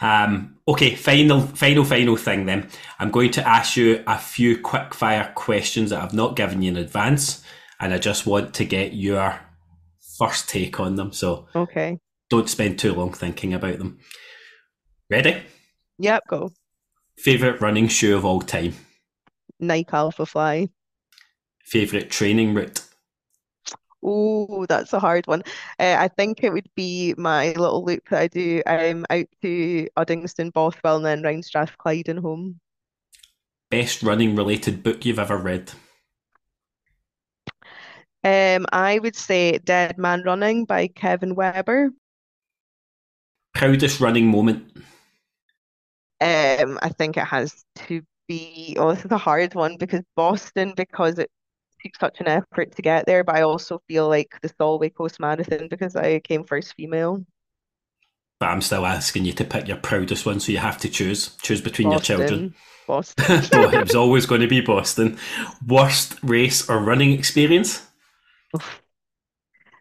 Um, 0.00 0.56
okay, 0.68 0.94
final, 0.94 1.40
final, 1.40 1.84
final 1.84 2.16
thing 2.16 2.46
then. 2.46 2.68
I'm 2.98 3.10
going 3.10 3.30
to 3.32 3.48
ask 3.48 3.76
you 3.76 4.02
a 4.06 4.18
few 4.18 4.58
quick 4.60 4.92
fire 4.94 5.32
questions 5.34 5.90
that 5.90 6.02
I've 6.02 6.12
not 6.12 6.36
given 6.36 6.62
you 6.62 6.70
in 6.70 6.76
advance, 6.76 7.42
and 7.80 7.94
I 7.94 7.98
just 7.98 8.26
want 8.26 8.54
to 8.54 8.64
get 8.64 8.92
your 8.92 9.40
first 10.18 10.48
take 10.48 10.78
on 10.80 10.96
them. 10.96 11.12
So 11.12 11.46
Okay. 11.54 11.98
don't 12.28 12.48
spend 12.50 12.78
too 12.78 12.92
long 12.94 13.12
thinking 13.12 13.54
about 13.54 13.78
them. 13.78 13.98
Ready? 15.08 15.42
Yep, 15.98 16.24
go. 16.28 16.50
Favorite 17.16 17.60
running 17.60 17.88
shoe 17.88 18.16
of 18.16 18.24
all 18.24 18.40
time. 18.42 18.74
Nike 19.58 19.90
Alphafly. 19.90 20.68
Favorite 21.66 22.10
training 22.10 22.54
route. 22.54 22.80
Oh, 24.00 24.66
that's 24.66 24.92
a 24.92 25.00
hard 25.00 25.26
one. 25.26 25.42
Uh, 25.80 25.96
I 25.98 26.06
think 26.06 26.44
it 26.44 26.52
would 26.52 26.68
be 26.76 27.12
my 27.18 27.48
little 27.54 27.84
loop 27.84 28.08
that 28.10 28.20
I 28.20 28.28
do 28.28 28.62
um, 28.64 29.04
out 29.10 29.26
to 29.42 29.88
Uddingston, 29.98 30.52
Bothwell, 30.52 30.96
and 30.96 31.04
then 31.04 31.22
round 31.22 31.44
Strathclyde 31.44 32.08
and 32.08 32.20
home. 32.20 32.60
Best 33.68 34.04
running 34.04 34.36
related 34.36 34.84
book 34.84 35.04
you've 35.04 35.18
ever 35.18 35.36
read. 35.36 35.72
Um, 38.22 38.66
I 38.72 39.00
would 39.00 39.16
say 39.16 39.58
Dead 39.58 39.98
Man 39.98 40.22
Running 40.22 40.66
by 40.66 40.86
Kevin 40.86 41.34
Webber. 41.34 41.90
Proudest 43.54 44.00
running 44.00 44.28
moment. 44.28 44.70
Um, 46.20 46.78
I 46.80 46.90
think 46.96 47.16
it 47.16 47.24
has 47.24 47.64
to 47.86 48.02
be, 48.28 48.76
oh, 48.78 48.94
this 48.94 49.04
is 49.04 49.10
a 49.10 49.18
hard 49.18 49.54
one 49.54 49.76
because 49.78 50.02
Boston, 50.14 50.74
because 50.76 51.18
it 51.18 51.30
took 51.82 51.96
such 51.98 52.20
an 52.20 52.28
effort 52.28 52.74
to 52.76 52.82
get 52.82 53.06
there, 53.06 53.24
but 53.24 53.36
I 53.36 53.42
also 53.42 53.80
feel 53.88 54.08
like 54.08 54.38
the 54.42 54.50
Solway 54.60 54.90
Coast 54.90 55.20
Marathon 55.20 55.68
because 55.68 55.96
I 55.96 56.20
came 56.20 56.44
first 56.44 56.74
female. 56.74 57.24
But 58.38 58.50
I'm 58.50 58.60
still 58.60 58.84
asking 58.84 59.24
you 59.24 59.32
to 59.32 59.44
pick 59.44 59.66
your 59.66 59.78
proudest 59.78 60.26
one, 60.26 60.40
so 60.40 60.52
you 60.52 60.58
have 60.58 60.78
to 60.78 60.90
choose. 60.90 61.36
Choose 61.40 61.62
between 61.62 61.90
your 61.90 62.00
children. 62.00 62.54
Boston. 62.86 63.24
Boston. 63.26 63.64
oh, 63.64 63.70
it 63.70 63.80
was 63.80 63.94
always 63.94 64.26
going 64.26 64.42
to 64.42 64.46
be 64.46 64.60
Boston. 64.60 65.18
Worst 65.66 66.16
race 66.22 66.68
or 66.68 66.78
running 66.78 67.12
experience? 67.12 67.82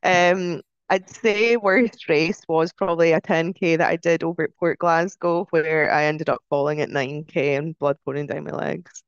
Um, 0.04 0.62
I'd 0.90 1.10
say 1.10 1.58
worst 1.58 2.08
race 2.08 2.42
was 2.48 2.72
probably 2.72 3.12
a 3.12 3.20
10K 3.20 3.78
that 3.78 3.90
I 3.90 3.96
did 3.96 4.24
over 4.24 4.44
at 4.44 4.56
Port 4.58 4.80
Glasgow 4.80 5.48
where 5.50 5.92
I 5.92 6.06
ended 6.06 6.30
up 6.30 6.42
falling 6.50 6.80
at 6.82 6.90
9K 6.90 7.58
and 7.58 7.78
blood 7.78 7.98
pouring 8.06 8.28
down 8.28 8.44
my 8.44 8.52
legs. 8.52 9.04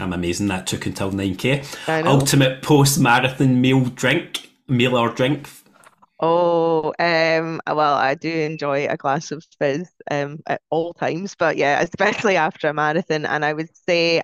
I'm 0.00 0.12
amazing 0.12 0.48
that 0.48 0.66
took 0.66 0.86
until 0.86 1.10
9k. 1.12 1.64
I 1.86 2.02
know. 2.02 2.10
Ultimate 2.10 2.62
post 2.62 2.98
marathon 2.98 3.60
meal 3.60 3.84
drink, 3.84 4.50
meal 4.68 4.96
or 4.96 5.10
drink. 5.10 5.48
Oh, 6.22 6.92
um, 6.98 7.60
well, 7.66 7.94
I 7.94 8.14
do 8.14 8.30
enjoy 8.30 8.86
a 8.86 8.96
glass 8.96 9.30
of 9.32 9.42
fizz 9.58 9.90
um 10.10 10.40
at 10.46 10.60
all 10.70 10.92
times, 10.94 11.34
but 11.38 11.56
yeah, 11.56 11.80
especially 11.80 12.36
after 12.36 12.68
a 12.68 12.74
marathon. 12.74 13.24
And 13.26 13.44
I 13.44 13.52
would 13.54 13.74
say 13.88 14.22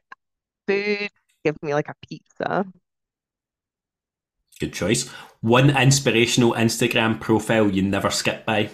food, 0.68 1.10
give 1.44 1.56
me 1.62 1.74
like 1.74 1.88
a 1.88 1.94
pizza. 2.08 2.66
Good 4.60 4.74
choice. 4.74 5.08
One 5.40 5.70
inspirational 5.74 6.52
Instagram 6.52 7.20
profile 7.20 7.70
you 7.70 7.80
never 7.82 8.10
skip 8.10 8.44
by. 8.44 8.70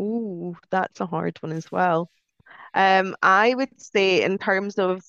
Ooh, 0.00 0.56
that's 0.70 1.00
a 1.00 1.06
hard 1.06 1.38
one 1.42 1.52
as 1.52 1.70
well. 1.70 2.10
Um, 2.74 3.16
I 3.22 3.54
would 3.54 3.80
say 3.80 4.22
in 4.22 4.38
terms 4.38 4.78
of 4.78 5.02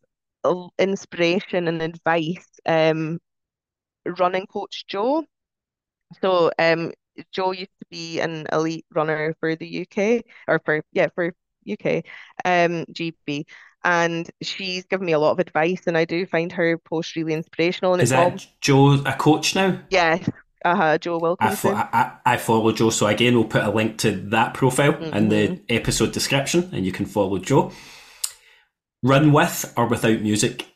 inspiration 0.79 1.67
and 1.67 1.81
advice, 1.81 2.45
um, 2.65 3.19
running 4.19 4.47
coach 4.47 4.85
Jo. 4.87 5.25
So, 6.21 6.51
um, 6.59 6.91
Jo 7.31 7.51
used 7.51 7.71
to 7.79 7.85
be 7.91 8.19
an 8.21 8.47
elite 8.51 8.85
runner 8.91 9.35
for 9.39 9.55
the 9.55 9.67
UK, 9.67 10.23
or 10.47 10.59
for 10.65 10.83
yeah, 10.93 11.07
for 11.15 11.33
UK, 11.65 12.03
um, 12.45 12.85
GB, 12.91 13.45
and 13.83 14.29
she's 14.41 14.85
given 14.85 15.05
me 15.05 15.13
a 15.13 15.19
lot 15.19 15.31
of 15.31 15.39
advice, 15.39 15.83
and 15.87 15.97
I 15.97 16.05
do 16.05 16.25
find 16.25 16.51
her 16.53 16.77
post 16.77 17.15
really 17.15 17.33
inspirational. 17.33 17.93
And 17.93 18.01
Is 18.01 18.09
it's 18.09 18.13
all 18.13 18.31
that 18.31 18.47
Jo 18.61 18.93
a 19.05 19.13
coach 19.13 19.55
now? 19.55 19.79
yes, 19.89 20.29
uh-huh, 20.65 20.97
Jo 20.97 21.17
I, 21.39 21.49
fo- 21.51 21.69
Wilkinson. 21.69 21.73
I, 21.73 21.87
I 21.93 22.33
I 22.33 22.37
follow 22.37 22.71
Jo, 22.71 22.89
so 22.89 23.07
again, 23.07 23.33
we'll 23.35 23.45
put 23.45 23.63
a 23.63 23.71
link 23.71 23.97
to 23.99 24.11
that 24.29 24.53
profile 24.53 24.95
in 25.13 25.29
the 25.29 25.57
Mhm. 25.57 25.63
episode 25.69 26.11
description, 26.11 26.69
and 26.73 26.85
you 26.85 26.91
can 26.91 27.05
follow 27.05 27.37
Jo. 27.39 27.71
Run 29.03 29.31
with 29.31 29.73
or 29.77 29.87
without 29.87 30.21
music? 30.21 30.67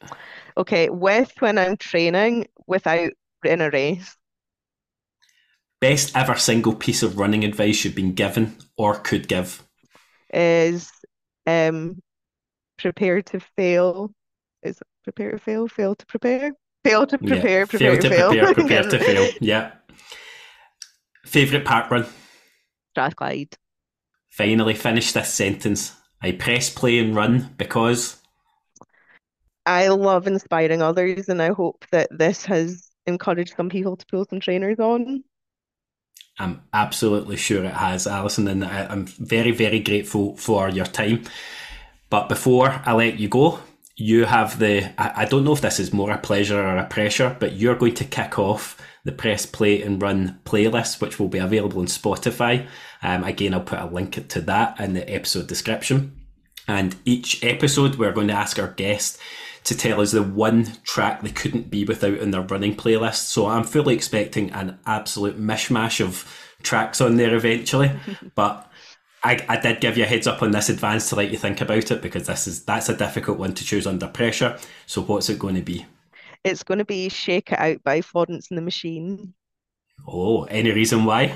Okay, 0.58 0.90
with 0.90 1.32
when 1.40 1.58
I'm 1.58 1.78
training, 1.78 2.48
without 2.68 3.12
in 3.44 3.62
a 3.62 3.70
race. 3.70 4.16
best 5.82 6.16
ever 6.16 6.36
single 6.38 6.74
piece 6.76 7.04
of 7.04 7.18
running 7.18 7.44
advice 7.44 7.84
you've 7.84 7.96
been 7.96 8.14
given 8.14 8.56
or 8.78 8.96
could 8.96 9.28
give? 9.28 9.64
Is 10.34 10.90
um 11.46 12.02
prepare 12.78 13.22
to 13.22 13.40
fail. 13.58 14.12
Is 14.62 14.80
prepare 15.04 15.32
to 15.32 15.38
fail? 15.40 15.68
Fail 15.68 15.96
to 15.96 16.06
prepare? 16.06 16.54
Fail 16.86 17.06
to 17.08 17.18
prepare, 17.18 17.60
yeah. 17.60 17.66
prepare 17.66 17.96
fail 17.96 18.02
to 18.02 18.10
fail. 18.10 18.30
prepare, 18.30 18.54
prepare 18.54 18.84
to 18.84 19.00
fail. 19.00 19.32
Yeah. 19.42 19.72
Favourite 21.26 21.66
park 21.66 21.92
run? 21.92 22.06
Strathclyde. 22.92 23.56
Finally 24.30 24.76
finish 24.76 25.12
this 25.12 25.34
sentence. 25.34 25.96
I 26.24 26.32
press 26.32 26.70
play 26.70 27.00
and 27.00 27.14
run 27.14 27.54
because 27.58 28.18
I 29.66 29.90
love 29.90 30.26
inspiring 30.26 30.82
others, 30.82 31.30
and 31.30 31.42
I 31.42 31.50
hope 31.50 31.86
that 31.92 32.10
this 32.18 32.46
has 32.46 32.90
encouraged 33.06 33.56
some 33.56 33.70
people 33.70 33.98
to 33.98 34.06
pull 34.06 34.26
some 34.26 34.40
trainers 34.40 34.80
on. 34.80 35.24
I'm 36.40 36.64
absolutely 36.74 37.36
sure 37.36 37.64
it 37.64 37.74
has, 37.74 38.08
Alison, 38.08 38.48
and 38.48 38.66
I'm 38.66 39.06
very, 39.06 39.52
very 39.52 39.80
grateful 39.80 40.36
for 40.38 40.70
your 40.70 40.86
time. 40.86 41.24
But 42.10 42.30
before 42.30 42.82
I 42.86 42.94
let 42.94 43.20
you 43.20 43.28
go, 43.28 43.60
you 43.96 44.26
have 44.26 44.60
the, 44.60 44.92
I 44.98 45.26
don't 45.26 45.44
know 45.44 45.54
if 45.54 45.62
this 45.62 45.80
is 45.80 45.94
more 45.94 46.12
a 46.12 46.18
pleasure 46.18 46.60
or 46.60 46.78
a 46.78 46.88
pressure, 46.88 47.36
but 47.40 47.54
you're 47.54 47.76
going 47.76 47.94
to 47.96 48.06
kick 48.06 48.40
off 48.40 48.82
the 49.04 49.12
Press 49.12 49.46
Play 49.46 49.82
and 49.82 50.02
Run 50.02 50.40
playlist, 50.46 51.02
which 51.02 51.20
will 51.20 51.28
be 51.28 51.40
available 51.40 51.80
on 51.80 51.88
Spotify. 51.88 52.68
Um, 53.02 53.24
again, 53.24 53.54
I'll 53.54 53.62
put 53.62 53.80
a 53.80 53.86
link 53.86 54.28
to 54.30 54.42
that 54.42 54.80
in 54.80 54.94
the 54.94 55.10
episode 55.10 55.48
description. 55.48 56.20
And 56.68 56.96
each 57.04 57.44
episode, 57.44 57.96
we're 57.96 58.14
going 58.14 58.30
to 58.30 58.34
ask 58.34 58.58
our 58.58 58.70
guest 58.70 59.20
to 59.66 59.78
tell 59.78 60.02
us 60.02 60.12
the 60.12 60.24
one 60.24 60.74
track 60.84 61.22
they 61.22 61.32
couldn't 61.32 61.70
be 61.70 61.86
without 61.86 62.18
in 62.18 62.32
their 62.32 62.42
running 62.42 62.76
playlist. 62.76 63.26
So 63.26 63.48
I'm 63.48 63.64
fully 63.64 63.96
expecting 63.96 64.52
an 64.52 64.80
absolute 64.86 65.40
mishmash 65.40 66.04
of 66.04 66.26
tracks 66.64 67.02
on 67.02 67.18
there 67.18 67.36
eventually. 67.36 67.92
but 68.36 68.70
I, 69.24 69.44
I 69.48 69.58
did 69.58 69.82
give 69.82 69.98
you 69.98 70.04
a 70.04 70.08
heads 70.08 70.28
up 70.28 70.42
on 70.42 70.52
this 70.52 70.70
advance 70.70 71.10
to 71.10 71.16
let 71.16 71.32
you 71.32 71.38
think 71.38 71.62
about 71.62 71.92
it 71.92 72.02
because 72.02 72.28
this 72.28 72.48
is 72.48 72.64
that's 72.66 72.90
a 72.90 72.96
difficult 72.96 73.38
one 73.38 73.54
to 73.54 73.64
choose 73.64 73.88
under 73.88 74.08
pressure. 74.08 74.58
So 74.86 75.02
what's 75.02 75.30
it 75.30 75.40
going 75.40 75.56
to 75.56 75.62
be? 75.62 75.86
It's 76.44 76.64
going 76.64 76.80
to 76.80 76.86
be 76.86 77.10
Shake 77.10 77.52
It 77.52 77.60
Out 77.60 77.84
by 77.84 78.02
Florence 78.02 78.50
and 78.50 78.58
the 78.58 78.62
Machine. 78.62 79.34
Oh, 80.08 80.44
any 80.46 80.72
reason 80.72 81.06
why? 81.06 81.36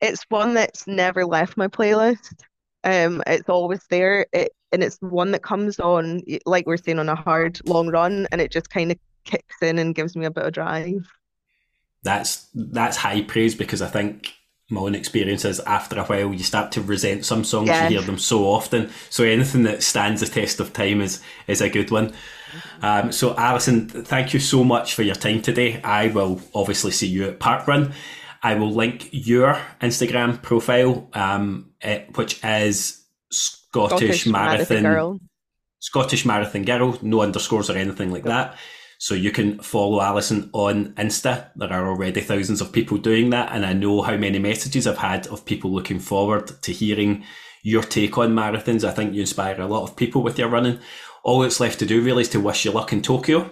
It's 0.00 0.24
one 0.28 0.54
that's 0.54 0.86
never 0.86 1.24
left 1.24 1.56
my 1.56 1.68
playlist. 1.68 2.44
Um, 2.84 3.22
it's 3.26 3.48
always 3.48 3.84
there. 3.90 4.26
It 4.32 4.52
and 4.72 4.82
it's 4.82 4.98
one 5.00 5.30
that 5.30 5.42
comes 5.42 5.80
on, 5.80 6.22
like 6.44 6.66
we're 6.66 6.76
saying, 6.76 6.98
on 6.98 7.08
a 7.08 7.14
hard 7.14 7.60
long 7.66 7.88
run, 7.88 8.26
and 8.30 8.40
it 8.40 8.52
just 8.52 8.68
kind 8.68 8.92
of 8.92 8.98
kicks 9.24 9.62
in 9.62 9.78
and 9.78 9.94
gives 9.94 10.16
me 10.16 10.26
a 10.26 10.30
bit 10.30 10.44
of 10.44 10.52
drive. 10.52 11.06
That's 12.02 12.46
that's 12.54 12.96
high 12.96 13.22
praise 13.22 13.54
because 13.54 13.82
I 13.82 13.88
think 13.88 14.34
my 14.68 14.80
own 14.80 14.94
experience 14.94 15.44
is 15.44 15.60
after 15.60 15.98
a 15.98 16.04
while 16.04 16.34
you 16.34 16.42
start 16.42 16.72
to 16.72 16.82
resent 16.82 17.24
some 17.24 17.44
songs 17.44 17.68
you 17.68 17.88
hear 17.88 18.00
them 18.00 18.18
so 18.18 18.44
often 18.44 18.90
so 19.10 19.22
anything 19.22 19.62
that 19.62 19.80
stands 19.80 20.20
the 20.20 20.26
test 20.26 20.58
of 20.58 20.72
time 20.72 21.00
is 21.00 21.22
is 21.46 21.60
a 21.60 21.68
good 21.68 21.88
one 21.92 22.12
um, 22.82 23.12
so 23.12 23.34
alison 23.36 23.88
thank 23.88 24.34
you 24.34 24.40
so 24.40 24.64
much 24.64 24.94
for 24.94 25.02
your 25.02 25.14
time 25.14 25.40
today 25.40 25.80
i 25.82 26.08
will 26.08 26.40
obviously 26.54 26.90
see 26.90 27.06
you 27.06 27.28
at 27.28 27.40
parkrun 27.40 27.92
i 28.42 28.54
will 28.54 28.72
link 28.72 29.08
your 29.12 29.58
instagram 29.80 30.40
profile 30.42 31.08
um, 31.14 31.70
which 32.14 32.42
is 32.44 33.04
scottish, 33.30 33.98
scottish 33.98 34.26
marathon, 34.26 34.82
marathon 34.82 34.82
girl 34.82 35.20
scottish 35.78 36.24
marathon 36.24 36.64
girl 36.64 36.98
no 37.02 37.20
underscores 37.20 37.70
or 37.70 37.76
anything 37.76 38.10
like 38.10 38.24
that 38.24 38.56
so 38.98 39.14
you 39.14 39.30
can 39.30 39.58
follow 39.58 40.00
Alison 40.00 40.50
on 40.52 40.94
Insta. 40.94 41.50
There 41.56 41.72
are 41.72 41.88
already 41.88 42.20
thousands 42.20 42.60
of 42.60 42.72
people 42.72 42.96
doing 42.96 43.30
that. 43.30 43.52
And 43.52 43.66
I 43.66 43.72
know 43.72 44.02
how 44.02 44.16
many 44.16 44.38
messages 44.38 44.86
I've 44.86 44.98
had 44.98 45.26
of 45.26 45.44
people 45.44 45.70
looking 45.70 45.98
forward 45.98 46.48
to 46.62 46.72
hearing 46.72 47.24
your 47.62 47.82
take 47.82 48.16
on 48.16 48.34
marathons. 48.34 48.84
I 48.84 48.92
think 48.92 49.12
you 49.14 49.20
inspire 49.20 49.60
a 49.60 49.66
lot 49.66 49.82
of 49.82 49.96
people 49.96 50.22
with 50.22 50.38
your 50.38 50.48
running. 50.48 50.78
All 51.26 51.40
that's 51.40 51.58
left 51.58 51.80
to 51.80 51.86
do 51.86 52.02
really 52.02 52.22
is 52.22 52.28
to 52.30 52.40
wish 52.40 52.64
you 52.64 52.70
luck 52.70 52.92
in 52.92 53.02
Tokyo. 53.02 53.50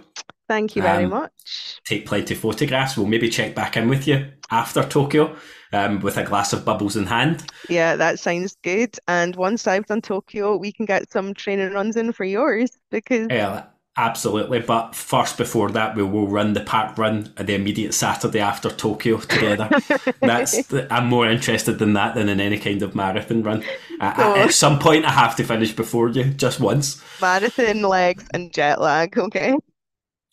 Thank 0.49 0.77
you 0.77 0.83
very 0.83 1.07
um, 1.07 1.11
much. 1.11 1.81
Take 1.85 2.07
plenty 2.07 2.35
of 2.35 2.41
photographs. 2.41 2.97
We'll 2.97 3.09
maybe 3.09 3.29
check 3.29 3.57
back 3.57 3.77
in 3.77 3.89
with 3.89 4.07
you 4.07 4.31
after 4.49 4.85
Tokyo 4.85 5.35
um, 5.73 5.99
with 5.99 6.17
a 6.17 6.23
glass 6.23 6.53
of 6.53 6.65
bubbles 6.65 6.97
in 6.97 7.07
hand. 7.07 7.51
Yeah, 7.69 7.97
that 7.97 8.21
sounds 8.21 8.57
good. 8.63 8.97
And 9.09 9.35
once 9.35 9.67
I've 9.67 9.87
done 9.87 10.03
Tokyo, 10.03 10.57
we 10.57 10.71
can 10.71 10.87
get 10.87 11.11
some 11.11 11.35
training 11.35 11.73
runs 11.73 11.97
in 11.97 12.13
for 12.13 12.23
yours 12.23 12.79
because 12.93 13.27
yeah, 13.29 13.65
Absolutely, 13.97 14.59
but 14.59 14.93
first 14.97 15.39
before 15.39 15.71
that, 15.71 15.95
we 15.95 16.03
will 16.03 16.27
run 16.27 16.53
the 16.53 16.61
park 16.61 16.99
run 16.99 17.33
the 17.37 17.55
immediate 17.55 17.95
Saturday 17.95 18.41
after 18.41 18.69
Tokyo 18.69 19.19
together. 19.19 19.71
That's 20.21 20.73
I'm 20.91 21.07
more 21.07 21.31
interested 21.31 21.81
in 21.81 21.93
that 21.93 22.17
than 22.17 22.29
in 22.29 22.41
any 22.41 22.59
kind 22.59 22.83
of 22.83 22.97
marathon 22.97 23.45
run. 23.45 23.63
Oh. 24.01 24.37
At 24.37 24.53
some 24.53 24.81
point, 24.81 25.05
I 25.05 25.13
have 25.13 25.37
to 25.37 25.45
finish 25.45 25.73
before 25.73 26.09
you, 26.09 26.25
just 26.25 26.59
once. 26.59 27.01
Marathon 27.21 27.83
legs 27.83 28.27
and 28.35 28.53
jet 28.53 28.81
lag. 28.81 29.17
Okay. 29.17 29.55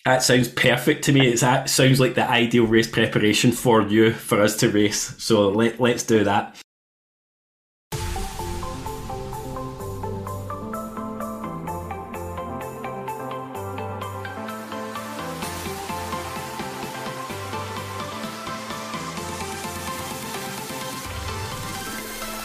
That 0.06 0.24
sounds 0.24 0.48
perfect 0.48 1.04
to 1.06 1.12
me. 1.12 1.28
It's, 1.28 1.42
that 1.42 1.70
sounds 1.70 2.00
like 2.00 2.16
the 2.16 2.28
ideal 2.28 2.66
race 2.66 2.88
preparation 2.88 3.52
for 3.52 3.84
you 3.84 4.12
for 4.12 4.42
us 4.42 4.56
to 4.58 4.70
race. 4.70 5.16
So 5.20 5.50
let 5.50 5.80
let's 5.80 6.02
do 6.02 6.24
that. 6.24 6.60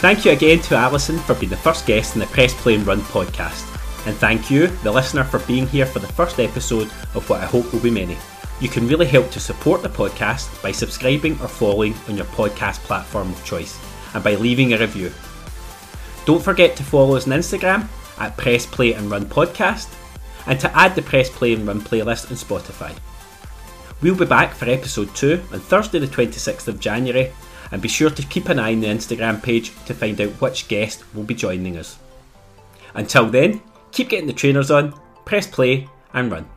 Thank 0.07 0.25
you 0.25 0.31
again 0.31 0.61
to 0.61 0.77
Alison 0.77 1.19
for 1.19 1.35
being 1.35 1.51
the 1.51 1.57
first 1.57 1.85
guest 1.85 2.15
in 2.15 2.21
the 2.21 2.29
Press 2.29 2.55
Play 2.55 2.77
and 2.77 2.87
Run 2.87 3.01
podcast. 3.01 3.67
And 4.07 4.15
thank 4.17 4.53
you, 4.53 4.69
the 4.85 4.93
listener, 4.93 5.25
for 5.25 5.41
being 5.41 5.67
here 5.67 5.85
for 5.85 5.99
the 5.99 6.07
first 6.07 6.39
episode 6.39 6.87
of 7.17 7.29
what 7.29 7.41
I 7.41 7.47
hope 7.47 7.73
will 7.73 7.81
be 7.81 7.91
many. 7.91 8.17
You 8.61 8.69
can 8.69 8.87
really 8.87 9.07
help 9.07 9.33
to 9.33 9.41
support 9.41 9.83
the 9.83 9.89
podcast 9.89 10.63
by 10.63 10.71
subscribing 10.71 11.33
or 11.41 11.49
following 11.49 11.93
on 12.09 12.17
your 12.17 12.27
podcast 12.27 12.77
platform 12.85 13.33
of 13.33 13.45
choice 13.45 13.81
and 14.15 14.23
by 14.23 14.37
leaving 14.37 14.75
a 14.75 14.79
review. 14.79 15.11
Don't 16.25 16.41
forget 16.41 16.77
to 16.77 16.85
follow 16.85 17.17
us 17.17 17.27
on 17.27 17.33
Instagram 17.33 17.89
at 18.19 18.37
Press 18.37 18.65
Play 18.65 18.93
and 18.93 19.11
Run 19.11 19.27
Podcast 19.27 19.93
and 20.47 20.61
to 20.61 20.77
add 20.77 20.95
the 20.95 21.03
Press 21.03 21.29
Play 21.31 21.55
and 21.55 21.67
Run 21.67 21.81
playlist 21.81 22.31
on 22.31 22.37
Spotify. 22.37 22.97
We'll 24.03 24.15
be 24.15 24.25
back 24.25 24.55
for 24.55 24.71
episode 24.71 25.13
2 25.17 25.43
on 25.53 25.59
Thursday, 25.59 25.99
the 25.99 26.07
26th 26.07 26.69
of 26.69 26.79
January, 26.79 27.33
and 27.71 27.83
be 27.83 27.89
sure 27.89 28.11
to 28.11 28.23
keep 28.23 28.49
an 28.49 28.59
eye 28.59 28.73
on 28.73 28.81
the 28.81 28.87
Instagram 28.87 29.43
page 29.43 29.73
to 29.87 29.95
find 29.95 30.21
out 30.21 30.41
which 30.41 30.69
guest 30.69 31.03
will 31.15 31.25
be 31.25 31.35
joining 31.35 31.77
us. 31.77 31.99
Until 32.95 33.27
then, 33.27 33.61
keep 33.93 34.09
getting 34.09 34.27
the 34.27 34.33
trainers 34.33 34.71
on, 34.71 34.95
press 35.25 35.47
play, 35.47 35.89
and 36.13 36.31
run. 36.31 36.49